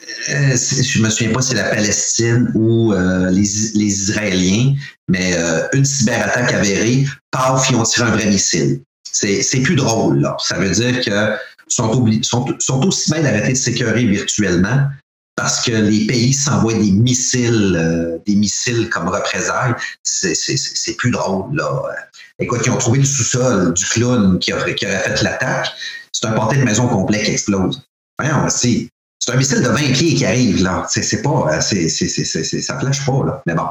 euh, 0.00 0.56
je 0.56 1.02
me 1.02 1.10
souviens 1.10 1.32
pas 1.32 1.42
si 1.42 1.50
c'est 1.50 1.56
la 1.56 1.70
Palestine 1.70 2.50
ou 2.54 2.92
euh, 2.92 3.30
les, 3.30 3.74
Israéliens, 3.74 4.74
mais 5.08 5.34
euh, 5.36 5.66
une 5.72 5.84
cyberattaque 5.84 6.52
avérée, 6.52 7.04
paf, 7.30 7.68
ils 7.70 7.76
ont 7.76 7.82
tiré 7.82 8.08
un 8.08 8.12
vrai 8.12 8.26
missile. 8.26 8.82
C'est 9.10 9.60
plus 9.62 9.74
drôle, 9.74 10.20
là. 10.20 10.36
Ça 10.38 10.56
veut 10.56 10.70
dire 10.70 11.00
que 11.04 11.36
sont, 11.66 11.90
aussi 12.86 13.10
bien 13.10 13.22
d'arrêter 13.22 13.52
de 13.52 13.56
sécuriser 13.56 14.06
virtuellement 14.06 14.86
parce 15.34 15.60
que 15.64 15.72
les 15.72 16.06
pays 16.06 16.32
s'envoient 16.32 16.74
des 16.74 16.92
missiles, 16.92 18.20
des 18.26 18.36
missiles 18.36 18.88
comme 18.90 19.08
représailles. 19.08 19.74
C'est 20.04 20.96
plus 20.96 21.10
drôle, 21.10 21.56
là. 21.56 21.82
Écoute, 22.38 22.60
ils 22.64 22.70
ont 22.70 22.76
trouvé 22.76 23.00
le 23.00 23.04
sous-sol 23.04 23.74
du 23.74 23.84
clown 23.86 24.38
qui, 24.38 24.52
aurait, 24.52 24.76
qui 24.76 24.86
aurait 24.86 25.00
fait 25.00 25.22
l'attaque. 25.22 25.72
C'est 26.12 26.26
un 26.26 26.32
pâté 26.32 26.56
de 26.56 26.62
maison 26.62 26.86
complet 26.86 27.22
qui 27.24 27.32
explose. 27.32 27.82
Voyons, 28.18 28.48
c'est 29.18 29.32
un 29.32 29.36
missile 29.36 29.62
de 29.62 29.68
20 29.68 29.74
pieds 29.92 30.14
qui 30.14 30.24
arrive, 30.24 30.62
là. 30.62 30.86
C'est 30.88 31.22
pas, 31.22 31.60
c'est, 31.60 31.88
c'est, 31.88 32.08
ça 32.44 32.78
flash 32.78 33.04
pas, 33.04 33.24
là. 33.26 33.42
Mais 33.46 33.54
bon. 33.54 33.66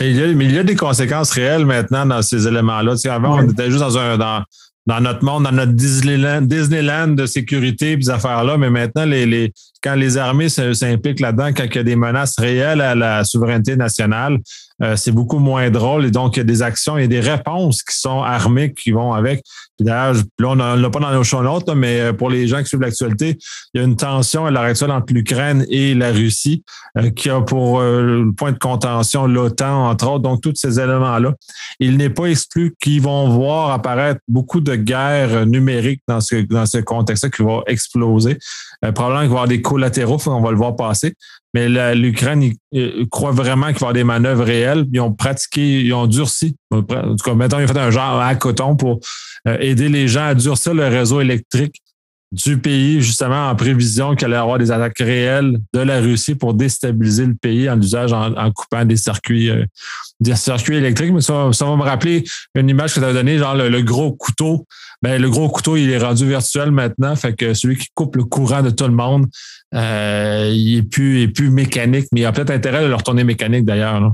il 0.00 0.16
y 0.16 0.22
a, 0.22 0.26
mais 0.34 0.44
il 0.44 0.52
y 0.52 0.58
a 0.58 0.64
des 0.64 0.76
conséquences 0.76 1.30
réelles 1.30 1.64
maintenant 1.64 2.04
dans 2.04 2.22
ces 2.22 2.46
éléments-là. 2.46 2.92
Tu 2.92 3.02
sais, 3.02 3.08
avant, 3.08 3.38
on 3.38 3.48
était 3.48 3.70
juste 3.70 3.80
dans 3.80 3.96
un, 3.96 4.18
dans, 4.18 4.44
dans 4.86 5.00
notre 5.00 5.24
monde, 5.24 5.44
dans 5.44 5.52
notre 5.52 5.72
Disneyland, 5.72 6.42
Disneyland 6.42 7.08
de 7.08 7.26
sécurité 7.26 7.92
et 7.92 7.96
des 7.96 8.10
affaires-là, 8.10 8.58
mais 8.58 8.70
maintenant, 8.70 9.04
les, 9.06 9.26
les, 9.26 9.52
quand 9.82 9.94
les 9.94 10.18
armées 10.18 10.48
s'impliquent 10.48 11.20
là-dedans, 11.20 11.48
quand 11.56 11.64
il 11.64 11.74
y 11.74 11.78
a 11.78 11.82
des 11.82 11.96
menaces 11.96 12.38
réelles 12.38 12.80
à 12.80 12.94
la 12.94 13.24
souveraineté 13.24 13.76
nationale, 13.76 14.38
euh, 14.82 14.94
c'est 14.96 15.12
beaucoup 15.12 15.38
moins 15.38 15.70
drôle. 15.70 16.04
Et 16.06 16.10
donc, 16.10 16.36
il 16.36 16.40
y 16.40 16.42
a 16.42 16.44
des 16.44 16.62
actions 16.62 16.98
et 16.98 17.08
des 17.08 17.20
réponses 17.20 17.82
qui 17.82 17.98
sont 17.98 18.22
armées 18.22 18.74
qui 18.74 18.92
vont 18.92 19.12
avec. 19.12 19.42
D'ailleurs, 19.80 20.14
là, 20.38 20.48
on 20.48 20.54
l'a 20.54 20.90
pas 20.90 21.00
dans 21.00 21.12
nos 21.12 21.24
show 21.24 21.42
notes, 21.42 21.68
mais 21.74 22.00
euh, 22.00 22.12
pour 22.12 22.30
les 22.30 22.46
gens 22.46 22.58
qui 22.60 22.66
suivent 22.66 22.80
l'actualité, 22.80 23.38
il 23.72 23.80
y 23.80 23.84
a 23.84 23.86
une 23.86 23.96
tension 23.96 24.46
à 24.46 24.50
l'heure 24.50 24.62
actuelle 24.62 24.90
entre 24.90 25.12
l'Ukraine 25.12 25.64
et 25.70 25.94
la 25.94 26.12
Russie 26.12 26.62
euh, 26.98 27.10
qui 27.10 27.30
a 27.30 27.40
pour 27.40 27.82
point 28.36 28.52
de 28.52 28.58
contention 28.58 29.26
l'OTAN, 29.26 29.88
entre 29.88 30.08
autres. 30.08 30.22
Donc, 30.22 30.40
tous 30.42 30.54
ces 30.54 30.78
éléments-là. 30.78 31.34
Il 31.80 31.96
n'est 31.96 32.10
pas 32.10 32.26
exclu 32.26 32.74
qu'ils 32.80 33.00
vont 33.00 33.28
voir 33.28 33.70
apparaître 33.70 34.20
beaucoup 34.28 34.60
de 34.60 34.74
guerres 34.74 35.46
numériques 35.46 36.02
dans 36.08 36.20
ce, 36.20 36.36
dans 36.36 36.66
ce 36.66 36.78
contexte-là 36.78 37.30
qui 37.30 37.42
va 37.42 37.62
exploser. 37.66 38.38
Probablement 38.94 39.22
qu'il 39.22 39.30
va 39.30 39.34
y 39.34 39.38
avoir 39.38 39.48
des 39.48 39.62
collatéraux, 39.62 40.18
on 40.26 40.40
va 40.40 40.50
le 40.50 40.56
voir 40.56 40.76
passer. 40.76 41.14
Mais 41.54 41.94
l'Ukraine 41.94 42.52
croit 43.10 43.30
vraiment 43.30 43.68
qu'il 43.68 43.76
va 43.76 43.78
y 43.78 43.84
avoir 43.84 43.92
des 43.94 44.04
manœuvres 44.04 44.44
réelles. 44.44 44.86
Ils 44.92 45.00
ont 45.00 45.12
pratiqué, 45.12 45.80
ils 45.80 45.92
ont 45.94 46.06
durci. 46.06 46.56
En 46.70 46.82
tout 46.82 47.24
cas, 47.24 47.34
maintenant, 47.34 47.58
ils 47.58 47.64
ont 47.64 47.68
fait 47.68 47.78
un 47.78 47.90
genre 47.90 48.20
à 48.20 48.34
coton 48.34 48.76
pour 48.76 49.00
euh, 49.48 49.56
aider 49.60 49.88
les 49.88 50.08
gens 50.08 50.26
à 50.26 50.34
durcir 50.34 50.74
le 50.74 50.86
réseau 50.88 51.20
électrique 51.20 51.80
du 52.32 52.58
pays, 52.58 53.00
justement 53.00 53.48
en 53.48 53.54
prévision 53.54 54.16
qu'il 54.16 54.26
allait 54.26 54.36
y 54.36 54.38
avoir 54.38 54.58
des 54.58 54.72
attaques 54.72 54.98
réelles 54.98 55.58
de 55.72 55.80
la 55.80 56.00
Russie 56.00 56.34
pour 56.34 56.54
déstabiliser 56.54 57.26
le 57.26 57.34
pays 57.34 57.70
en 57.70 57.80
usage 57.80 58.12
en, 58.12 58.50
coupant 58.52 58.84
des 58.84 58.96
circuits, 58.96 59.48
euh, 59.48 59.64
des 60.18 60.34
circuits 60.34 60.76
électriques. 60.76 61.12
Mais 61.12 61.20
ça, 61.20 61.50
ça, 61.52 61.64
va 61.64 61.76
me 61.76 61.82
rappeler 61.82 62.24
une 62.54 62.68
image 62.68 62.94
que 62.94 63.00
tu 63.00 63.06
as 63.06 63.12
donnée, 63.12 63.38
genre 63.38 63.54
le, 63.54 63.82
gros 63.82 64.12
couteau. 64.12 64.66
Ben, 65.02 65.20
le 65.20 65.30
gros 65.30 65.48
couteau, 65.48 65.76
il 65.76 65.90
est 65.90 65.98
rendu 65.98 66.26
virtuel 66.26 66.72
maintenant. 66.72 67.14
Fait 67.14 67.34
que 67.34 67.54
celui 67.54 67.76
qui 67.76 67.88
coupe 67.94 68.16
le 68.16 68.24
courant 68.24 68.62
de 68.62 68.70
tout 68.70 68.84
le 68.84 68.94
monde, 68.94 69.26
euh, 69.74 70.50
il 70.52 70.78
est 70.78 70.82
plus, 70.82 71.22
est 71.22 71.28
plus 71.28 71.50
mécanique, 71.50 72.06
mais 72.12 72.22
il 72.22 72.26
a 72.26 72.32
peut-être 72.32 72.50
intérêt 72.50 72.82
de 72.82 72.88
le 72.88 72.94
retourner 72.94 73.22
mécanique 73.22 73.64
d'ailleurs. 73.64 74.00
Là. 74.00 74.10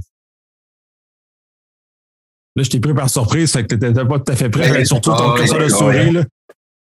je 2.57 2.69
t'ai 2.69 2.81
pris 2.81 2.93
par 2.93 3.09
surprise, 3.09 3.53
fait 3.53 3.65
que 3.65 3.75
tu 3.75 3.87
n'étais 3.87 4.05
pas 4.05 4.19
tout 4.19 4.33
à 4.33 4.37
fait 4.37 4.51
prêt, 4.51 4.85
surtout 4.85 5.13
ton 5.17 5.35
curseur 5.35 5.61
de 5.61 5.69
souris. 5.69 6.11
Là. 6.11 6.25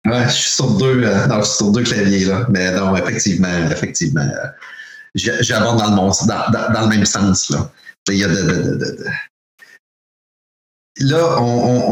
Ouais, 0.06 0.24
je 0.26 0.34
suis 0.34 0.52
sur 0.52 0.72
deux, 0.78 1.04
euh, 1.04 1.44
sur 1.44 1.72
deux 1.72 1.84
claviers, 1.84 2.26
là. 2.26 2.46
Mais 2.50 2.72
non, 2.72 2.96
effectivement, 2.96 3.70
effectivement. 3.72 4.22
Euh, 4.22 4.48
j'aborde 5.15 5.80
dans 5.80 5.91
le 5.91 6.28
dans, 6.28 6.52
dans, 6.52 6.74
dans, 6.74 6.82
le 6.82 6.88
même 6.88 7.06
sens, 7.06 7.50
là. 7.50 7.72
Il 8.10 8.18
y 8.18 8.24
a 8.24 8.28
de, 8.28 8.41
de, 8.41 8.76
de, 8.76 9.06
Là, 10.98 11.38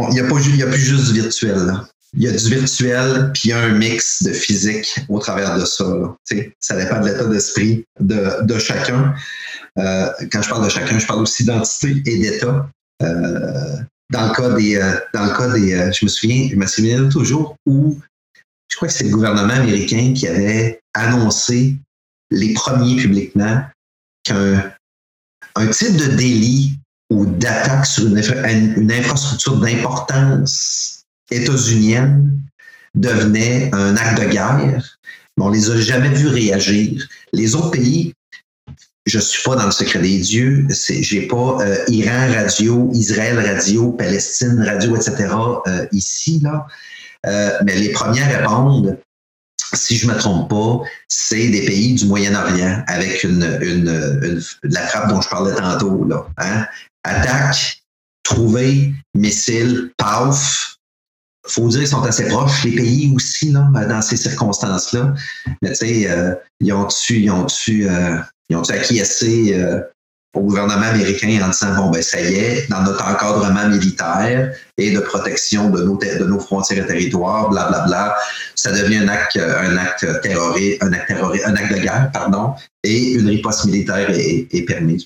il 0.10 0.14
n'y 0.14 0.22
a, 0.22 0.26
a, 0.26 0.28
plus 0.28 0.80
juste 0.80 1.12
du 1.12 1.22
virtuel, 1.22 1.58
là 1.66 1.86
il 2.16 2.24
y 2.24 2.28
a 2.28 2.32
du 2.32 2.50
virtuel, 2.50 3.32
puis 3.34 3.42
il 3.46 3.50
y 3.50 3.54
a 3.54 3.60
un 3.60 3.70
mix 3.70 4.24
de 4.24 4.32
physique 4.32 4.96
au 5.10 5.20
travers 5.20 5.58
de 5.58 5.66
ça. 5.66 5.86
Ça 6.60 6.76
dépend 6.76 7.02
de 7.02 7.08
l'état 7.08 7.26
d'esprit 7.26 7.86
de, 8.00 8.44
de, 8.44 8.60
chacun. 8.60 9.16
Euh, 9.80 10.10
quand 10.32 10.42
je 10.42 10.50
parle 10.50 10.64
de 10.64 10.70
chacun, 10.70 11.00
je 11.00 11.08
parle 11.08 11.22
aussi 11.22 11.44
d'entité 11.44 12.04
et 12.06 12.20
d'état. 12.20 12.70
Euh, 13.02 13.78
dans 14.14 14.28
le 14.28 14.34
cas 14.34 14.50
des, 14.54 14.78
euh, 14.78 15.00
dans 15.14 15.26
le 15.26 15.36
cas 15.36 15.50
des, 15.50 15.92
je 15.92 16.06
me 16.06 16.10
souviens, 16.10 16.48
je 16.50 16.56
me 16.56 16.66
souviens 16.66 17.10
toujours 17.10 17.56
où 17.66 18.00
je 18.70 18.76
crois 18.78 18.88
que 18.88 18.94
c'est 18.94 19.06
le 19.06 19.12
gouvernement 19.12 19.54
américain 19.54 20.14
qui 20.16 20.28
avait 20.28 20.80
annoncé 20.94 21.76
les 22.32 22.54
premiers 22.54 22.96
publiquement 22.96 23.64
qu'un 24.24 24.72
un 25.56 25.68
type 25.68 25.96
de 25.98 26.16
délit 26.16 26.80
ou 27.12 27.26
d'attaque 27.26 27.86
sur 27.86 28.06
une, 28.06 28.18
une 28.18 28.92
infrastructure 28.92 29.60
d'importance 29.60 31.04
états-unienne 31.30 32.42
devenait 32.96 33.70
un 33.74 33.96
acte 33.98 34.22
de 34.22 34.30
guerre. 34.30 34.98
Mais 35.38 35.44
on 35.44 35.50
les 35.50 35.70
a 35.70 35.78
jamais 35.78 36.10
vus 36.10 36.28
réagir. 36.28 37.08
Les 37.34 37.56
autres 37.56 37.72
pays, 37.72 38.14
je 39.06 39.20
suis 39.20 39.44
pas 39.44 39.56
dans 39.56 39.66
le 39.66 39.72
secret 39.72 40.00
des 40.00 40.20
dieux. 40.20 40.66
J'ai 40.70 41.28
pas 41.28 41.58
euh, 41.62 41.84
Iran 41.90 42.28
radio, 42.34 42.90
Israël 42.94 43.40
radio, 43.40 43.92
Palestine 43.92 44.64
radio, 44.64 44.96
etc. 44.96 45.28
Euh, 45.68 45.86
ici 45.92 46.40
là. 46.42 46.68
Euh, 47.26 47.52
mais 47.66 47.76
les 47.76 47.90
premiers 47.90 48.22
à 48.22 48.38
répondre, 48.38 48.98
si 49.74 49.98
je 49.98 50.08
me 50.08 50.16
trompe 50.16 50.50
pas, 50.50 50.82
c'est 51.08 51.50
des 51.50 51.66
pays 51.66 51.94
du 51.94 52.06
Moyen-Orient 52.06 52.84
avec 52.88 53.24
une, 53.24 53.60
une, 53.62 54.42
la 54.64 54.88
trappe 54.88 55.10
dont 55.10 55.22
je 55.22 55.30
parlais 55.30 55.56
tantôt 55.56 56.06
là. 56.06 56.26
Hein? 56.38 56.66
Attaque, 57.04 57.84
trouver, 58.24 58.94
missile, 59.16 59.92
paf, 59.98 60.78
faut 61.46 61.68
dire 61.68 61.80
qu'ils 61.80 61.88
sont 61.90 62.04
assez 62.04 62.28
proches, 62.28 62.64
les 62.64 62.76
pays 62.76 63.12
aussi, 63.14 63.52
là, 63.52 63.70
dans 63.74 64.02
ces 64.02 64.18
circonstances-là. 64.18 65.14
Mais 65.62 65.70
tu 65.70 65.76
sais, 65.76 66.10
euh, 66.10 66.34
ils 66.60 66.72
ont-tu, 66.72 67.20
ils 67.20 67.32
ont-tu, 67.32 67.90
euh, 67.90 68.18
ils 68.50 68.56
ont-tu 68.56 68.72
acquiescé 68.72 69.54
euh, 69.56 69.80
au 70.36 70.42
gouvernement 70.42 70.88
américain 70.88 71.40
en 71.44 71.50
disant 71.50 71.76
bon 71.76 71.92
ben 71.92 72.02
ça 72.02 72.20
y 72.20 72.36
est, 72.36 72.70
dans 72.70 72.82
notre 72.82 73.04
encadrement 73.04 73.68
militaire 73.70 74.54
et 74.78 74.92
de 74.92 75.00
protection 75.00 75.70
de 75.70 75.84
nos, 75.84 75.98
de 75.98 76.26
nos 76.26 76.40
frontières 76.40 76.84
et 76.84 76.88
territoires, 76.88 77.50
blablabla, 77.50 77.86
bla, 77.86 78.06
bla, 78.06 78.16
ça 78.56 78.72
devient 78.72 78.98
un 78.98 79.08
acte, 79.10 79.38
un 79.38 79.78
acte 79.78 80.22
terroriste, 80.22 80.84
un 80.84 80.92
acte 80.94 81.08
terroriste, 81.08 81.46
un 81.46 81.56
acte 81.56 81.74
de 81.74 81.80
guerre, 81.80 82.10
pardon, 82.12 82.54
et 82.84 83.12
une 83.14 83.28
riposte 83.28 83.66
militaire 83.66 84.10
est, 84.10 84.48
est 84.52 84.66
permise. 84.66 85.06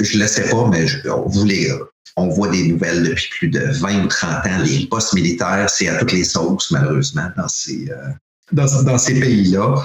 Je 0.00 0.16
ne 0.16 0.22
le 0.22 0.28
sais 0.28 0.48
pas, 0.48 0.68
mais 0.68 0.86
je, 0.86 1.08
on 1.08 1.28
voulait 1.28 1.68
on 2.16 2.28
voit 2.28 2.48
des 2.48 2.68
nouvelles 2.68 3.02
depuis 3.02 3.28
plus 3.30 3.48
de 3.48 3.60
20 3.60 4.04
ou 4.04 4.06
30 4.08 4.46
ans. 4.46 4.58
Les 4.64 4.86
postes 4.86 5.14
militaires, 5.14 5.68
c'est 5.70 5.88
à 5.88 5.96
toutes 5.98 6.12
les 6.12 6.24
sauces, 6.24 6.70
malheureusement, 6.70 7.28
dans 7.36 7.48
ces, 7.48 7.88
euh, 7.90 8.10
dans, 8.52 8.98
ces 8.98 9.18
pays-là, 9.18 9.84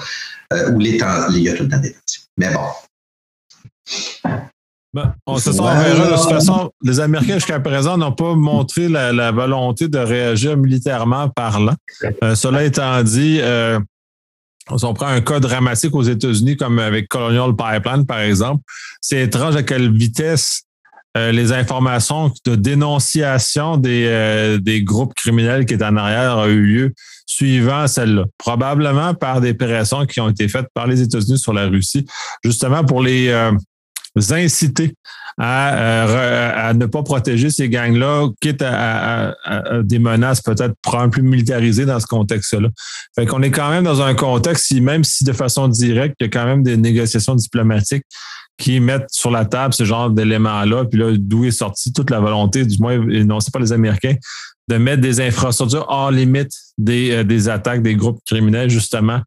euh, 0.52 0.72
où 0.72 0.78
les 0.78 0.98
il 1.30 1.38
y 1.38 1.48
a 1.48 1.54
tout 1.54 1.64
le 1.64 1.68
temps 1.68 1.78
des 1.78 1.92
tensions. 1.92 2.22
Mais 2.36 2.52
bon. 2.52 4.00
Ben, 4.92 5.14
on 5.26 5.38
se 5.38 5.52
sent 5.52 5.58
verra. 5.58 6.06
De 6.06 6.16
toute 6.16 6.30
façon, 6.30 6.70
les 6.82 7.00
Américains, 7.00 7.34
jusqu'à 7.34 7.60
présent, 7.60 7.98
n'ont 7.98 8.12
pas 8.12 8.34
montré 8.34 8.88
la, 8.88 9.30
volonté 9.30 9.88
de 9.88 9.98
réagir 9.98 10.56
militairement 10.56 11.28
parlant. 11.28 11.74
Euh, 12.22 12.34
cela 12.34 12.64
étant 12.64 13.02
dit, 13.02 13.40
si 14.74 14.84
on 14.84 14.94
prend 14.94 15.06
un 15.06 15.20
cas 15.20 15.38
dramatique 15.38 15.94
aux 15.94 16.02
États-Unis, 16.02 16.56
comme 16.56 16.78
avec 16.78 17.08
Colonial 17.08 17.54
Pipeline, 17.54 18.06
par 18.06 18.20
exemple, 18.20 18.62
c'est 19.00 19.22
étrange 19.22 19.54
à 19.56 19.62
quelle 19.62 19.94
vitesse 19.94 20.65
euh, 21.16 21.32
les 21.32 21.52
informations 21.52 22.30
de 22.44 22.56
dénonciation 22.56 23.78
des, 23.78 24.04
euh, 24.06 24.58
des 24.58 24.82
groupes 24.82 25.14
criminels 25.14 25.64
qui 25.64 25.74
étaient 25.74 25.84
en 25.84 25.96
arrière 25.96 26.36
ont 26.36 26.46
eu 26.46 26.60
lieu 26.60 26.94
suivant 27.26 27.86
celle-là. 27.86 28.24
Probablement 28.36 29.14
par 29.14 29.40
des 29.40 29.54
pressions 29.54 30.04
qui 30.04 30.20
ont 30.20 30.28
été 30.28 30.46
faites 30.48 30.66
par 30.74 30.86
les 30.86 31.00
États-Unis 31.00 31.38
sur 31.38 31.54
la 31.54 31.68
Russie, 31.68 32.06
justement 32.44 32.84
pour 32.84 33.02
les 33.02 33.28
euh, 33.28 33.52
inciter 34.30 34.94
à, 35.38 36.68
à, 36.68 36.74
ne 36.74 36.86
pas 36.86 37.02
protéger 37.02 37.50
ces 37.50 37.68
gangs-là, 37.68 38.28
quitte 38.40 38.62
à, 38.62 39.34
des 39.82 39.98
menaces 39.98 40.40
peut-être 40.40 40.74
plus 41.10 41.22
militarisées 41.22 41.84
dans 41.84 42.00
ce 42.00 42.06
contexte-là. 42.06 42.68
Fait 43.14 43.26
qu'on 43.26 43.42
est 43.42 43.50
quand 43.50 43.68
même 43.68 43.84
dans 43.84 44.00
un 44.00 44.14
contexte, 44.14 44.72
même 44.80 45.04
si 45.04 45.24
de 45.24 45.32
façon 45.32 45.68
directe, 45.68 46.16
il 46.20 46.24
y 46.24 46.26
a 46.26 46.30
quand 46.30 46.46
même 46.46 46.62
des 46.62 46.78
négociations 46.78 47.34
diplomatiques 47.34 48.04
qui 48.58 48.80
mettent 48.80 49.08
sur 49.10 49.30
la 49.30 49.44
table 49.44 49.74
ce 49.74 49.84
genre 49.84 50.10
d'éléments-là, 50.10 50.84
puis 50.86 50.98
là, 50.98 51.12
d'où 51.16 51.44
est 51.44 51.50
sortie 51.50 51.92
toute 51.92 52.10
la 52.10 52.20
volonté, 52.20 52.64
du 52.64 52.78
moins 52.78 53.00
énoncée 53.08 53.50
par 53.50 53.60
les 53.60 53.72
Américains, 53.72 54.14
de 54.68 54.76
mettre 54.76 55.02
des 55.02 55.20
infrastructures 55.20 55.86
hors 55.88 56.10
limite 56.10 56.50
des, 56.78 57.10
euh, 57.12 57.24
des 57.24 57.48
attaques 57.48 57.82
des 57.82 57.94
groupes 57.94 58.20
criminels, 58.26 58.70
justement, 58.70 59.20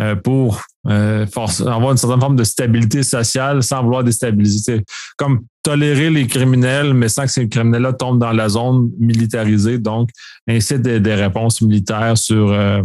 euh, 0.00 0.16
pour 0.16 0.60
euh, 0.88 1.24
avoir 1.66 1.92
une 1.92 1.96
certaine 1.96 2.20
forme 2.20 2.36
de 2.36 2.44
stabilité 2.44 3.02
sociale 3.02 3.62
sans 3.62 3.82
vouloir 3.82 4.02
déstabiliser. 4.04 4.82
Comme 5.16 5.42
tolérer 5.62 6.10
les 6.10 6.26
criminels, 6.26 6.94
mais 6.94 7.08
sans 7.08 7.22
que 7.22 7.30
ces 7.30 7.48
criminels-là 7.48 7.92
tombent 7.94 8.18
dans 8.18 8.32
la 8.32 8.48
zone 8.48 8.90
militarisée. 8.98 9.78
Donc, 9.78 10.10
ainsi 10.48 10.78
des, 10.78 11.00
des 11.00 11.14
réponses 11.14 11.60
militaires 11.62 12.18
sur, 12.18 12.52
euh, 12.52 12.82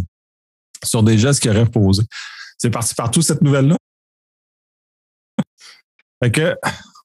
sur 0.82 1.02
des 1.02 1.18
gestes 1.18 1.42
qui 1.42 1.50
auraient 1.50 1.66
posé. 1.66 2.02
C'est 2.58 2.70
parti 2.70 2.94
partout 2.94 3.22
cette 3.22 3.42
nouvelle-là? 3.42 3.76
Fait 6.22 6.30
que, 6.30 6.54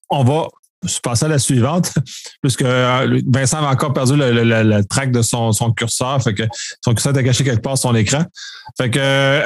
on 0.10 0.24
va 0.24 0.48
se 0.88 1.00
passer 1.00 1.26
à 1.26 1.28
la 1.28 1.40
suivante, 1.40 1.94
puisque 2.42 2.62
euh, 2.62 3.20
Vincent 3.28 3.58
a 3.58 3.72
encore 3.72 3.94
perdu 3.94 4.16
le, 4.16 4.32
le, 4.32 4.64
le, 4.64 4.86
track 4.86 5.12
de 5.12 5.22
son, 5.22 5.52
son, 5.52 5.72
curseur, 5.72 6.22
fait 6.22 6.34
que 6.34 6.44
son 6.84 6.94
curseur 6.94 7.18
est 7.18 7.24
caché 7.24 7.44
quelque 7.44 7.62
part 7.62 7.78
sur 7.78 7.90
son 7.90 7.96
écran. 7.96 8.24
Fait 8.78 8.90
que 8.90 9.00
euh, 9.00 9.44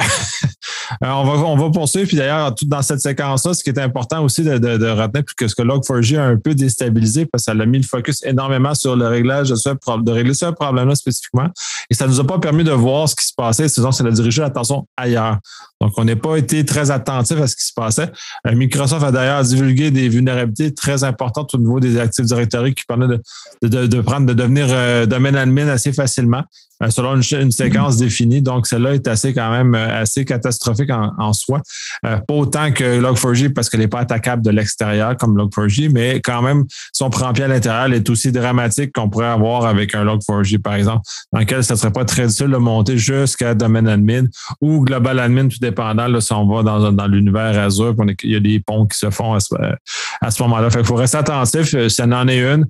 on, 1.02 1.24
va, 1.24 1.32
on 1.46 1.56
va 1.56 1.70
poursuivre. 1.70 2.08
Puis 2.08 2.16
d'ailleurs, 2.16 2.54
dans 2.62 2.82
cette 2.82 3.00
séquence-là, 3.00 3.54
ce 3.54 3.62
qui 3.62 3.70
est 3.70 3.78
important 3.78 4.22
aussi 4.22 4.42
de, 4.42 4.58
de, 4.58 4.76
de 4.76 4.88
retenir, 4.88 5.24
puisque 5.24 5.50
ce 5.50 5.54
que 5.54 5.62
Log4j 5.66 6.18
a 6.18 6.24
un 6.24 6.36
peu 6.36 6.54
déstabilisé, 6.54 7.26
parce 7.26 7.44
que 7.44 7.52
ça 7.52 7.62
a 7.62 7.66
mis 7.66 7.78
le 7.78 7.86
focus 7.86 8.24
énormément 8.24 8.74
sur 8.74 8.96
le 8.96 9.06
réglage 9.08 9.50
de, 9.50 9.56
ce, 9.56 9.70
de 9.70 10.12
régler 10.12 10.34
ce 10.34 10.46
problème-là 10.46 10.94
spécifiquement. 10.94 11.48
Et 11.88 11.94
ça 11.94 12.06
ne 12.06 12.10
nous 12.10 12.20
a 12.20 12.26
pas 12.26 12.38
permis 12.38 12.64
de 12.64 12.72
voir 12.72 13.08
ce 13.08 13.16
qui 13.16 13.26
se 13.26 13.34
passait, 13.34 13.68
sinon 13.68 13.92
ça 13.92 14.04
a 14.04 14.10
dirigé 14.10 14.42
l'attention 14.42 14.86
ailleurs. 14.96 15.38
Donc, 15.80 15.92
on 15.96 16.04
n'a 16.04 16.16
pas 16.16 16.36
été 16.36 16.64
très 16.64 16.90
attentif 16.90 17.40
à 17.40 17.46
ce 17.46 17.56
qui 17.56 17.64
se 17.64 17.72
passait. 17.72 18.10
Euh, 18.46 18.54
Microsoft 18.54 19.02
a 19.02 19.10
d'ailleurs 19.10 19.42
divulgué 19.42 19.90
des 19.90 20.08
vulnérabilités 20.08 20.74
très 20.74 21.04
importantes 21.04 21.54
au 21.54 21.58
niveau 21.58 21.80
des 21.80 21.98
Active 21.98 22.26
Directory 22.26 22.74
qui 22.74 22.84
permettent 22.84 23.20
de, 23.62 23.86
de, 23.86 24.00
prendre, 24.00 24.26
de 24.26 24.34
devenir 24.34 24.66
euh, 24.68 25.06
domaine 25.06 25.36
admin 25.36 25.68
assez 25.68 25.92
facilement. 25.92 26.44
Euh, 26.82 26.88
selon 26.88 27.20
une, 27.20 27.50
séquence 27.50 27.98
définie. 27.98 28.40
Donc, 28.40 28.66
celle-là 28.66 28.94
est 28.94 29.06
assez 29.06 29.34
quand 29.34 29.50
même 29.50 29.74
assez 29.74 30.24
catastrophique 30.24 30.90
en, 30.90 31.32
soi. 31.34 31.60
Euh, 32.06 32.16
pas 32.16 32.34
autant 32.34 32.72
que 32.72 33.00
Log4j 33.00 33.52
parce 33.52 33.68
qu'elle 33.68 33.80
n'est 33.80 33.88
pas 33.88 34.00
attaquable 34.00 34.42
de 34.42 34.50
l'extérieur 34.50 35.16
comme 35.16 35.36
Log4j, 35.36 35.90
mais 35.92 36.20
quand 36.20 36.40
même, 36.40 36.64
son 36.92 37.10
prend 37.10 37.32
pied 37.32 37.44
à 37.44 37.48
l'intérieur 37.48 37.84
elle 37.84 37.94
est 37.94 38.08
aussi 38.08 38.32
dramatique 38.32 38.92
qu'on 38.94 39.10
pourrait 39.10 39.26
avoir 39.26 39.66
avec 39.66 39.94
un 39.94 40.04
Log4j, 40.04 40.58
par 40.60 40.74
exemple, 40.74 41.02
dans 41.32 41.40
lequel 41.40 41.62
ce 41.62 41.74
ne 41.74 41.78
serait 41.78 41.92
pas 41.92 42.04
très 42.04 42.22
difficile 42.26 42.50
de 42.50 42.56
monter 42.56 42.96
jusqu'à 42.96 43.54
domaine 43.54 43.86
admin 43.86 44.24
ou 44.60 44.82
global 44.82 45.18
admin, 45.18 45.48
tout 45.48 45.62
dépendant 45.70 46.06
là, 46.06 46.20
si 46.20 46.32
on 46.32 46.46
va 46.46 46.62
dans, 46.62 46.92
dans 46.92 47.06
l'univers 47.06 47.58
Azure, 47.58 47.94
il 48.22 48.30
y 48.30 48.36
a 48.36 48.40
des 48.40 48.60
ponts 48.60 48.86
qui 48.86 48.98
se 48.98 49.10
font 49.10 49.34
à 49.34 49.40
ce, 49.40 50.42
moment-là. 50.42 50.70
Fait 50.70 50.80
il 50.80 50.86
faut 50.86 50.94
rester 50.94 51.18
attentif. 51.18 51.74
Ça 51.88 52.04
en 52.04 52.28
est 52.28 52.40
une. 52.40 52.66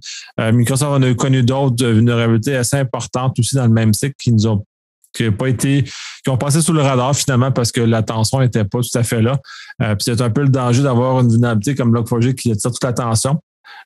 Microsoft 0.53 0.93
en 0.93 1.03
a 1.03 1.15
connu 1.15 1.43
d'autres 1.43 1.87
vulnérabilités 1.87 2.57
assez 2.57 2.77
importantes 2.77 3.39
aussi 3.39 3.57
dans 3.57 3.67
le 3.67 3.73
même 3.73 3.93
qui 4.19 4.33
nous 4.33 4.47
ont 4.47 4.65
qui 5.13 5.31
pas 5.31 5.49
été, 5.49 5.85
qui 5.85 6.31
ont 6.31 6.37
passé 6.37 6.61
sous 6.61 6.73
le 6.73 6.83
radar 6.83 7.15
finalement 7.15 7.51
parce 7.51 7.73
que 7.73 7.81
l'attention 7.81 8.41
n'était 8.41 8.65
pas 8.65 8.81
tout 8.81 8.99
à 8.99 9.03
fait 9.03 9.23
là. 9.23 9.39
Euh, 9.83 9.95
puis 9.95 10.05
c'est 10.05 10.21
un 10.21 10.31
peu 10.31 10.43
le 10.43 10.49
danger 10.49 10.83
d'avoir 10.83 11.21
une 11.21 11.31
vulnérabilité 11.31 11.75
comme 11.75 11.95
Log4j 11.95 12.35
qui 12.35 12.53
attire 12.53 12.71
toute 12.71 12.85
l'attention. 12.85 13.41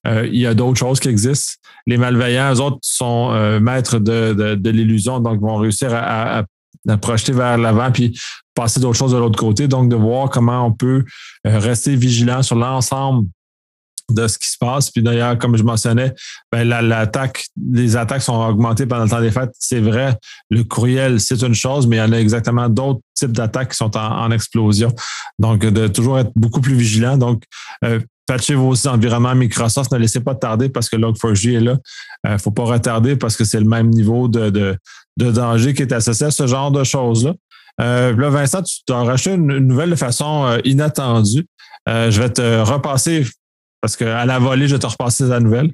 Euh, 0.06 0.26
il 0.26 0.38
y 0.38 0.46
a 0.46 0.54
d'autres 0.54 0.78
choses 0.78 1.00
qui 1.00 1.08
existent. 1.08 1.54
Les 1.86 1.96
malveillants, 1.96 2.54
eux 2.54 2.60
autres, 2.60 2.78
sont 2.82 3.30
euh, 3.32 3.58
maîtres 3.60 3.98
de, 3.98 4.54
de, 4.54 4.70
l'illusion, 4.70 5.20
donc 5.20 5.40
vont 5.40 5.56
réussir 5.56 5.94
à, 5.94 6.38
à, 6.38 6.44
projeter 7.00 7.32
vers 7.32 7.58
l'avant 7.58 7.90
puis 7.90 8.18
passer 8.54 8.80
d'autres 8.80 8.98
choses 8.98 9.12
de 9.12 9.18
l'autre 9.18 9.38
côté. 9.38 9.68
Donc, 9.68 9.88
de 9.88 9.96
voir 9.96 10.30
comment 10.30 10.66
on 10.66 10.72
peut 10.72 11.04
rester 11.44 11.96
vigilant 11.96 12.42
sur 12.42 12.56
l'ensemble 12.56 13.28
de 14.10 14.26
ce 14.26 14.38
qui 14.38 14.48
se 14.48 14.58
passe. 14.58 14.90
Puis 14.90 15.02
d'ailleurs, 15.02 15.38
comme 15.38 15.56
je 15.56 15.62
mentionnais, 15.62 16.14
ben, 16.52 16.68
l'attaque, 16.68 17.46
les 17.72 17.96
attaques 17.96 18.22
sont 18.22 18.40
augmentées 18.40 18.86
pendant 18.86 19.04
le 19.04 19.10
temps 19.10 19.20
des 19.20 19.30
fêtes. 19.30 19.52
C'est 19.58 19.80
vrai, 19.80 20.16
le 20.50 20.64
courriel, 20.64 21.20
c'est 21.20 21.42
une 21.42 21.54
chose, 21.54 21.86
mais 21.86 21.96
il 21.96 22.00
y 22.00 22.02
en 22.02 22.12
a 22.12 22.18
exactement 22.18 22.68
d'autres 22.68 23.00
types 23.14 23.32
d'attaques 23.32 23.70
qui 23.70 23.76
sont 23.76 23.96
en, 23.96 24.30
explosion. 24.30 24.92
Donc, 25.38 25.60
de 25.60 25.86
toujours 25.88 26.18
être 26.18 26.32
beaucoup 26.34 26.60
plus 26.60 26.74
vigilant. 26.74 27.16
Donc, 27.16 27.44
euh, 27.84 28.00
patchez 28.26 28.54
vos 28.54 28.74
environnements 28.86 29.34
Microsoft, 29.34 29.92
ne 29.92 29.98
laissez 29.98 30.20
pas 30.20 30.34
tarder 30.34 30.68
parce 30.68 30.88
que 30.88 30.96
Log4j 30.96 31.56
est 31.56 31.60
là. 31.60 31.76
Il 32.24 32.30
euh, 32.30 32.32
ne 32.34 32.38
faut 32.38 32.50
pas 32.50 32.64
retarder 32.64 33.16
parce 33.16 33.36
que 33.36 33.44
c'est 33.44 33.60
le 33.60 33.68
même 33.68 33.90
niveau 33.90 34.28
de, 34.28 34.50
de, 34.50 35.30
danger 35.30 35.74
qui 35.74 35.82
est 35.82 35.92
associé 35.92 36.26
à 36.26 36.30
ce 36.30 36.46
genre 36.46 36.70
de 36.70 36.84
choses-là. 36.84 37.34
Euh, 37.80 38.16
là, 38.16 38.30
Vincent, 38.30 38.62
tu 38.62 38.92
as 38.92 39.02
racheté 39.02 39.34
une, 39.34 39.58
nouvelle 39.58 39.90
de 39.90 39.96
façon 39.96 40.44
euh, 40.46 40.58
inattendue. 40.64 41.46
je 41.86 42.20
vais 42.20 42.30
te 42.30 42.62
repasser 42.62 43.26
parce 43.84 43.96
qu'à 43.96 44.24
la 44.24 44.38
volée, 44.38 44.66
je 44.66 44.76
te 44.76 44.86
repasser 44.86 45.24
la 45.24 45.40
nouvelle. 45.40 45.70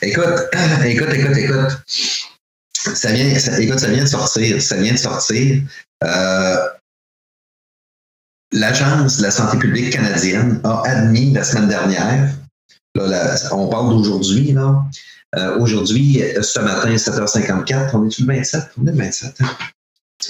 Écoute, 0.00 0.24
écoute, 0.86 1.08
écoute, 1.12 1.36
écoute. 1.36 1.82
Ça 2.72 3.12
vient, 3.12 3.26
écoute, 3.58 3.78
ça 3.78 3.88
vient 3.88 4.04
de 4.04 4.08
sortir. 4.08 4.62
Ça 4.62 4.76
vient 4.76 4.94
de 4.94 4.98
sortir. 4.98 5.62
Euh, 6.02 6.56
L'Agence 8.52 9.18
de 9.18 9.24
la 9.24 9.30
santé 9.30 9.58
publique 9.58 9.92
canadienne 9.92 10.62
a 10.64 10.80
admis 10.86 11.34
la 11.34 11.44
semaine 11.44 11.68
dernière, 11.68 12.30
on 13.52 13.68
parle 13.68 13.90
d'aujourd'hui, 13.90 14.52
là. 14.52 14.82
Euh, 15.36 15.58
aujourd'hui, 15.58 16.22
ce 16.40 16.58
matin, 16.60 16.88
7h54, 16.88 17.90
on 17.92 18.06
est-tu 18.06 18.22
le 18.22 18.28
27? 18.28 18.62
On 18.80 18.86
est 18.86 18.92
le 18.92 18.96
27. 18.96 19.34
Hein? 19.42 19.56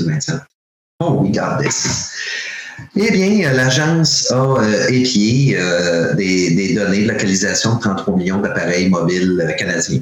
Le 0.01 0.07
27. 0.07 0.41
Oh, 0.99 1.21
we 1.23 1.31
got 1.31 1.63
this. 1.63 2.11
Eh 2.97 3.11
bien, 3.11 3.53
l'agence 3.53 4.31
a 4.31 4.37
euh, 4.37 4.89
épié 4.89 5.57
euh, 5.59 6.15
des, 6.15 6.75
données 6.75 7.05
de 7.05 7.13
localisation 7.13 7.77
de 7.77 7.81
33 7.81 8.17
millions 8.17 8.41
d'appareils 8.41 8.89
mobiles 8.89 9.41
euh, 9.41 9.53
canadiens. 9.53 10.01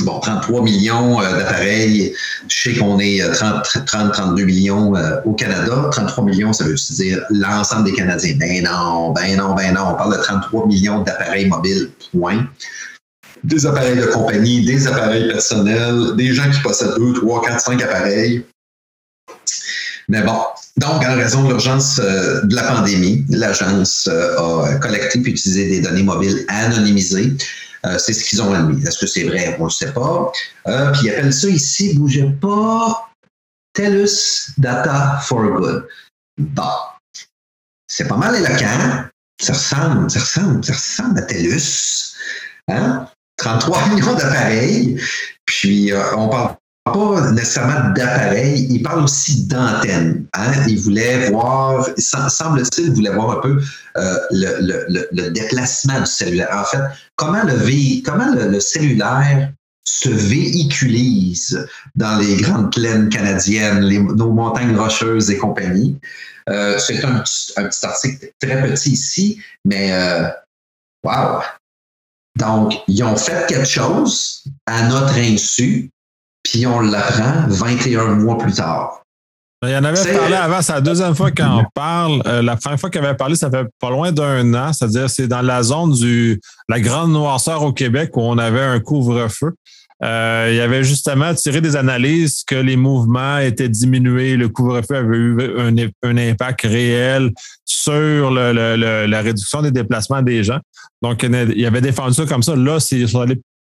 Bon, 0.00 0.20
33 0.20 0.62
millions 0.62 1.20
d'appareils, 1.20 2.14
je 2.48 2.70
sais 2.70 2.78
qu'on 2.78 3.00
est 3.00 3.20
30-32 3.20 4.44
millions 4.44 4.92
au 5.24 5.32
Canada. 5.32 5.88
33 5.90 6.24
millions, 6.24 6.52
ça 6.52 6.62
veut 6.62 6.74
dire 6.74 7.20
l'ensemble 7.30 7.84
des 7.84 7.94
Canadiens. 7.94 8.36
Ben 8.38 8.62
non, 8.62 9.10
ben 9.10 9.36
non, 9.36 9.54
ben 9.56 9.74
non. 9.74 9.88
On 9.90 9.94
parle 9.94 10.16
de 10.16 10.22
33 10.22 10.68
millions 10.68 11.02
d'appareils 11.02 11.48
mobiles, 11.48 11.90
point 12.12 12.46
des 13.44 13.66
appareils 13.66 13.96
de 13.96 14.06
compagnie, 14.06 14.64
des 14.64 14.86
appareils 14.86 15.28
personnels, 15.28 16.16
des 16.16 16.32
gens 16.32 16.50
qui 16.50 16.60
possèdent 16.60 16.96
2, 16.98 17.14
3, 17.14 17.42
4, 17.42 17.60
5 17.60 17.82
appareils. 17.82 18.44
Mais 20.08 20.22
bon, 20.22 20.40
donc, 20.78 21.04
en 21.04 21.16
raison 21.16 21.42
de 21.42 21.48
l'urgence 21.48 21.98
euh, 21.98 22.40
de 22.44 22.54
la 22.54 22.62
pandémie, 22.62 23.24
l'agence 23.30 24.08
euh, 24.08 24.62
a 24.62 24.76
collecté 24.76 25.20
puis 25.20 25.32
utilisé 25.32 25.68
des 25.68 25.80
données 25.80 26.04
mobiles 26.04 26.44
anonymisées. 26.46 27.32
Euh, 27.84 27.98
c'est 27.98 28.12
ce 28.12 28.24
qu'ils 28.24 28.40
ont 28.42 28.54
admis. 28.54 28.80
Est-ce 28.86 28.98
que 28.98 29.06
c'est 29.06 29.24
vrai? 29.24 29.56
On 29.58 29.64
ne 29.64 29.70
sait 29.70 29.92
pas. 29.92 30.30
puis 30.92 31.00
ils 31.02 31.10
appellent 31.10 31.32
ça 31.32 31.48
ici, 31.48 31.94
bougez 31.94 32.30
pas, 32.40 33.10
TELUS 33.72 34.52
Data 34.58 35.18
for 35.22 35.42
Good. 35.42 35.88
Bon. 36.38 36.62
C'est 37.88 38.06
pas 38.06 38.16
mal 38.16 38.36
éloquent. 38.36 39.08
Ça 39.40 39.54
ressemble, 39.54 40.08
ça 40.08 40.20
ressemble, 40.20 40.64
ça 40.64 40.74
ressemble 40.74 41.18
à 41.18 41.22
TELUS. 41.22 42.14
Hein? 42.68 43.08
33 43.38 43.88
millions 43.94 44.14
d'appareils. 44.14 45.00
Puis 45.44 45.90
on 46.16 46.28
parle 46.28 46.54
pas 46.92 47.30
nécessairement 47.32 47.90
d'appareil, 47.90 48.66
il 48.70 48.82
parle 48.82 49.04
aussi 49.04 49.44
d'antenne. 49.46 50.26
Hein? 50.34 50.52
Il 50.66 50.78
voulait 50.78 51.30
voir, 51.30 51.88
semble-t-il, 51.98 52.92
voulait 52.92 53.12
voir 53.12 53.38
un 53.38 53.40
peu 53.40 53.60
euh, 53.96 54.18
le, 54.30 55.28
déplacement 55.30 56.00
du 56.00 56.06
cellulaire. 56.06 56.48
En 56.52 56.64
fait, 56.64 56.82
comment 57.16 57.42
le, 57.44 58.60
cellulaire 58.60 59.52
se 59.84 60.10
véhiculise 60.10 61.66
dans 61.94 62.18
les 62.18 62.36
grandes 62.36 62.72
plaines 62.72 63.08
canadiennes, 63.08 63.80
nos 64.14 64.32
montagnes 64.32 64.76
rocheuses 64.76 65.30
et 65.30 65.38
compagnie. 65.38 65.98
Euh, 66.48 66.78
c'est 66.78 67.04
un, 67.04 67.20
petit 67.20 67.86
article 67.86 68.30
très 68.40 68.62
petit 68.62 68.92
ici, 68.92 69.42
mais 69.64 69.92
euh, 69.92 70.28
wow! 71.04 71.42
Donc, 72.36 72.74
ils 72.86 73.02
ont 73.02 73.16
fait 73.16 73.46
quelque 73.48 73.66
chose 73.66 74.44
à 74.66 74.88
notre 74.88 75.18
insu 75.18 75.90
puis 76.42 76.66
on 76.66 76.80
l'apprend 76.80 77.46
21 77.48 78.14
mois 78.14 78.38
plus 78.38 78.52
tard. 78.52 79.02
Il 79.64 79.70
y 79.70 79.76
en 79.76 79.82
avait 79.82 80.16
parlé 80.16 80.36
avant, 80.36 80.62
c'est 80.62 80.72
la 80.72 80.80
deuxième 80.80 81.16
fois 81.16 81.32
qu'on 81.32 81.64
parle. 81.74 82.22
Euh, 82.26 82.42
la 82.42 82.54
première 82.54 82.78
fois 82.78 82.90
qu'il 82.90 83.04
avait 83.04 83.16
parlé, 83.16 83.34
ça 83.34 83.50
fait 83.50 83.66
pas 83.80 83.90
loin 83.90 84.12
d'un 84.12 84.54
an, 84.54 84.72
c'est-à-dire 84.72 85.10
c'est 85.10 85.26
dans 85.26 85.42
la 85.42 85.64
zone 85.64 85.94
du 85.94 86.40
la 86.68 86.78
grande 86.78 87.10
noirceur 87.10 87.64
au 87.64 87.72
Québec 87.72 88.16
où 88.16 88.20
on 88.20 88.38
avait 88.38 88.62
un 88.62 88.78
couvre-feu. 88.78 89.54
Euh, 90.04 90.52
il 90.54 90.60
avait 90.60 90.84
justement 90.84 91.34
tiré 91.34 91.60
des 91.60 91.74
analyses 91.74 92.44
que 92.46 92.54
les 92.54 92.76
mouvements 92.76 93.38
étaient 93.38 93.68
diminués, 93.68 94.36
le 94.36 94.48
couvre-feu 94.48 94.94
avait 94.94 95.16
eu 95.16 95.36
un, 96.04 96.16
impact 96.16 96.62
réel 96.62 97.32
sur 97.64 98.30
la 98.30 99.20
réduction 99.22 99.62
des 99.62 99.72
déplacements 99.72 100.22
des 100.22 100.44
gens. 100.44 100.60
Donc, 101.02 101.24
il 101.24 101.66
avait 101.66 101.80
défendu 101.80 102.14
ça 102.14 102.26
comme 102.26 102.44
ça. 102.44 102.54
Là, 102.54 102.78
c'est 102.78 103.06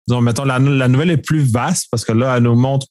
disons, 0.07 0.21
mettons, 0.21 0.45
la, 0.45 0.59
la, 0.59 0.87
nouvelle 0.87 1.11
est 1.11 1.17
plus 1.17 1.41
vaste 1.41 1.87
parce 1.91 2.05
que 2.05 2.11
là, 2.11 2.37
elle 2.37 2.43
nous 2.43 2.55
montre 2.55 2.87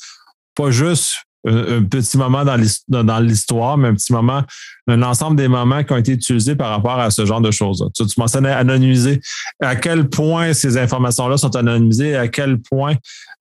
pas 0.55 0.71
juste 0.71 1.15
un, 1.47 1.83
petit 1.85 2.17
moment 2.17 2.45
dans 2.45 3.21
l'histoire, 3.21 3.77
mais 3.77 3.89
un 3.89 3.95
petit 3.95 4.13
moment, 4.13 4.45
un 4.87 5.03
ensemble 5.03 5.37
des 5.37 5.49
moments 5.49 5.83
qui 5.83 5.93
ont 5.93 5.97
été 5.97 6.13
utilisés 6.13 6.57
par 6.57 6.71
rapport 6.71 6.99
à 6.99 7.11
ce 7.11 7.25
genre 7.25 7.41
de 7.41 7.51
choses-là. 7.51 7.87
Tu, 7.95 8.07
tu 8.07 8.21
mentionnais 8.21 8.51
anonymiser. 8.51 9.21
À 9.61 9.77
quel 9.77 10.09
point 10.09 10.53
ces 10.53 10.77
informations-là 10.77 11.37
sont 11.37 11.55
anonymisées, 11.57 12.17
à 12.17 12.29
quel 12.29 12.59
point 12.59 12.95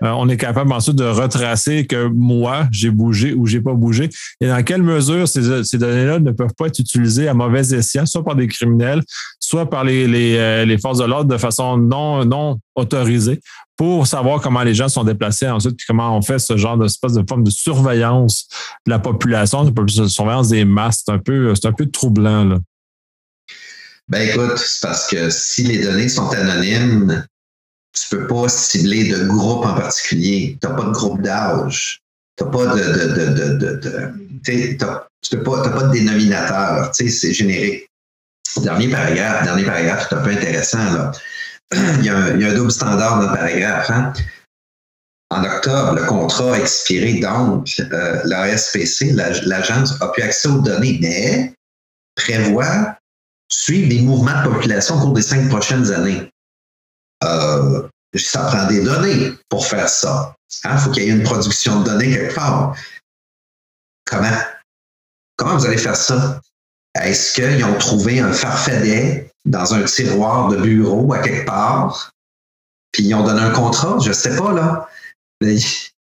euh, 0.04 0.10
on 0.18 0.28
est 0.30 0.38
capable 0.38 0.72
ensuite 0.74 0.96
de 0.96 1.06
retracer 1.06 1.86
que 1.86 2.08
moi, 2.08 2.68
j'ai 2.72 2.90
bougé 2.90 3.34
ou 3.34 3.46
j'ai 3.46 3.62
pas 3.62 3.74
bougé, 3.74 4.10
et 4.42 4.48
dans 4.48 4.64
quelle 4.64 4.84
mesure 4.84 5.28
ces, 5.28 5.64
ces 5.64 5.78
données-là 5.78 6.20
ne 6.20 6.32
peuvent 6.32 6.54
pas 6.58 6.68
être 6.68 6.80
utilisées 6.80 7.28
à 7.28 7.34
mauvais 7.34 7.74
escient, 7.74 8.06
soit 8.06 8.24
par 8.24 8.36
des 8.36 8.48
criminels, 8.48 9.02
soit 9.40 9.70
par 9.70 9.84
les, 9.84 10.08
les, 10.08 10.38
euh, 10.38 10.66
les 10.66 10.78
forces 10.78 11.00
de 11.00 11.06
l'ordre 11.06 11.32
de 11.32 11.38
façon 11.38 11.78
non, 11.78 12.26
non 12.26 12.60
autorisée 12.76 13.40
pour 13.76 14.06
savoir 14.06 14.40
comment 14.40 14.62
les 14.64 14.74
gens 14.74 14.88
sont 14.88 15.04
déplacés 15.04 15.50
ensuite, 15.50 15.80
comment 15.88 16.16
on 16.16 16.22
fait 16.22 16.40
ce 16.40 16.58
genre 16.58 16.78
d'espèce 16.78 17.14
de 17.14 17.24
forme 17.28 17.44
de 17.44 17.50
surveillance 17.50 18.48
de 18.86 18.92
la 18.92 19.00
population, 19.00 19.64
de 19.64 20.08
surveillance 20.08 20.50
des 20.50 20.64
masses. 20.64 21.04
Un 21.08 21.18
peu, 21.18 21.33
c'est 21.56 21.68
un 21.68 21.74
peu 21.74 21.86
troublant, 21.90 22.44
là. 22.46 22.60
Ben 24.10 24.28
écoute, 24.28 24.58
c'est 24.58 24.82
parce 24.82 25.08
que 25.08 25.30
si 25.30 25.64
les 25.64 25.84
données 25.84 26.10
sont 26.10 26.30
anonymes, 26.30 27.26
tu 27.94 28.10
peux 28.10 28.28
pas 28.28 28.50
cibler 28.50 29.10
de 29.10 29.26
groupe 29.26 29.66
en 29.66 29.76
particulier. 29.76 30.58
Tu 30.62 30.68
n'as 30.68 30.74
pas 30.76 30.84
de 30.84 30.92
groupe 30.92 31.22
d'âge. 31.22 32.02
Tu 32.38 32.44
n'as 32.44 32.50
pas 32.50 32.66
de. 32.66 32.82
de, 32.82 33.58
de, 33.58 33.80
de, 33.80 35.08
tu 35.22 35.38
pas, 35.38 35.70
pas 35.70 35.84
de 35.84 35.92
dénominateur. 35.92 36.92
C'est 36.94 37.34
générique. 37.34 37.90
Dernier 38.62 38.90
paragraphe, 38.90 39.46
dernier 39.46 39.64
paragraphe, 39.64 40.08
c'est 40.10 40.16
un 40.16 40.22
peu 40.22 40.32
intéressant. 40.32 40.94
Là. 40.94 41.12
il, 41.72 42.06
y 42.06 42.10
a 42.10 42.18
un, 42.18 42.36
il, 42.36 42.42
y 42.42 42.46
a 42.46 42.50
un, 42.50 42.54
double 42.54 42.72
standard 42.72 43.20
dans 43.20 43.32
le 43.32 43.36
paragraphe. 43.36 43.90
Hein? 43.90 44.14
En 45.30 45.44
octobre, 45.44 45.94
le 45.94 46.06
contrat 46.06 46.54
a 46.54 46.60
expiré, 46.60 47.20
donc 47.20 47.68
euh, 47.80 48.22
la 48.26 48.56
SPC, 48.56 49.14
l'agence, 49.14 50.00
a 50.02 50.10
pu 50.10 50.22
accès 50.22 50.48
aux 50.48 50.60
données, 50.60 51.00
mais 51.02 51.54
prévoit 52.16 52.96
suivre 53.50 53.90
les 53.90 54.02
mouvements 54.02 54.44
de 54.44 54.50
population 54.50 54.96
au 54.96 55.00
cours 55.00 55.14
des 55.14 55.22
cinq 55.22 55.50
prochaines 55.50 55.92
années. 55.92 56.30
Euh, 57.24 57.88
ça 58.16 58.46
prend 58.46 58.68
des 58.68 58.84
données 58.84 59.34
pour 59.50 59.66
faire 59.66 59.90
ça. 59.90 60.36
Il 60.64 60.70
hein, 60.70 60.78
faut 60.78 60.92
qu'il 60.92 61.04
y 61.04 61.10
ait 61.10 61.12
une 61.12 61.24
production 61.24 61.82
de 61.82 61.86
données 61.86 62.12
quelque 62.12 62.36
part. 62.36 62.76
Comment? 64.06 64.38
Comment 65.38 65.58
vous 65.58 65.66
allez 65.66 65.78
faire 65.78 65.96
ça? 65.96 66.40
Est-ce 66.96 67.34
qu'ils 67.34 67.66
ont 67.66 67.78
trouvé 67.78 68.20
un 68.20 68.34
farfadet 68.34 69.32
dans 69.46 69.74
un 69.74 69.84
tiroir 69.84 70.50
de 70.50 70.58
bureau 70.58 71.12
à 71.14 71.20
quelque 71.20 71.46
part, 71.46 72.12
puis 72.92 73.04
ils 73.04 73.16
ont 73.16 73.24
donné 73.24 73.42
un 73.42 73.52
contrat? 73.52 73.98
Je 74.00 74.10
ne 74.10 74.14
sais 74.14 74.36
pas, 74.36 74.52
là. 74.52 74.88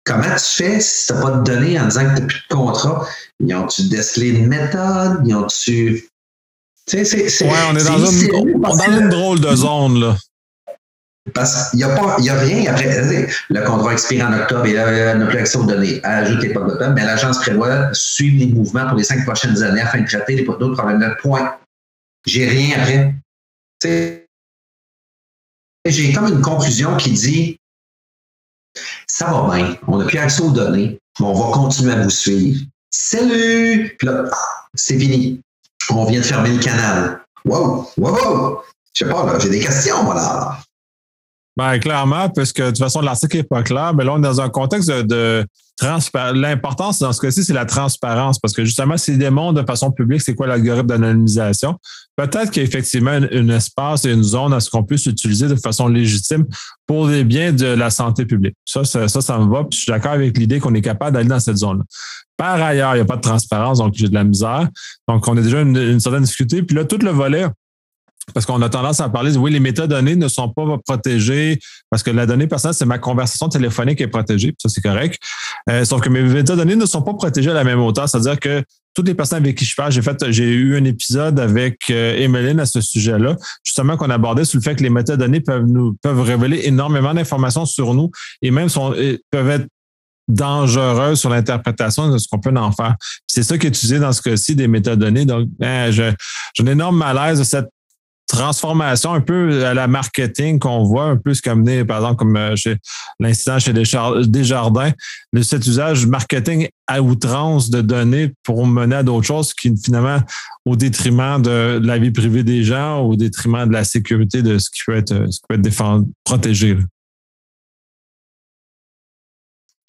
Comment 0.04 0.22
tu 0.22 0.62
fais 0.62 0.80
si 0.80 1.06
tu 1.06 1.12
n'as 1.12 1.22
pas 1.22 1.30
de 1.30 1.42
données 1.44 1.78
en 1.78 1.86
disant 1.86 2.02
que 2.10 2.16
tu 2.16 2.20
n'as 2.22 2.26
plus 2.26 2.42
de 2.48 2.54
contrat? 2.54 3.06
Ils 3.40 3.54
ont-tu 3.54 3.88
décelé 3.88 4.28
une 4.30 4.48
méthode? 4.48 5.22
Ils 5.24 5.34
ont-tu. 5.34 6.08
Tu 6.86 7.04
sais, 7.04 7.28
c'est. 7.28 7.44
Ouais, 7.44 7.58
on 7.70 7.76
est, 7.76 7.84
dans, 7.84 8.04
une, 8.04 8.60
dans 8.60 8.78
une 8.78 9.08
drôle 9.08 9.40
de 9.40 9.54
zone, 9.54 10.00
là. 10.00 10.16
Parce 11.34 11.70
qu'il 11.70 11.78
n'y 11.78 11.84
a, 11.84 11.94
a 11.94 12.40
rien 12.40 12.72
après. 12.72 13.28
Le 13.48 13.64
contrat 13.64 13.92
expire 13.92 14.26
en 14.26 14.32
octobre 14.32 14.66
et 14.66 14.72
là, 14.72 15.14
n'a 15.14 15.26
plus 15.26 15.38
accès 15.38 15.56
aux 15.56 15.64
données. 15.64 16.00
Ajoute 16.02 16.42
les 16.42 16.52
pas 16.52 16.60
de 16.60 16.92
mais 16.92 17.04
l'agence 17.04 17.38
prévoit 17.38 17.94
suivre 17.94 18.40
les 18.40 18.52
mouvements 18.52 18.88
pour 18.88 18.98
les 18.98 19.04
cinq 19.04 19.24
prochaines 19.24 19.62
années 19.62 19.82
afin 19.82 20.00
de 20.00 20.06
traiter 20.06 20.34
les 20.34 20.42
d'autres 20.42 20.74
problèmes 20.74 20.98
de 20.98 21.14
point. 21.20 21.56
J'ai 22.26 22.48
rien 22.48 22.80
après. 22.80 23.14
J'ai 25.86 26.12
comme 26.12 26.26
une 26.26 26.42
conclusion 26.42 26.96
qui 26.96 27.12
dit 27.12 27.56
ça 29.22 29.30
va 29.30 29.56
bien, 29.56 29.76
on 29.86 29.98
n'a 29.98 30.04
plus 30.04 30.18
accès 30.18 30.42
aux 30.42 30.50
données, 30.50 30.98
on 31.20 31.32
va 31.32 31.52
continuer 31.52 31.92
à 31.92 32.02
vous 32.02 32.10
suivre. 32.10 32.60
Salut! 32.90 33.94
Puis 33.98 34.08
là, 34.08 34.24
c'est 34.74 34.98
fini. 34.98 35.40
On 35.90 36.04
vient 36.04 36.20
de 36.20 36.24
fermer 36.24 36.50
le 36.50 36.58
canal. 36.58 37.20
Wow! 37.44 37.88
Wow! 37.98 38.62
Je 38.94 39.04
sais 39.04 39.10
pas, 39.10 39.38
j'ai 39.38 39.48
des 39.48 39.60
questions, 39.60 40.04
voilà. 40.04 40.58
Ben, 41.56 41.78
clairement, 41.78 42.30
parce 42.30 42.52
que 42.52 42.62
de 42.62 42.68
toute 42.68 42.78
façon, 42.78 43.00
l'article 43.00 43.38
n'est 43.38 43.42
pas 43.42 43.62
clair, 43.62 43.92
mais 43.94 44.04
là, 44.04 44.14
on 44.14 44.18
est 44.18 44.22
dans 44.22 44.40
un 44.40 44.48
contexte 44.48 44.90
de, 44.90 45.44
transparence. 45.76 46.36
L'importance 46.36 46.98
dans 46.98 47.12
ce 47.12 47.20
cas-ci, 47.20 47.44
c'est 47.44 47.52
la 47.52 47.64
transparence, 47.64 48.38
parce 48.38 48.54
que 48.54 48.64
justement, 48.64 48.96
s'il 48.96 49.18
démontre 49.18 49.60
de 49.60 49.66
façon 49.66 49.90
publique 49.90 50.22
c'est 50.22 50.34
quoi 50.34 50.46
l'algorithme 50.46 50.86
d'anonymisation, 50.86 51.76
peut-être 52.16 52.50
qu'il 52.50 52.62
y 52.62 52.64
a 52.64 52.68
effectivement 52.68 53.10
un, 53.10 53.48
espace 53.48 54.04
et 54.04 54.12
une 54.12 54.22
zone 54.22 54.52
à 54.52 54.60
ce 54.60 54.70
qu'on 54.70 54.84
puisse 54.84 55.06
utiliser 55.06 55.48
de 55.48 55.56
façon 55.56 55.88
légitime 55.88 56.46
pour 56.86 57.08
les 57.08 57.24
biens 57.24 57.52
de 57.52 57.66
la 57.66 57.90
santé 57.90 58.24
publique. 58.26 58.54
Ça, 58.64 58.84
ça, 58.84 59.08
ça, 59.08 59.38
me 59.38 59.50
va. 59.50 59.64
Puis 59.64 59.78
je 59.78 59.82
suis 59.82 59.92
d'accord 59.92 60.12
avec 60.12 60.36
l'idée 60.38 60.60
qu'on 60.60 60.74
est 60.74 60.82
capable 60.82 61.12
d'aller 61.12 61.28
dans 61.28 61.40
cette 61.40 61.56
zone-là. 61.56 61.84
Par 62.36 62.60
ailleurs, 62.62 62.94
il 62.94 62.98
n'y 62.98 63.02
a 63.02 63.04
pas 63.04 63.16
de 63.16 63.22
transparence, 63.22 63.78
donc 63.78 63.94
j'ai 63.94 64.08
de 64.08 64.14
la 64.14 64.24
misère. 64.24 64.68
Donc, 65.08 65.26
on 65.28 65.36
a 65.36 65.40
déjà 65.40 65.60
une 65.60 66.00
certaine 66.00 66.22
difficulté. 66.22 66.62
Puis 66.62 66.76
là, 66.76 66.84
tout 66.84 66.98
le 66.98 67.10
volet 67.10 67.46
parce 68.34 68.46
qu'on 68.46 68.60
a 68.62 68.68
tendance 68.68 69.00
à 69.00 69.08
parler, 69.08 69.36
oui, 69.36 69.50
les 69.50 69.60
métadonnées 69.60 70.16
ne 70.16 70.28
sont 70.28 70.48
pas 70.48 70.64
protégées 70.86 71.58
parce 71.90 72.02
que 72.02 72.10
la 72.10 72.26
donnée 72.26 72.46
personnelle, 72.46 72.74
c'est 72.74 72.86
ma 72.86 72.98
conversation 72.98 73.48
téléphonique 73.48 73.98
qui 73.98 74.04
est 74.04 74.08
protégée, 74.08 74.54
ça 74.58 74.68
c'est 74.68 74.80
correct. 74.80 75.20
Euh, 75.68 75.84
sauf 75.84 76.00
que 76.00 76.08
mes 76.08 76.22
métadonnées 76.22 76.76
ne 76.76 76.86
sont 76.86 77.02
pas 77.02 77.14
protégées 77.14 77.50
à 77.50 77.54
la 77.54 77.64
même 77.64 77.80
hauteur, 77.80 78.08
c'est-à-dire 78.08 78.38
que 78.38 78.62
toutes 78.94 79.08
les 79.08 79.14
personnes 79.14 79.38
avec 79.38 79.56
qui 79.56 79.64
je 79.64 79.74
parle, 79.74 79.90
j'ai 79.90 80.02
fait, 80.02 80.30
j'ai 80.30 80.50
eu 80.50 80.76
un 80.76 80.84
épisode 80.84 81.40
avec 81.40 81.90
euh, 81.90 82.16
Emeline 82.18 82.60
à 82.60 82.66
ce 82.66 82.80
sujet-là, 82.80 83.36
justement 83.64 83.96
qu'on 83.96 84.10
abordait 84.10 84.44
sur 84.44 84.58
le 84.58 84.62
fait 84.62 84.76
que 84.76 84.82
les 84.82 84.90
métadonnées 84.90 85.40
peuvent 85.40 85.66
nous 85.66 85.94
peuvent 86.02 86.20
révéler 86.20 86.62
énormément 86.64 87.14
d'informations 87.14 87.66
sur 87.66 87.94
nous 87.94 88.10
et 88.42 88.50
même 88.50 88.68
peuvent 89.30 89.50
être 89.50 89.66
dangereuses 90.28 91.18
sur 91.18 91.30
l'interprétation 91.30 92.10
de 92.10 92.18
ce 92.18 92.28
qu'on 92.28 92.38
peut 92.38 92.54
en 92.56 92.72
faire. 92.72 92.94
C'est 93.26 93.42
ça 93.42 93.58
qui 93.58 93.66
est 93.66 93.70
utilisé 93.70 93.98
dans 93.98 94.12
ce 94.12 94.22
cas-ci 94.22 94.54
des 94.54 94.68
métadonnées. 94.68 95.24
Donc, 95.24 95.48
ben, 95.58 95.90
j'ai 95.90 96.12
un 96.60 96.66
énorme 96.66 96.96
malaise 96.96 97.40
de 97.40 97.44
cette 97.44 97.68
transformation 98.26 99.12
un 99.12 99.20
peu 99.20 99.64
à 99.66 99.74
la 99.74 99.86
marketing 99.86 100.58
qu'on 100.58 100.84
voit, 100.84 101.04
un 101.04 101.16
peu 101.16 101.34
ce 101.34 101.42
qu'a 101.42 101.54
mené, 101.54 101.84
par 101.84 101.98
exemple, 101.98 102.16
comme 102.16 102.36
euh, 102.36 102.56
chez 102.56 102.76
l'incident 103.20 103.58
chez 103.58 103.72
Desjardins, 103.72 104.92
de 105.32 105.42
cet 105.42 105.66
usage 105.66 106.06
marketing 106.06 106.68
à 106.86 107.02
outrance 107.02 107.70
de 107.70 107.82
données 107.82 108.32
pour 108.42 108.66
mener 108.66 108.96
à 108.96 109.02
d'autres 109.02 109.26
choses 109.26 109.52
qui, 109.52 109.74
finalement, 109.76 110.18
au 110.64 110.76
détriment 110.76 111.42
de 111.42 111.80
la 111.82 111.98
vie 111.98 112.10
privée 112.10 112.42
des 112.42 112.64
gens, 112.64 113.00
au 113.00 113.16
détriment 113.16 113.66
de 113.66 113.72
la 113.72 113.84
sécurité 113.84 114.42
de 114.42 114.58
ce 114.58 114.70
qui 114.70 114.80
peut 114.86 114.96
être, 114.96 115.30
ce 115.30 115.38
qui 115.40 115.46
peut 115.48 115.54
être 115.56 115.62
défendu, 115.62 116.10
protégé. 116.24 116.78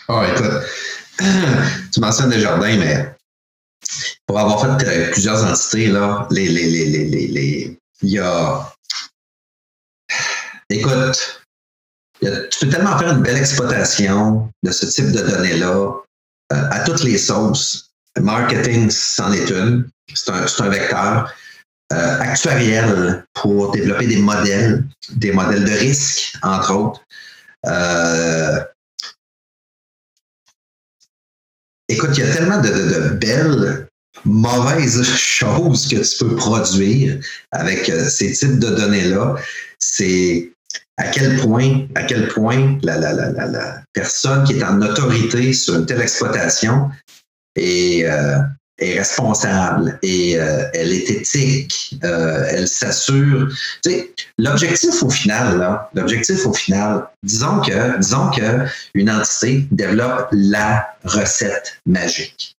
Oh, 0.09 0.21
écoute, 0.29 0.51
tu 1.93 1.99
mentionnes 2.01 2.29
Desjardins, 2.29 2.77
mais 2.77 3.15
pour 4.25 4.39
avoir 4.39 4.79
fait 4.79 4.87
euh, 4.87 5.11
plusieurs 5.11 5.43
entités, 5.45 5.87
là, 5.87 6.27
les, 6.29 6.49
les, 6.49 6.69
les, 6.69 7.27
les 7.27 7.79
il 8.03 8.11
y 8.11 8.19
a. 8.19 8.73
Écoute, 10.69 11.43
tu 12.21 12.59
peux 12.65 12.69
tellement 12.69 12.97
faire 12.97 13.13
une 13.13 13.21
belle 13.21 13.37
exploitation 13.37 14.51
de 14.63 14.71
ce 14.71 14.85
type 14.85 15.11
de 15.11 15.21
données-là 15.21 15.93
euh, 16.53 16.69
à 16.69 16.79
toutes 16.81 17.03
les 17.03 17.17
sauces. 17.17 17.91
Marketing, 18.19 18.89
c'en 18.91 19.31
est 19.33 19.49
une. 19.49 19.89
C'est 20.13 20.31
un, 20.31 20.69
vecteur. 20.69 21.33
Euh, 21.91 22.19
actuariel 22.19 23.25
pour 23.33 23.71
développer 23.71 24.07
des 24.07 24.17
modèles, 24.17 24.83
des 25.11 25.31
modèles 25.31 25.63
de 25.63 25.71
risque, 25.71 26.35
entre 26.41 26.73
autres. 26.73 27.01
Euh, 27.67 28.63
écoute, 31.87 32.11
il 32.13 32.25
y 32.25 32.27
a 32.27 32.33
tellement 32.33 32.61
de, 32.61 32.69
de 32.69 33.09
belles 33.09 33.87
mauvaise 34.25 35.03
chose 35.03 35.87
que 35.87 35.97
tu 35.97 36.25
peux 36.25 36.35
produire 36.35 37.19
avec 37.51 37.89
euh, 37.89 38.07
ces 38.09 38.31
types 38.31 38.59
de 38.59 38.69
données-là, 38.69 39.35
c'est 39.79 40.51
à 40.97 41.07
quel 41.07 41.37
point, 41.37 41.87
à 41.95 42.03
quel 42.03 42.27
point 42.27 42.77
la, 42.83 43.81
personne 43.93 44.43
qui 44.43 44.53
est 44.53 44.63
en 44.63 44.81
autorité 44.81 45.53
sur 45.53 45.75
une 45.75 45.85
telle 45.85 46.01
exploitation 46.01 46.89
est, 47.55 48.05
euh, 48.05 48.39
responsable 48.79 49.97
et 50.01 50.37
euh, 50.37 50.65
elle 50.73 50.91
est 50.91 51.09
éthique, 51.09 51.97
elle 52.01 52.67
s'assure. 52.67 53.47
L'objectif 54.37 55.01
au 55.03 55.09
final, 55.09 55.79
l'objectif 55.93 56.45
au 56.45 56.53
final, 56.53 57.07
disons 57.23 57.61
que, 57.61 57.97
disons 57.99 58.29
que 58.31 58.65
une 58.93 59.09
entité 59.09 59.67
développe 59.71 60.27
la 60.31 60.87
recette 61.05 61.79
magique 61.85 62.57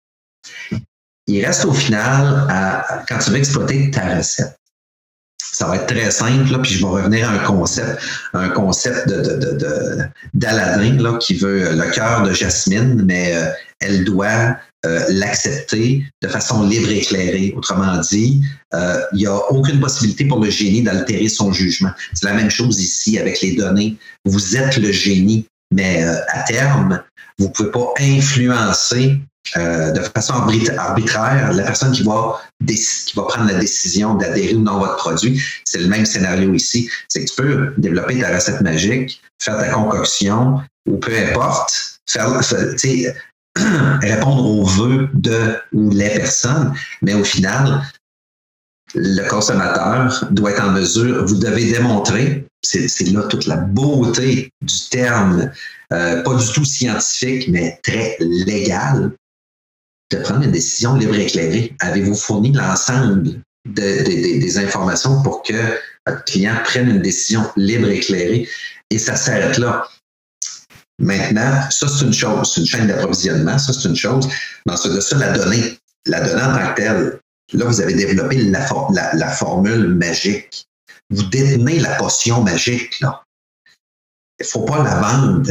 il 1.27 1.45
reste 1.45 1.65
au 1.65 1.73
final, 1.73 2.47
à, 2.49 3.03
quand 3.09 3.19
tu 3.19 3.31
veux 3.31 3.39
exploiter 3.39 3.91
ta 3.91 4.17
recette, 4.17 4.59
ça 5.55 5.69
va 5.69 5.77
être 5.77 5.87
très 5.87 6.11
simple, 6.11 6.61
puis 6.63 6.73
je 6.73 6.79
vais 6.81 6.91
revenir 6.91 7.31
à 7.31 7.35
un 7.35 7.39
concept, 7.39 8.03
un 8.33 8.49
concept 8.49 9.09
de, 9.09 9.99
d'Aladin 10.35 11.01
là, 11.01 11.17
qui 11.19 11.35
veut 11.35 11.75
le 11.75 11.91
cœur 11.93 12.25
de 12.25 12.33
Jasmine, 12.33 13.03
mais 13.05 13.37
euh, 13.37 13.51
elle 13.81 14.05
doit 14.05 14.57
euh, 14.85 15.05
l'accepter 15.11 16.05
de 16.23 16.29
façon 16.29 16.67
libre 16.67 16.91
et 16.91 16.99
éclairée. 16.99 17.55
Autrement 17.57 17.99
dit, 17.99 18.43
euh, 18.75 19.01
il 19.13 19.19
n'y 19.19 19.27
a 19.27 19.37
aucune 19.53 19.79
possibilité 19.79 20.25
pour 20.25 20.41
le 20.41 20.51
génie 20.51 20.83
d'altérer 20.83 21.29
son 21.29 21.53
jugement. 21.53 21.91
C'est 22.15 22.27
la 22.27 22.35
même 22.35 22.51
chose 22.51 22.81
ici 22.81 23.19
avec 23.19 23.41
les 23.41 23.55
données. 23.55 23.97
Vous 24.25 24.57
êtes 24.57 24.77
le 24.77 24.91
génie, 24.91 25.47
mais 25.73 26.03
à 26.03 26.43
terme, 26.43 27.01
vous 27.39 27.47
ne 27.47 27.53
pouvez 27.53 27.71
pas 27.71 27.95
influencer 28.01 29.21
euh, 29.57 29.91
de 29.93 30.01
façon 30.01 30.35
arbitraire 30.35 31.53
la 31.53 31.63
personne 31.65 31.93
qui 31.93 32.03
va, 32.03 32.41
prendre 33.29 33.47
la 33.47 33.59
décision 33.59 34.15
d'adhérer 34.15 34.55
ou 34.55 34.61
non 34.61 34.77
à 34.77 34.79
votre 34.79 34.97
produit. 34.97 35.41
C'est 35.65 35.79
le 35.79 35.87
même 35.87 36.07
scénario 36.07 36.53
ici. 36.55 36.89
C'est 37.09 37.25
que 37.25 37.31
tu 37.31 37.37
peux 37.37 37.75
développer 37.77 38.21
ta 38.21 38.35
recette 38.35 38.61
magique, 38.63 39.23
faire 39.41 39.59
ta 39.59 39.69
concoction 39.69 40.61
ou 40.89 40.97
peu 40.97 41.13
importe, 41.17 42.01
faire, 42.09 42.41
répondre 44.03 44.45
aux 44.45 44.65
vœux 44.65 45.09
de 45.15 45.57
ou 45.73 45.91
les 45.91 46.11
personnes, 46.11 46.75
mais 47.03 47.15
au 47.15 47.25
final, 47.25 47.83
le 48.95 49.29
consommateur 49.29 50.27
doit 50.31 50.53
être 50.53 50.65
en 50.65 50.73
mesure, 50.73 51.25
vous 51.27 51.37
devez 51.37 51.73
démontrer, 51.73 52.47
c'est 52.63 53.13
là 53.13 53.23
toute 53.25 53.47
la 53.47 53.57
beauté 53.57 54.51
du 54.63 54.89
terme, 54.91 55.51
euh, 55.93 56.23
pas 56.23 56.35
du 56.35 56.53
tout 56.53 56.65
scientifique, 56.65 57.49
mais 57.49 57.79
très 57.83 58.17
légal, 58.21 59.13
de 60.15 60.23
prendre 60.23 60.43
une 60.43 60.53
décision 60.53 60.95
libre 60.97 61.15
et 61.15 61.25
éclairée. 61.25 61.75
Avez-vous 61.81 62.15
fourni 62.15 62.53
l'ensemble 62.53 63.41
des 63.67 64.59
informations 64.59 65.23
pour 65.23 65.43
que 65.43 65.79
votre 66.07 66.25
client 66.25 66.57
prenne 66.65 66.89
une 66.91 67.03
décision 67.03 67.43
libre 67.57 67.89
et 67.89 67.97
éclairée? 67.97 68.49
Et 68.91 68.99
ça 68.99 69.17
s'arrête 69.17 69.59
là. 69.59 69.89
Maintenant, 70.99 71.69
ça, 71.71 71.89
c'est 71.89 72.05
une 72.05 72.13
chose, 72.13 72.53
c'est 72.55 72.61
une 72.61 72.67
chaîne 72.67 72.87
d'approvisionnement, 72.87 73.59
ça, 73.59 73.73
c'est 73.73 73.89
une 73.89 73.97
chose. 73.97 74.29
Dans 74.65 74.77
ce 74.77 75.01
ça, 75.01 75.17
la 75.17 75.33
donnée, 75.33 75.79
la 76.07 76.21
donnée 76.21 76.43
en 76.43 76.57
tant 76.57 76.75
que 76.75 76.81
telle, 76.81 77.21
là, 77.53 77.65
vous 77.65 77.81
avez 77.81 77.95
développé 77.95 78.37
la, 78.37 79.15
la 79.15 79.29
formule 79.31 79.89
magique. 79.89 80.67
Vous 81.11 81.25
détenez 81.25 81.81
la 81.81 81.97
potion 81.97 82.43
magique, 82.43 83.01
là. 83.01 83.23
Il 84.39 84.45
ne 84.45 84.47
faut 84.47 84.65
pas 84.65 84.83
la 84.83 85.01
vendre 85.01 85.51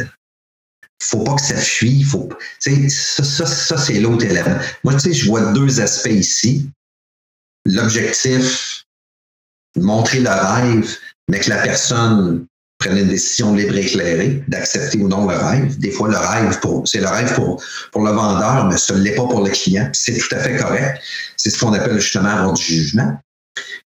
faut 1.03 1.23
pas 1.23 1.35
que 1.35 1.41
ça 1.41 1.55
fuit. 1.55 2.03
Faut, 2.03 2.29
ça, 2.59 3.23
ça, 3.23 3.45
ça 3.45 3.77
c'est 3.77 3.99
l'autre 3.99 4.25
élément. 4.25 4.57
Moi, 4.83 4.93
tu 4.93 4.99
sais, 4.99 5.13
je 5.13 5.27
vois 5.27 5.51
deux 5.53 5.81
aspects 5.81 6.09
ici. 6.09 6.69
L'objectif, 7.65 8.83
montrer 9.77 10.19
le 10.19 10.29
rêve, 10.29 10.97
mais 11.29 11.39
que 11.39 11.49
la 11.49 11.57
personne 11.57 12.45
prenne 12.79 12.97
une 12.97 13.07
décision 13.07 13.55
libre 13.55 13.77
et 13.77 13.85
éclairée 13.85 14.43
d'accepter 14.47 14.97
ou 14.99 15.07
non 15.07 15.27
le 15.27 15.35
rêve. 15.35 15.77
Des 15.79 15.91
fois, 15.91 16.09
le 16.09 16.17
rêve, 16.17 16.59
c'est 16.85 16.99
le 16.99 17.07
rêve 17.07 17.33
pour, 17.35 17.63
pour 17.91 18.03
le 18.03 18.11
vendeur, 18.11 18.65
mais 18.65 18.77
ce 18.77 18.93
ne 18.93 18.99
l'est 18.99 19.15
pas 19.15 19.25
pour 19.25 19.43
le 19.43 19.51
client. 19.51 19.89
C'est 19.93 20.17
tout 20.17 20.35
à 20.35 20.39
fait 20.39 20.57
correct. 20.57 21.01
C'est 21.37 21.49
ce 21.49 21.59
qu'on 21.59 21.73
appelle 21.73 21.99
justement 21.99 22.29
avoir 22.29 22.53
du 22.53 22.63
jugement. 22.63 23.17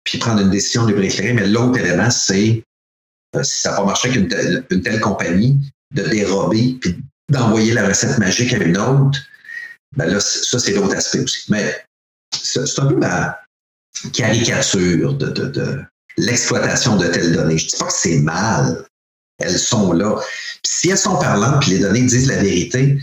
Puis 0.04 0.18
prendre 0.18 0.42
une 0.42 0.50
décision 0.50 0.86
libre 0.86 1.02
et 1.02 1.08
éclairée. 1.08 1.34
Mais 1.34 1.48
l'autre 1.48 1.78
élément, 1.78 2.10
c'est 2.10 2.64
euh, 3.36 3.44
si 3.44 3.62
ça 3.62 3.72
n'a 3.72 3.78
pas 3.78 3.86
marché 3.86 4.10
avec 4.10 4.22
une 4.72 4.82
telle, 4.82 5.00
compagnie, 5.00 5.60
de 5.94 6.04
dérober 6.04 6.78
puis 6.82 6.98
d'envoyer 7.30 7.74
la 7.74 7.88
recette 7.88 8.18
magique 8.20 8.54
à 8.54 8.58
une 8.58 8.78
autre, 8.78 9.20
ben 9.96 10.06
là, 10.06 10.20
ça, 10.20 10.60
c'est 10.60 10.74
l'autre 10.74 10.96
aspect 10.96 11.20
aussi. 11.20 11.52
Mais 11.52 11.84
c'est 12.32 12.80
un 12.80 12.88
peu 12.88 12.96
ma 12.96 13.40
caricature 14.14 15.14
de, 15.14 15.28
de, 15.28 15.84
l'exploitation 16.18 16.98
de 16.98 17.08
telles 17.08 17.34
données. 17.34 17.58
Je 17.58 17.66
ne 17.66 17.70
dis 17.70 17.78
pas 17.78 17.86
que 17.86 17.94
c'est 17.94 18.20
mal. 18.20 18.86
Elles 19.40 19.60
sont 19.60 19.94
là. 19.94 20.16
Si 20.66 20.90
elles 20.90 20.98
sont 20.98 21.18
parlantes 21.18 21.62
puis 21.62 21.72
les 21.72 21.80
données 21.80 22.02
disent 22.02 22.28
la 22.28 22.42
vérité, 22.42 23.00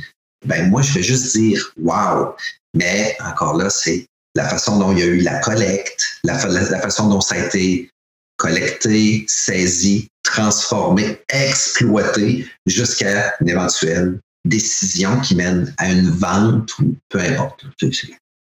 ben 0.47 0.69
moi, 0.69 0.83
je 0.83 0.93
vais 0.93 1.03
juste 1.03 1.37
dire 1.37 1.73
wow. 1.77 2.35
Mais 2.75 3.17
encore 3.25 3.57
là, 3.57 3.71
c'est 3.71 4.07
la 4.35 4.49
façon 4.49 4.79
dont 4.79 4.93
il 4.93 4.99
y 4.99 5.03
a 5.03 5.07
eu 5.07 5.21
la 5.21 5.39
collecte, 5.41 6.19
la 6.25 6.39
façon 6.39 7.09
dont 7.09 7.21
ça 7.21 7.37
a 7.37 7.47
été 7.47 7.89
collecté, 8.37 9.25
saisi, 9.29 10.09
transformé, 10.23 11.21
exploité 11.29 12.47
jusqu'à 12.67 13.35
une 13.41 13.49
éventuelle 13.49 14.21
décision 14.45 15.21
qui 15.21 15.37
mène 15.37 15.75
à 15.79 15.91
une 15.91 16.11
vente 16.11 16.79
ou 16.79 16.97
peu 17.09 17.21
importe. 17.21 17.65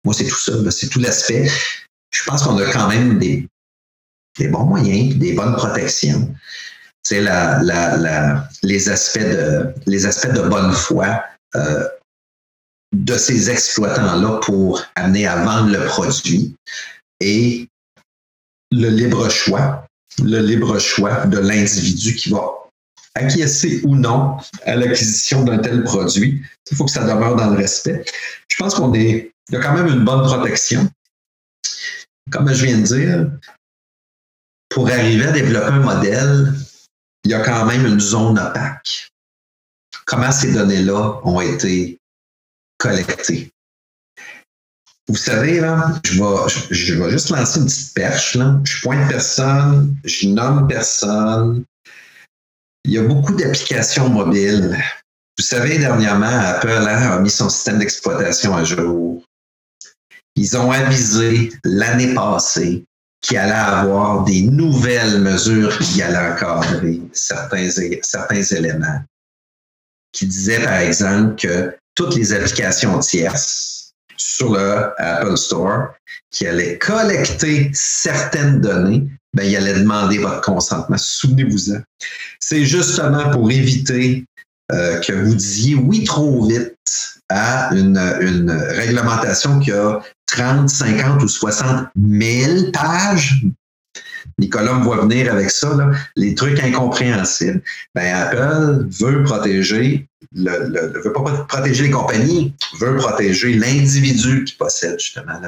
Moi, 0.06 0.14
c'est 0.14 0.28
tout 0.28 0.38
ça. 0.38 0.72
C'est 0.72 0.88
tout 0.88 1.00
l'aspect. 1.00 1.50
Je 2.12 2.24
pense 2.26 2.44
qu'on 2.44 2.58
a 2.58 2.72
quand 2.72 2.88
même 2.88 3.20
des, 3.20 3.48
bons 4.48 4.66
moyens, 4.66 5.18
des 5.18 5.34
bonnes 5.34 5.56
protections. 5.56 6.34
C'est 7.04 7.22
la, 7.22 7.62
la, 7.64 7.98
la, 7.98 8.50
les 8.64 8.90
aspects 8.90 9.20
de 9.20 9.74
les 9.86 10.06
aspects 10.06 10.32
de 10.32 10.42
bonne 10.42 10.72
foi 10.72 11.24
euh, 11.56 11.88
de 12.96 13.18
ces 13.18 13.50
exploitants-là 13.50 14.40
pour 14.44 14.84
amener 14.96 15.28
à 15.28 15.44
vendre 15.44 15.72
le 15.72 15.86
produit 15.86 16.56
et 17.20 17.68
le 18.72 18.90
libre 18.90 19.30
choix, 19.30 19.86
le 20.24 20.40
libre 20.40 20.80
choix 20.80 21.26
de 21.26 21.40
l'individu 21.40 22.16
qui 22.16 22.30
va 22.30 22.60
acquiescer 23.16 23.82
ou 23.84 23.96
non 23.96 24.38
à 24.66 24.76
l'acquisition 24.76 25.44
d'un 25.44 25.58
tel 25.58 25.84
produit. 25.84 26.42
Il 26.72 26.78
faut 26.78 26.86
que 26.86 26.92
ça 26.92 27.04
demeure 27.04 27.36
dans 27.36 27.50
le 27.50 27.58
respect. 27.58 28.06
Je 28.48 28.58
pense 28.58 28.76
qu'on 28.76 28.94
est, 28.94 29.32
il 29.50 29.56
y 29.56 29.58
a 29.58 29.62
quand 29.62 29.74
même 29.74 29.88
une 29.88 30.06
bonne 30.06 30.24
protection. 30.24 30.90
Comme 32.32 32.54
je 32.54 32.66
viens 32.66 32.78
de 32.78 32.84
dire, 32.84 33.32
pour 34.70 34.88
arriver 34.88 35.26
à 35.26 35.32
développer 35.32 35.66
un 35.66 35.80
modèle, 35.80 36.54
il 37.24 37.32
y 37.32 37.34
a 37.34 37.42
quand 37.42 37.66
même 37.66 37.86
une 37.86 38.00
zone 38.00 38.38
opaque. 38.38 39.12
Comment 40.06 40.32
ces 40.32 40.54
données-là 40.54 41.20
ont 41.24 41.42
été 41.42 42.00
collectées? 42.78 43.52
Vous 45.10 45.16
savez, 45.16 45.60
là, 45.60 46.00
je 46.06 46.22
vais, 46.22 46.50
je, 46.70 46.94
vais 46.94 47.10
juste 47.10 47.32
lancer 47.32 47.60
une 47.60 47.66
petite 47.66 47.96
perche. 47.96 48.36
Là. 48.36 48.60
Je 48.64 48.80
pointe 48.84 49.10
personne, 49.10 49.96
je 50.04 50.28
nomme 50.28 50.68
personne. 50.68 51.66
Il 52.86 52.92
y 52.92 53.00
a 53.00 53.02
beaucoup 53.02 53.34
d'applications 53.34 54.08
mobiles. 54.08 54.78
Vous 55.36 55.44
savez, 55.44 55.80
dernièrement, 55.80 56.28
Apple 56.28 56.70
hein, 56.70 57.12
a 57.12 57.20
mis 57.20 57.32
son 57.32 57.50
système 57.50 57.80
d'exploitation 57.80 58.56
à 58.56 58.64
jour. 58.64 59.24
Ils 60.36 60.56
ont 60.56 60.72
avisé 60.72 61.54
l'année 61.64 62.14
passée 62.14 62.86
qu'il 63.22 63.38
allait 63.38 63.52
avoir 63.52 64.26
des 64.26 64.44
nouvelles 64.44 65.22
mesures 65.22 65.76
qui 65.80 66.04
allaient 66.04 66.34
encadrer 66.34 67.02
certains, 67.14 67.68
certains 68.04 68.44
éléments. 68.44 69.02
Qui 70.12 70.28
disaient, 70.28 70.64
par 70.64 70.78
exemple, 70.78 71.36
que 71.36 71.76
toutes 71.96 72.16
les 72.16 72.32
applications 72.32 73.00
tierces 73.00 73.79
sur 74.20 74.54
le 74.54 74.92
Apple 74.98 75.38
Store 75.38 75.90
qui 76.32 76.46
allait 76.48 76.78
collecter 76.78 77.72
certaines 77.74 78.62
données, 78.62 79.08
ben, 79.34 79.44
il 79.44 79.56
allait 79.56 79.80
demander 79.80 80.18
votre 80.18 80.42
consentement. 80.42 80.98
Souvenez-vous-en. 80.98 81.82
C'est 82.40 82.66
justement 82.66 83.30
pour 83.32 83.50
éviter 83.52 84.26
euh, 84.72 85.00
que 85.00 85.14
vous 85.14 85.36
disiez 85.36 85.76
oui 85.76 86.04
trop 86.04 86.46
vite 86.46 86.76
à 87.30 87.70
une, 87.74 87.98
une 88.22 88.52
réglementation 88.52 89.60
qui 89.60 89.72
a 89.72 90.00
30, 90.28 90.70
50 90.70 91.24
ou 91.24 91.28
60 91.28 91.88
000 91.96 92.72
pages. 92.72 93.44
Nicolas 94.38 94.74
me 94.74 94.84
voit 94.84 95.02
venir 95.02 95.32
avec 95.32 95.50
ça, 95.50 95.76
les 96.16 96.36
trucs 96.36 96.60
incompréhensibles. 96.60 97.62
Ben, 97.96 98.14
Apple 98.16 98.88
veut 98.90 99.24
protéger 99.24 100.10
le, 100.34 101.02
veut 101.04 101.14
pas 101.14 101.46
protéger 101.48 101.86
les 101.86 101.92
compagnies, 101.92 102.54
veut 102.80 102.98
protéger 102.98 103.54
l'individu 103.54 104.44
qui 104.44 104.56
possède 104.56 105.00
justement 105.00 105.40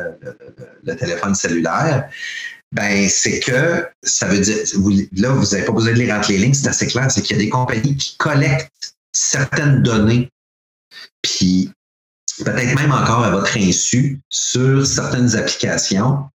le, 0.84 0.96
téléphone 0.96 1.36
cellulaire, 1.36 2.10
ben 2.72 3.08
c'est 3.10 3.40
que 3.40 3.86
ça 4.02 4.28
veut 4.28 4.40
dire, 4.40 4.58
là, 5.18 5.30
vous 5.30 5.46
n'avez 5.52 5.66
pas 5.66 5.74
besoin 5.74 5.92
de 5.92 5.98
lire 6.00 6.16
entre 6.16 6.32
les 6.32 6.38
lignes, 6.38 6.54
c'est 6.54 6.70
assez 6.70 6.88
clair, 6.88 7.12
c'est 7.12 7.22
qu'il 7.22 7.36
y 7.36 7.40
a 7.40 7.44
des 7.44 7.50
compagnies 7.50 7.98
qui 7.98 8.16
collectent 8.18 8.96
certaines 9.12 9.84
données, 9.84 10.32
puis 11.22 11.70
peut-être 12.44 12.76
même 12.76 12.92
encore 12.92 13.24
à 13.24 13.30
votre 13.30 13.58
insu 13.58 14.20
sur 14.30 14.86
certaines 14.86 15.36
applications, 15.36 16.30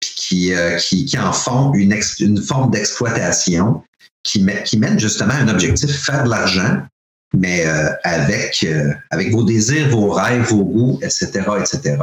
qui, 0.00 0.54
euh, 0.54 0.76
qui, 0.76 1.04
qui, 1.04 1.18
en 1.18 1.32
font 1.32 1.72
une, 1.74 1.94
une 2.20 2.40
forme 2.40 2.70
d'exploitation 2.70 3.82
qui, 4.22 4.44
qui 4.64 4.78
mène 4.78 4.98
justement 4.98 5.34
à 5.34 5.38
un 5.38 5.48
objectif, 5.48 5.90
faire 5.90 6.24
de 6.24 6.30
l'argent, 6.30 6.82
mais 7.36 7.66
euh, 7.66 7.90
avec, 8.04 8.64
euh, 8.64 8.92
avec 9.10 9.30
vos 9.32 9.44
désirs, 9.44 9.88
vos 9.88 10.10
rêves, 10.10 10.44
vos 10.48 10.64
goûts, 10.64 10.98
etc., 11.02 11.42
etc. 11.60 11.98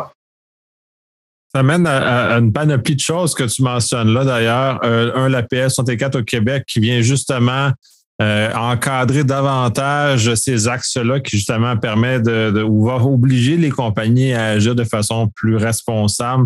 Ça 1.54 1.64
mène 1.64 1.86
à, 1.86 2.38
une 2.38 2.54
panoplie 2.54 2.96
de 2.96 3.02
choses 3.02 3.34
que 3.34 3.44
tu 3.44 3.62
mentionnes 3.62 4.14
là, 4.14 4.24
d'ailleurs. 4.24 4.80
Un, 4.86 5.28
l'APS 5.28 5.74
64 5.74 6.20
au 6.20 6.24
Québec 6.24 6.64
qui 6.66 6.80
vient 6.80 7.02
justement 7.02 7.72
encadrer 8.20 9.24
davantage 9.24 10.36
ces 10.36 10.68
axes-là 10.68 11.20
qui 11.20 11.38
justement 11.38 11.76
permet 11.76 12.22
de, 12.22 12.62
ou 12.62 12.86
va 12.86 12.98
obliger 12.98 13.58
les 13.58 13.72
compagnies 13.72 14.32
à 14.34 14.46
agir 14.46 14.76
de 14.76 14.84
façon 14.84 15.28
plus 15.36 15.58
responsable 15.58 16.46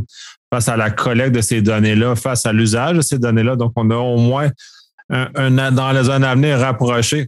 face 0.56 0.70
à 0.70 0.78
la 0.78 0.90
collecte 0.90 1.36
de 1.36 1.42
ces 1.42 1.62
données-là, 1.62 2.16
face 2.16 2.46
à 2.46 2.54
l'usage 2.54 2.96
de 2.96 3.02
ces 3.02 3.20
données-là. 3.20 3.58
Donc, 3.58 3.74
on 3.76 3.90
a 3.92 3.98
au 3.98 4.18
moins 4.18 4.50
un, 5.10 5.72
dans 5.72 5.92
les 5.92 6.10
années 6.10 6.28
à 6.28 6.34
venir 6.34 6.60
rapproché 6.60 7.28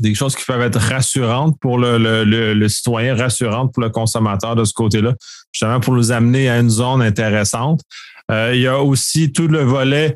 des 0.00 0.14
choses 0.14 0.36
qui 0.36 0.44
peuvent 0.44 0.60
être 0.60 0.78
rassurantes 0.78 1.58
pour 1.58 1.78
le, 1.78 2.68
citoyen, 2.68 3.16
rassurantes 3.16 3.72
pour 3.72 3.82
le 3.82 3.88
consommateur 3.88 4.56
de 4.56 4.64
ce 4.64 4.74
côté-là, 4.74 5.14
justement 5.52 5.80
pour 5.80 5.94
nous 5.94 6.12
amener 6.12 6.50
à 6.50 6.58
une 6.58 6.68
zone 6.68 7.00
intéressante. 7.00 7.80
Euh, 8.30 8.52
il 8.54 8.60
y 8.60 8.66
a 8.66 8.78
aussi 8.78 9.32
tout 9.32 9.48
le 9.48 9.62
volet 9.62 10.14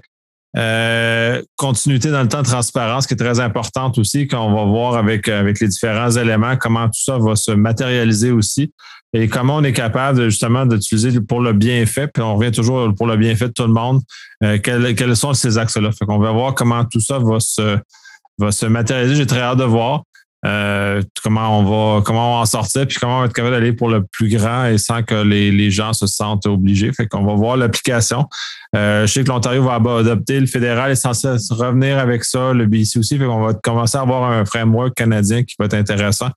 euh, 0.57 1.41
continuité 1.57 2.11
dans 2.11 2.23
le 2.23 2.29
temps, 2.29 2.43
transparence 2.43 3.07
qui 3.07 3.15
est 3.15 3.19
très 3.19 3.41
importante 3.41 3.97
aussi, 3.97 4.27
quand 4.27 4.45
on 4.45 4.55
va 4.55 4.65
voir 4.65 4.97
avec 4.97 5.29
les 5.29 5.69
différents 5.69 6.11
éléments 6.11 6.59
comment 6.59 6.87
tout 6.89 7.03
ça 7.03 7.17
va 7.17 7.37
se 7.37 7.53
matérialiser 7.53 8.33
aussi 8.33 8.71
et 9.15 9.29
comment 9.29 9.57
on 9.57 9.65
est 9.65 9.73
capable 9.73 10.25
justement 10.25 10.67
d'utiliser 10.67 11.21
pour 11.21 11.41
le 11.41 11.53
bienfait, 11.53 12.09
puis 12.09 12.23
on 12.23 12.37
revient 12.37 12.53
toujours 12.53 12.95
pour 12.95 13.07
le 13.07 13.17
bienfait 13.17 13.49
de 13.49 13.53
tout 13.53 13.63
le 13.63 13.73
monde, 13.73 14.01
euh, 14.45 14.59
quels, 14.59 15.17
sont 15.17 15.33
ces 15.33 15.57
axes-là? 15.57 15.91
Fait 15.93 16.05
qu'on 16.05 16.19
va 16.19 16.31
voir 16.33 16.55
comment 16.55 16.85
tout 16.85 17.01
ça 17.01 17.19
va 17.19 17.41
se, 17.41 18.67
matérialiser. 18.67 19.17
J'ai 19.17 19.27
très 19.27 19.41
hâte 19.41 19.59
de 19.59 19.65
voir 19.65 20.03
euh, 20.47 21.03
comment 21.25 21.59
on 21.59 21.65
va 21.65 22.03
comment 22.03 22.31
on 22.31 22.35
va 22.37 22.41
en 22.43 22.47
sortir, 22.47 22.87
puis 22.87 22.97
comment 23.01 23.17
on 23.17 23.21
va 23.21 23.27
être 23.27 23.33
capable 23.33 23.57
d'aller 23.57 23.73
pour 23.73 23.89
le 23.89 24.05
plus 24.05 24.29
grand 24.29 24.67
et 24.67 24.79
sans 24.79 25.03
que 25.03 25.15
les, 25.15 25.51
les 25.51 25.71
gens 25.71 25.93
se 25.93 26.07
sentent 26.07 26.47
obligés. 26.47 26.93
Fait 26.93 27.07
qu'on 27.09 27.25
va 27.25 27.35
voir 27.35 27.57
l'application. 27.57 28.27
Euh, 28.77 29.07
je 29.07 29.13
sais 29.13 29.25
que 29.25 29.29
l'Ontario 29.29 29.65
va 29.65 29.75
adopter, 29.77 30.39
le 30.39 30.47
fédéral 30.47 30.91
est 30.91 30.97
censé 30.97 31.29
revenir 31.51 31.99
avec 31.99 32.25
ça, 32.25 32.53
le 32.53 32.67
BC 32.67 32.99
aussi. 32.99 33.19
Fait 33.19 33.25
qu'on 33.25 33.41
va 33.41 33.55
commencer 33.55 33.97
à 33.97 34.03
avoir 34.03 34.31
un 34.31 34.45
framework 34.45 34.95
canadien 34.95 35.43
qui 35.43 35.55
va 35.59 35.65
être 35.65 35.75
intéressant, 35.75 36.29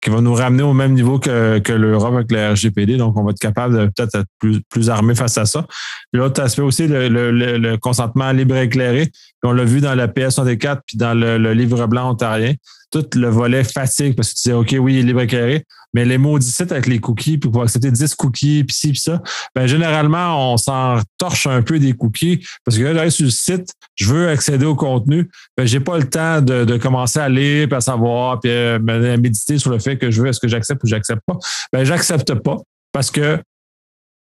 qui 0.00 0.10
va 0.10 0.20
nous 0.20 0.34
ramener 0.34 0.62
au 0.62 0.74
même 0.74 0.92
niveau 0.92 1.18
que, 1.18 1.58
que 1.58 1.72
l'Europe 1.72 2.14
avec 2.14 2.30
le 2.30 2.52
RGPD. 2.52 2.96
Donc, 2.96 3.16
on 3.16 3.24
va 3.24 3.30
être 3.30 3.38
capable 3.38 3.76
de 3.76 3.86
peut-être 3.86 4.14
être 4.14 4.28
plus, 4.38 4.60
plus 4.68 4.90
armé 4.90 5.14
face 5.14 5.38
à 5.38 5.46
ça. 5.46 5.66
L'autre 6.12 6.40
aspect 6.40 6.62
aussi, 6.62 6.86
le, 6.86 7.08
le, 7.08 7.76
consentement 7.76 8.30
libre 8.32 8.56
et 8.56 8.64
éclairé. 8.64 9.10
on 9.42 9.52
l'a 9.52 9.64
vu 9.64 9.80
dans 9.80 9.94
la 9.94 10.06
PS64 10.06 10.80
puis 10.86 10.96
dans 10.96 11.14
le, 11.14 11.52
livre 11.52 11.86
blanc 11.86 12.10
ontarien. 12.10 12.54
Tout 12.90 13.04
le 13.16 13.28
volet 13.28 13.64
fatigue 13.64 14.14
parce 14.16 14.30
que 14.30 14.36
tu 14.36 14.42
disais, 14.44 14.54
OK, 14.54 14.74
oui, 14.80 14.94
il 14.94 15.00
est 15.00 15.02
libre 15.02 15.20
et 15.20 15.24
éclairé, 15.24 15.64
mais 15.94 16.04
les 16.04 16.18
maudits 16.18 16.50
sites 16.50 16.72
avec 16.72 16.86
les 16.86 16.98
cookies, 16.98 17.38
puis 17.38 17.50
pour 17.50 17.62
accepter 17.62 17.90
10 17.90 18.14
cookies, 18.14 18.64
puis 18.64 18.74
ci, 18.74 18.88
puis 18.90 19.00
ça, 19.00 19.22
ben, 19.54 19.66
généralement, 19.66 20.52
on 20.52 20.56
s'en 20.56 21.00
torche 21.18 21.46
un 21.46 21.62
peu 21.62 21.78
des 21.78 21.92
cookies 21.92 22.46
parce 22.64 22.78
que 22.78 22.84
là, 22.84 23.10
sur 23.10 23.24
le 23.24 23.30
site, 23.30 23.72
je 23.94 24.06
veux 24.06 24.28
accéder 24.28 24.66
au 24.66 24.74
contenu, 24.74 25.28
ben, 25.56 25.66
j'ai 25.66 25.80
pas 25.80 25.98
le 25.98 26.08
temps 26.08 26.40
de, 26.40 26.64
de 26.64 26.76
commencer 26.76 27.18
à 27.18 27.28
lire, 27.28 27.68
puis 27.68 27.76
à 27.76 27.80
savoir, 27.80 28.40
puis 28.40 28.50
à 28.50 28.78
méditer 28.78 29.58
sur 29.58 29.70
le 29.70 29.78
fait 29.78 29.87
que 29.96 30.10
je 30.10 30.22
veux, 30.22 30.28
est-ce 30.28 30.40
que 30.40 30.48
j'accepte 30.48 30.82
ou 30.84 30.86
j'accepte 30.86 31.22
pas? 31.26 31.38
Ben, 31.72 31.84
j'accepte 31.84 32.34
pas 32.34 32.56
parce 32.92 33.10
que 33.10 33.40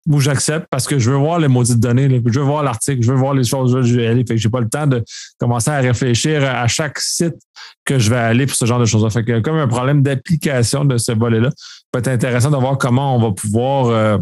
ou 0.09 0.19
j'accepte 0.21 0.67
parce 0.69 0.87
que 0.87 0.99
je 0.99 1.11
veux 1.11 1.17
voir 1.17 1.39
les 1.39 1.47
maudites 1.47 1.79
données, 1.79 2.09
je 2.25 2.39
veux 2.39 2.45
voir 2.45 2.63
l'article, 2.63 3.01
je 3.01 3.11
veux 3.11 3.17
voir 3.17 3.33
les 3.33 3.43
choses, 3.43 3.85
je 3.85 3.95
vais 3.95 4.07
aller. 4.07 4.23
Fait 4.25 4.35
que 4.35 4.41
j'ai 4.41 4.49
pas 4.49 4.61
le 4.61 4.69
temps 4.69 4.87
de 4.87 5.03
commencer 5.37 5.69
à 5.69 5.79
réfléchir 5.79 6.43
à 6.43 6.67
chaque 6.67 6.99
site 6.99 7.35
que 7.83 7.99
je 7.99 8.09
vais 8.09 8.17
aller 8.17 8.45
pour 8.45 8.55
ce 8.55 8.65
genre 8.65 8.79
de 8.79 8.85
choses. 8.85 9.11
Fait 9.11 9.23
que 9.23 9.39
comme 9.39 9.57
un 9.57 9.67
problème 9.67 10.01
d'application 10.01 10.85
de 10.85 10.97
ce 10.97 11.11
volet-là, 11.11 11.49
peut 11.91 11.99
être 11.99 12.07
intéressant 12.07 12.51
de 12.51 12.57
voir 12.57 12.77
comment 12.77 13.15
on 13.15 13.19
va 13.19 13.31
pouvoir 13.31 13.87
euh, 13.87 14.17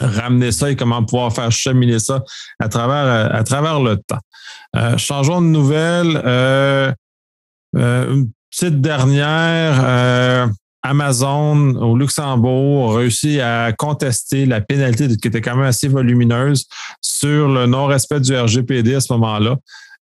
ramener 0.00 0.52
ça 0.52 0.70
et 0.70 0.76
comment 0.76 1.02
pouvoir 1.02 1.32
faire 1.32 1.50
cheminer 1.50 1.98
ça 1.98 2.22
à 2.58 2.68
travers, 2.68 3.34
à 3.34 3.44
travers 3.44 3.80
le 3.80 3.96
temps. 3.96 4.20
Euh, 4.76 4.98
changeons 4.98 5.40
de 5.40 5.46
nouvelle. 5.46 6.20
Euh, 6.24 6.92
une 7.74 8.30
petite 8.50 8.80
dernière. 8.80 10.50
Amazon 10.82 11.74
au 11.74 11.96
Luxembourg 11.96 12.92
a 12.92 12.98
réussi 12.98 13.40
à 13.40 13.72
contester 13.72 14.46
la 14.46 14.60
pénalité 14.60 15.08
qui 15.16 15.28
était 15.28 15.40
quand 15.40 15.56
même 15.56 15.66
assez 15.66 15.88
volumineuse 15.88 16.66
sur 17.00 17.48
le 17.48 17.66
non-respect 17.66 18.20
du 18.20 18.36
RGPD 18.36 18.94
à 18.94 19.00
ce 19.00 19.12
moment-là. 19.14 19.56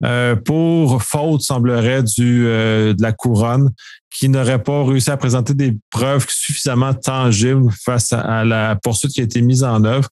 Euh, 0.04 0.34
pour 0.34 1.02
faute, 1.02 1.42
semblerait, 1.42 2.02
euh, 2.18 2.92
de 2.92 3.02
la 3.02 3.12
couronne, 3.12 3.70
qui 4.10 4.28
n'aurait 4.28 4.62
pas 4.62 4.84
réussi 4.84 5.10
à 5.10 5.16
présenter 5.16 5.54
des 5.54 5.76
preuves 5.90 6.26
suffisamment 6.28 6.92
tangibles 6.92 7.70
face 7.84 8.12
à, 8.12 8.44
la 8.44 8.76
poursuite 8.82 9.12
qui 9.12 9.20
a 9.20 9.24
été 9.24 9.40
mise 9.40 9.64
en 9.64 9.84
œuvre. 9.84 10.08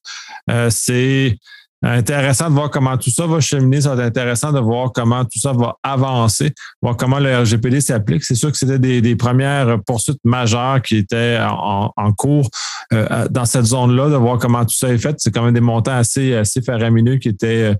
Euh, 0.49 0.69
c'est 0.69 1.37
intéressant 1.83 2.49
de 2.49 2.55
voir 2.55 2.69
comment 2.69 2.97
tout 2.97 3.09
ça 3.09 3.27
va 3.27 3.39
cheminer. 3.39 3.81
Ça 3.81 3.95
va 3.95 4.03
être 4.03 4.17
intéressant 4.17 4.51
de 4.51 4.59
voir 4.59 4.91
comment 4.93 5.23
tout 5.25 5.39
ça 5.39 5.53
va 5.53 5.75
avancer, 5.83 6.53
voir 6.81 6.97
comment 6.97 7.19
le 7.19 7.37
RGPD 7.41 7.81
s'applique. 7.81 8.23
C'est 8.23 8.35
sûr 8.35 8.51
que 8.51 8.57
c'était 8.57 8.79
des, 8.79 9.15
premières 9.15 9.77
poursuites 9.85 10.19
majeures 10.23 10.81
qui 10.81 10.97
étaient 10.97 11.37
en, 11.41 12.13
cours 12.17 12.49
euh, 12.93 13.27
dans 13.29 13.45
cette 13.45 13.65
zone-là, 13.65 14.09
de 14.09 14.15
voir 14.15 14.37
comment 14.37 14.63
tout 14.65 14.75
ça 14.75 14.89
est 14.89 14.97
fait. 14.97 15.15
C'est 15.17 15.31
quand 15.31 15.43
même 15.43 15.53
des 15.53 15.61
montants 15.61 15.95
assez, 15.95 16.35
assez 16.35 16.61
faramineux 16.61 17.17
qui 17.17 17.29
étaient 17.29 17.75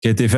qui 0.00 0.08
a 0.08 0.10
été. 0.10 0.28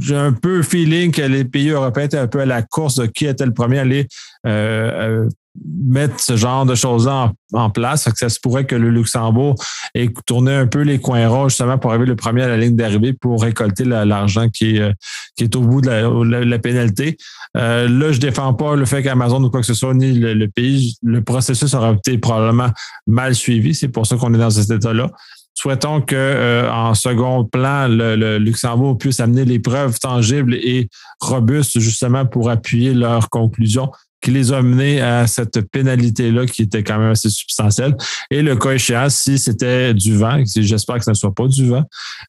J'ai 0.00 0.16
un 0.16 0.32
peu 0.32 0.62
feeling 0.62 1.10
que 1.10 1.22
les 1.22 1.44
pays 1.44 1.70
européens 1.70 2.04
étaient 2.04 2.18
un 2.18 2.28
peu 2.28 2.40
à 2.40 2.46
la 2.46 2.62
course 2.62 2.96
de 2.96 3.06
qui 3.06 3.26
était 3.26 3.46
le 3.46 3.54
premier 3.54 3.78
à 3.78 3.82
aller 3.82 4.06
euh, 4.46 5.24
euh, 5.24 5.28
mettre 5.64 6.20
ce 6.20 6.36
genre 6.36 6.66
de 6.66 6.74
choses-là 6.74 7.32
en, 7.52 7.70
place. 7.70 8.04
que 8.04 8.18
ça 8.18 8.28
se 8.28 8.38
pourrait 8.40 8.66
que 8.66 8.74
le 8.74 8.90
Luxembourg 8.90 9.54
ait 9.94 10.10
tourné 10.26 10.54
un 10.54 10.66
peu 10.66 10.82
les 10.82 10.98
coins 10.98 11.26
ronds 11.28 11.48
justement 11.48 11.78
pour 11.78 11.90
arriver 11.90 12.06
le 12.06 12.16
premier 12.16 12.42
à 12.42 12.48
la 12.48 12.56
ligne 12.56 12.76
d'arrivée 12.76 13.12
pour 13.12 13.42
récolter 13.42 13.84
l'argent 13.84 14.48
qui 14.48 14.76
est, 14.76 14.80
euh, 14.80 14.92
qui 15.36 15.44
est 15.44 15.56
au 15.56 15.60
bout 15.60 15.80
de 15.80 15.88
la, 15.88 16.58
pénalité. 16.58 17.16
Euh, 17.56 17.88
là, 17.88 18.12
je 18.12 18.18
défends 18.18 18.54
pas 18.54 18.76
le 18.76 18.84
fait 18.84 19.02
qu'Amazon 19.02 19.42
ou 19.42 19.50
quoi 19.50 19.60
que 19.60 19.66
ce 19.66 19.74
soit, 19.74 19.94
ni 19.94 20.12
le, 20.12 20.48
pays, 20.48 20.96
le 21.02 21.22
processus 21.22 21.72
aura 21.74 21.92
été 21.92 22.18
probablement 22.18 22.70
mal 23.06 23.34
suivi. 23.34 23.74
C'est 23.74 23.88
pour 23.88 24.06
ça 24.06 24.16
qu'on 24.16 24.34
est 24.34 24.38
dans 24.38 24.50
cet 24.50 24.70
état-là. 24.70 25.10
Souhaitons 25.54 26.00
que 26.02 26.14
euh, 26.14 26.70
en 26.70 26.94
second 26.94 27.44
plan, 27.44 27.88
le, 27.88 28.38
Luxembourg 28.38 28.96
puisse 28.96 29.18
amener 29.18 29.44
les 29.44 29.58
preuves 29.58 29.98
tangibles 29.98 30.54
et 30.54 30.88
robustes 31.20 31.80
justement 31.80 32.26
pour 32.26 32.48
appuyer 32.48 32.94
leurs 32.94 33.28
conclusions 33.28 33.90
qui 34.20 34.30
les 34.30 34.52
a 34.52 34.62
menés 34.62 35.00
à 35.00 35.26
cette 35.26 35.60
pénalité-là 35.70 36.46
qui 36.46 36.62
était 36.62 36.82
quand 36.82 36.98
même 36.98 37.12
assez 37.12 37.30
substantielle. 37.30 37.96
Et 38.30 38.42
le 38.42 38.56
cas 38.56 38.72
échéant, 38.72 39.08
si 39.08 39.38
c'était 39.38 39.94
du 39.94 40.16
vent, 40.16 40.42
j'espère 40.44 40.96
que 40.96 41.04
ce 41.04 41.10
ne 41.10 41.14
soit 41.14 41.34
pas 41.34 41.46
du 41.46 41.68
vent, 41.68 41.84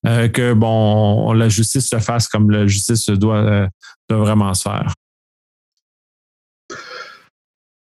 euh, 0.05 0.27
que 0.27 0.53
bon, 0.53 1.33
la 1.33 1.49
justice 1.49 1.89
se 1.89 1.99
fasse 1.99 2.27
comme 2.27 2.51
la 2.51 2.67
justice 2.67 3.09
doit, 3.09 3.37
euh, 3.37 3.67
vraiment 4.09 4.53
se 4.53 4.63
faire. 4.63 4.93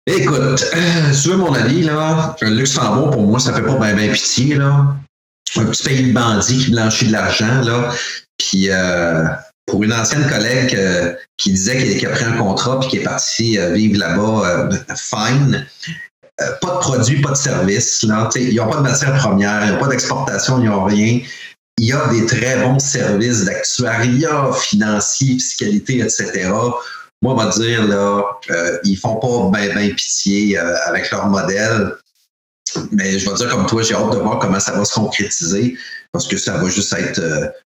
Écoute, 0.08 0.66
euh, 0.76 1.12
tu 1.22 1.30
veux 1.30 1.38
mon 1.38 1.54
avis, 1.54 1.84
là, 1.84 2.36
le 2.42 2.50
Luxembourg, 2.50 3.12
pour 3.12 3.22
moi, 3.22 3.40
ça 3.40 3.54
fait 3.54 3.62
pas 3.62 3.94
bien 3.94 4.12
pitié, 4.12 4.56
là. 4.56 4.96
Un 5.58 5.66
petit 5.66 5.84
pays 5.84 6.08
de 6.08 6.14
bandits 6.14 6.66
qui 6.66 6.72
blanchit 6.72 7.08
de 7.08 7.12
l'argent, 7.12 7.62
là. 7.62 7.94
Puis, 8.38 8.70
pour 9.72 9.84
une 9.84 9.94
ancienne 9.94 10.28
collègue 10.30 10.76
euh, 10.76 11.14
qui 11.42 11.52
disait 11.52 11.98
qu'il 11.98 12.08
a 12.08 12.12
pris 12.12 12.24
un 12.24 12.38
contrat 12.38 12.80
puis 12.80 12.90
qui 12.90 12.98
est 12.98 13.04
parti 13.04 13.58
euh, 13.58 13.74
vivre 13.74 13.98
là-bas, 13.98 14.48
euh, 14.48 14.70
fine. 14.96 15.66
pas 16.38 16.52
de 16.62 16.80
produits, 16.80 17.20
pas 17.20 17.32
de 17.32 17.36
services. 17.36 18.04
Là, 18.04 18.30
ils 18.36 18.56
n'ont 18.56 18.70
pas 18.70 18.78
de 18.78 18.84
matière 18.84 19.18
première, 19.18 19.66
ils 19.66 19.74
n'ont 19.74 19.80
pas 19.80 19.88
d'exportation, 19.88 20.62
ils 20.62 20.70
n'ont 20.70 20.84
rien. 20.84 21.20
Il 21.80 21.86
y 21.86 21.94
a 21.94 22.08
des 22.10 22.28
très 22.28 22.62
bons 22.62 22.78
services 22.78 23.46
d'actuariat 23.46 24.52
financier, 24.54 25.34
fiscalité, 25.34 26.00
etc. 26.02 26.52
Moi, 27.24 27.34
on 27.34 27.36
va 27.36 27.48
dire, 27.48 27.88
là, 27.88 28.24
ils 28.84 28.96
font 28.96 29.16
pas 29.16 29.60
bien 29.60 29.74
ben 29.74 29.96
pitié 29.96 30.60
avec 30.60 31.10
leur 31.10 31.26
modèle. 31.28 31.96
Mais 32.92 33.18
je 33.18 33.28
vais 33.28 33.36
dire 33.36 33.50
comme 33.50 33.66
toi, 33.66 33.82
j'ai 33.82 33.96
hâte 33.96 34.12
de 34.12 34.18
voir 34.18 34.38
comment 34.38 34.60
ça 34.60 34.74
va 34.74 34.86
se 34.86 34.94
concrétiser 34.94 35.76
parce 36.12 36.28
que 36.28 36.38
ça 36.38 36.58
va 36.58 36.70
juste 36.70 36.94
être 36.94 37.20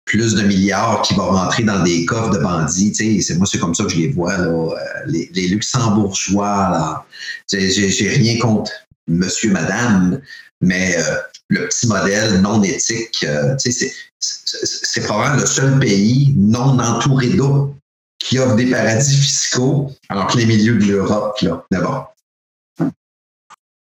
plus 0.08 0.34
de 0.34 0.42
milliards 0.42 1.02
qui 1.04 1.14
vont 1.14 1.30
rentrer 1.30 1.64
dans 1.64 1.84
des 1.84 2.06
coffres 2.06 2.32
de 2.32 2.40
bandits. 2.40 2.96
C'est, 2.96 3.36
moi, 3.36 3.46
c'est 3.46 3.60
comme 3.60 3.76
ça 3.76 3.84
que 3.84 3.90
je 3.90 3.98
les 3.98 4.08
vois, 4.08 4.34
euh, 4.40 4.74
les, 5.06 5.48
luxembourgeois. 5.50 6.46
Là. 6.72 7.06
J'ai, 7.52 8.10
rien 8.10 8.40
contre 8.40 8.72
monsieur, 9.08 9.52
madame, 9.52 10.22
mais 10.62 10.98
euh, 10.98 11.18
le 11.50 11.68
petit 11.68 11.88
modèle 11.88 12.42
non 12.42 12.64
éthique, 12.64 13.24
euh, 13.24 13.56
c'est, 13.60 15.02
probablement 15.04 15.42
le 15.42 15.46
seul 15.46 15.80
pays 15.80 16.34
non 16.36 16.80
entouré 16.80 17.28
d'eau 17.28 17.76
qui 18.18 18.40
offre 18.40 18.56
des 18.56 18.66
paradis 18.66 19.16
fiscaux, 19.16 19.92
alors 20.10 20.28
que 20.28 20.38
les 20.38 20.46
milieux 20.46 20.78
de 20.78 20.86
l'Europe, 20.86 21.40
là, 21.42 21.64
d'abord. 21.70 22.14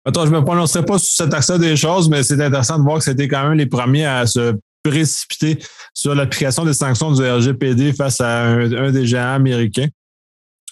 Attends, 0.04 0.24
je 0.24 0.30
ne 0.30 0.38
me 0.38 0.44
prononcerai 0.44 0.84
pas 0.84 0.98
sur 0.98 1.24
cet 1.24 1.34
accès 1.34 1.58
des 1.58 1.76
choses, 1.76 2.08
mais 2.08 2.22
c'est 2.22 2.40
intéressant 2.40 2.78
de 2.78 2.84
voir 2.84 2.98
que 2.98 3.04
c'était 3.04 3.28
quand 3.28 3.48
même 3.48 3.58
les 3.58 3.66
premiers 3.66 4.06
à 4.06 4.26
se 4.26 4.56
précipiter 4.88 5.58
sur 5.94 6.14
l'application 6.14 6.64
des 6.64 6.74
sanctions 6.74 7.12
du 7.12 7.22
RGPD 7.22 7.92
face 7.92 8.20
à 8.20 8.44
un, 8.46 8.90
des 8.90 9.06
géants 9.06 9.34
américains. 9.34 9.88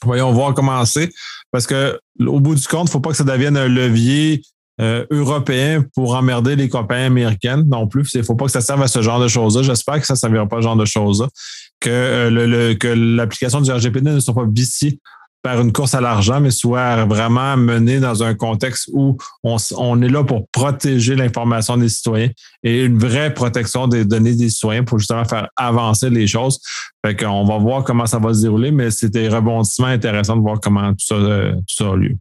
Voyons 0.02 0.32
voir 0.32 0.54
comment 0.54 0.84
c'est, 0.84 1.10
parce 1.50 1.66
que 1.66 1.98
au 2.20 2.40
bout 2.40 2.54
du 2.54 2.66
compte, 2.66 2.82
il 2.82 2.84
ne 2.84 2.90
faut 2.90 3.00
pas 3.00 3.10
que 3.10 3.16
ça 3.16 3.24
devienne 3.24 3.56
un 3.56 3.68
levier 3.68 4.42
euh, 4.80 5.06
européen 5.10 5.84
pour 5.94 6.14
emmerder 6.14 6.56
les 6.56 6.68
compagnies 6.68 7.06
américaines 7.06 7.64
non 7.68 7.86
plus. 7.86 8.12
Il 8.14 8.18
ne 8.18 8.22
faut 8.22 8.34
pas 8.34 8.46
que 8.46 8.50
ça 8.50 8.60
serve 8.60 8.82
à 8.82 8.88
ce 8.88 9.02
genre 9.02 9.20
de 9.20 9.28
choses-là. 9.28 9.62
J'espère 9.62 10.00
que 10.00 10.06
ça 10.06 10.14
ne 10.14 10.18
servira 10.18 10.46
pas 10.46 10.56
à 10.56 10.60
ce 10.60 10.64
genre 10.64 10.76
de 10.76 10.84
choses-là. 10.84 11.28
Que, 11.80 11.90
euh, 11.90 12.94
l'application 12.94 13.60
du 13.60 13.70
RGPD 13.70 14.10
ne 14.10 14.20
soit 14.20 14.34
pas 14.34 14.46
viciée 14.50 14.98
par 15.44 15.60
une 15.60 15.74
course 15.74 15.92
à 15.92 16.00
l'argent, 16.00 16.40
mais 16.40 16.50
soit 16.50 17.04
vraiment 17.04 17.54
mené 17.58 18.00
dans 18.00 18.22
un 18.22 18.34
contexte 18.34 18.88
où 18.94 19.18
on, 19.42 20.00
est 20.00 20.08
là 20.08 20.24
pour 20.24 20.48
protéger 20.48 21.16
l'information 21.16 21.76
des 21.76 21.90
citoyens 21.90 22.30
et 22.62 22.84
une 22.84 22.98
vraie 22.98 23.34
protection 23.34 23.86
des 23.86 24.06
données 24.06 24.34
des 24.34 24.48
citoyens 24.48 24.84
pour 24.84 24.98
justement 24.98 25.26
faire 25.26 25.48
avancer 25.56 26.08
les 26.08 26.26
choses. 26.26 26.58
Fait 27.04 27.14
qu'on 27.14 27.44
va 27.44 27.58
voir 27.58 27.84
comment 27.84 28.06
ça 28.06 28.18
va 28.18 28.32
se 28.32 28.40
dérouler, 28.40 28.70
mais 28.70 28.90
c'était 28.90 29.28
rebondissement 29.28 29.88
intéressant 29.88 30.36
de 30.36 30.40
voir 30.40 30.60
comment 30.62 30.92
tout 30.92 31.06
ça, 31.06 31.14
euh, 31.16 31.52
tout 31.52 31.76
ça 31.76 31.90
a 31.90 31.96
lieu. 31.96 32.16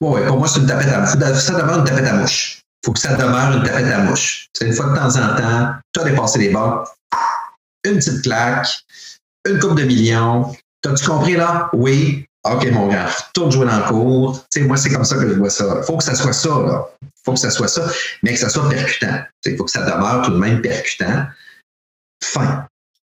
Oui, 0.00 0.20
pour 0.28 0.38
moi, 0.38 0.46
c'est 0.46 0.60
une 0.60 0.66
tapette 0.66 0.92
à 0.92 1.00
mouche. 1.00 1.40
Ça 1.40 1.54
demeure 1.60 1.78
une 1.80 1.84
tapette 1.84 2.06
à 2.06 2.14
mouche. 2.18 2.62
Il 2.84 2.86
faut 2.86 2.92
que 2.92 3.00
ça 3.00 3.16
demeure 3.16 3.56
une 3.56 3.64
tapette 3.64 3.92
à 3.92 3.98
mouche. 4.04 4.48
C'est 4.52 4.68
une 4.68 4.74
fois 4.74 4.90
de 4.90 4.94
temps 4.94 5.16
en 5.16 5.36
temps, 5.36 5.74
tu 5.92 6.00
as 6.00 6.04
dépassé 6.04 6.38
les 6.38 6.50
bords, 6.50 6.88
une 7.82 7.96
petite 7.96 8.22
claque, 8.22 8.68
une 9.44 9.58
coupe 9.58 9.76
de 9.76 9.82
millions, 9.82 10.54
T'as-tu 10.82 11.06
compris 11.06 11.36
là? 11.36 11.68
Oui. 11.72 12.26
OK, 12.44 12.70
mon 12.72 12.88
gars, 12.88 13.06
de 13.36 13.50
jouer 13.50 13.66
dans 13.66 13.76
le 13.76 13.84
cours. 13.84 14.46
Tu 14.50 14.60
sais, 14.60 14.66
moi, 14.66 14.78
c'est 14.78 14.90
comme 14.90 15.04
ça 15.04 15.16
que 15.16 15.28
je 15.28 15.34
vois 15.34 15.50
ça. 15.50 15.82
Faut 15.82 15.98
que 15.98 16.04
ça 16.04 16.14
soit 16.14 16.32
ça, 16.32 16.48
là. 16.48 16.88
Faut 17.22 17.34
que 17.34 17.38
ça 17.38 17.50
soit 17.50 17.68
ça, 17.68 17.86
mais 18.22 18.32
que 18.32 18.38
ça 18.38 18.48
soit 18.48 18.66
percutant. 18.68 19.20
Il 19.44 19.58
faut 19.58 19.64
que 19.64 19.70
ça 19.70 19.82
demeure 19.82 20.22
tout 20.22 20.32
de 20.32 20.38
même 20.38 20.62
percutant. 20.62 21.26
Fin. 22.24 22.66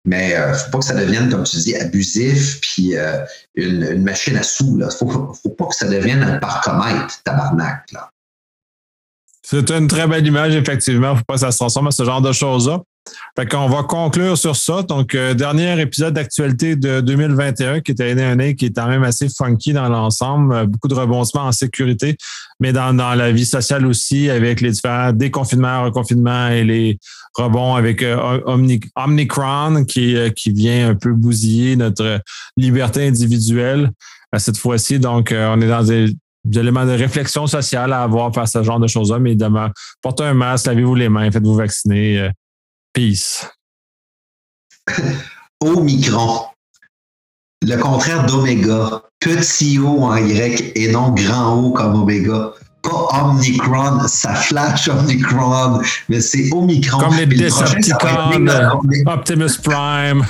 Mais 0.06 0.34
euh, 0.34 0.54
faut 0.54 0.70
pas 0.70 0.78
que 0.78 0.84
ça 0.86 0.94
devienne, 0.94 1.28
comme 1.28 1.44
tu 1.44 1.58
dis, 1.58 1.76
abusif, 1.76 2.60
puis 2.62 2.96
euh, 2.96 3.22
une, 3.54 4.02
machine 4.02 4.36
à 4.36 4.42
sous. 4.42 4.78
Ne 4.78 4.88
faut, 4.88 5.34
faut, 5.34 5.50
pas 5.50 5.66
que 5.66 5.74
ça 5.74 5.86
devienne 5.86 6.22
un 6.22 6.38
parcomètre, 6.38 7.22
tabarnak. 7.22 7.92
Là. 7.92 8.08
C'est 9.42 9.70
une 9.70 9.88
très 9.88 10.06
belle 10.06 10.26
image, 10.26 10.54
effectivement. 10.54 11.16
Faut 11.16 11.24
pas 11.26 11.34
que 11.34 11.40
ça 11.40 11.50
se 11.50 11.58
transforme 11.58 11.88
à 11.88 11.90
ce 11.90 12.04
genre 12.04 12.22
de 12.22 12.32
choses-là. 12.32 12.80
Fait 13.36 13.46
qu'on 13.46 13.68
va 13.68 13.82
conclure 13.84 14.36
sur 14.36 14.56
ça. 14.56 14.82
Donc, 14.82 15.14
euh, 15.14 15.34
dernier 15.34 15.80
épisode 15.80 16.14
d'actualité 16.14 16.76
de 16.76 17.00
2021 17.00 17.80
qui 17.80 17.92
était 17.92 18.10
une 18.10 18.18
année 18.18 18.56
qui 18.56 18.66
est 18.66 18.72
quand 18.74 18.88
même 18.88 19.04
assez 19.04 19.28
funky 19.28 19.72
dans 19.72 19.88
l'ensemble. 19.88 20.54
Euh, 20.54 20.66
beaucoup 20.66 20.88
de 20.88 20.94
rebondissements 20.94 21.44
en 21.44 21.52
sécurité, 21.52 22.16
mais 22.58 22.72
dans, 22.72 22.92
dans 22.94 23.14
la 23.14 23.30
vie 23.30 23.46
sociale 23.46 23.86
aussi, 23.86 24.28
avec 24.28 24.60
les 24.60 24.72
différents 24.72 25.12
déconfinements, 25.12 25.84
reconfinements 25.84 26.48
et 26.48 26.64
les 26.64 26.98
rebonds 27.36 27.76
avec 27.76 28.02
euh, 28.02 28.40
Omnicron 28.96 29.84
qui, 29.84 30.16
qui 30.34 30.50
vient 30.50 30.90
un 30.90 30.94
peu 30.94 31.12
bousiller 31.12 31.76
notre 31.76 32.20
liberté 32.56 33.06
individuelle 33.06 33.90
cette 34.36 34.58
fois-ci. 34.58 34.98
Donc, 34.98 35.32
on 35.32 35.60
est 35.60 35.68
dans 35.68 35.84
des, 35.84 36.12
éléments 36.52 36.86
de 36.86 36.92
réflexion 36.92 37.46
sociale 37.46 37.92
à 37.92 38.02
avoir 38.02 38.34
face 38.34 38.56
à 38.56 38.60
ce 38.60 38.64
genre 38.64 38.80
de 38.80 38.86
choses-là, 38.86 39.18
mais 39.18 39.30
évidemment, 39.30 39.68
portez 40.02 40.24
un 40.24 40.34
masque, 40.34 40.66
lavez-vous 40.66 40.94
les 40.94 41.08
mains, 41.08 41.30
faites-vous 41.30 41.54
vacciner. 41.54 42.30
Peace. 42.92 43.46
Omicron. 45.60 46.46
Le 47.62 47.76
contraire 47.76 48.26
d'oméga. 48.26 49.02
Petit 49.20 49.78
O 49.78 50.04
en 50.04 50.20
grec 50.20 50.72
et 50.76 50.92
non 50.92 51.10
grand 51.10 51.56
O 51.56 51.72
comme 51.72 52.02
oméga. 52.02 52.52
Pas 52.82 53.24
Omicron, 53.24 54.06
ça 54.06 54.34
flash 54.34 54.88
Omicron, 54.88 55.80
mais 56.08 56.20
c'est 56.20 56.52
Omicron. 56.52 57.00
Comme 57.00 57.16
les 57.16 57.26
Decepticons, 57.26 58.46
Optimus 59.06 59.58
Prime. 59.62 60.24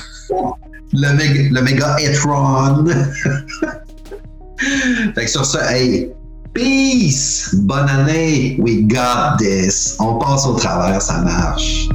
Le, 0.92 1.52
le 1.52 1.62
méga 1.62 1.96
Etron. 2.00 2.86
fait 5.14 5.24
que 5.24 5.30
sur 5.30 5.44
ça, 5.44 5.76
hey, 5.76 6.10
peace! 6.54 7.50
Bonne 7.52 7.88
année! 7.88 8.56
We 8.58 8.86
got 8.86 9.36
this! 9.38 9.96
On 9.98 10.18
passe 10.18 10.46
au 10.46 10.54
travers, 10.54 11.02
ça 11.02 11.18
marche. 11.18 11.88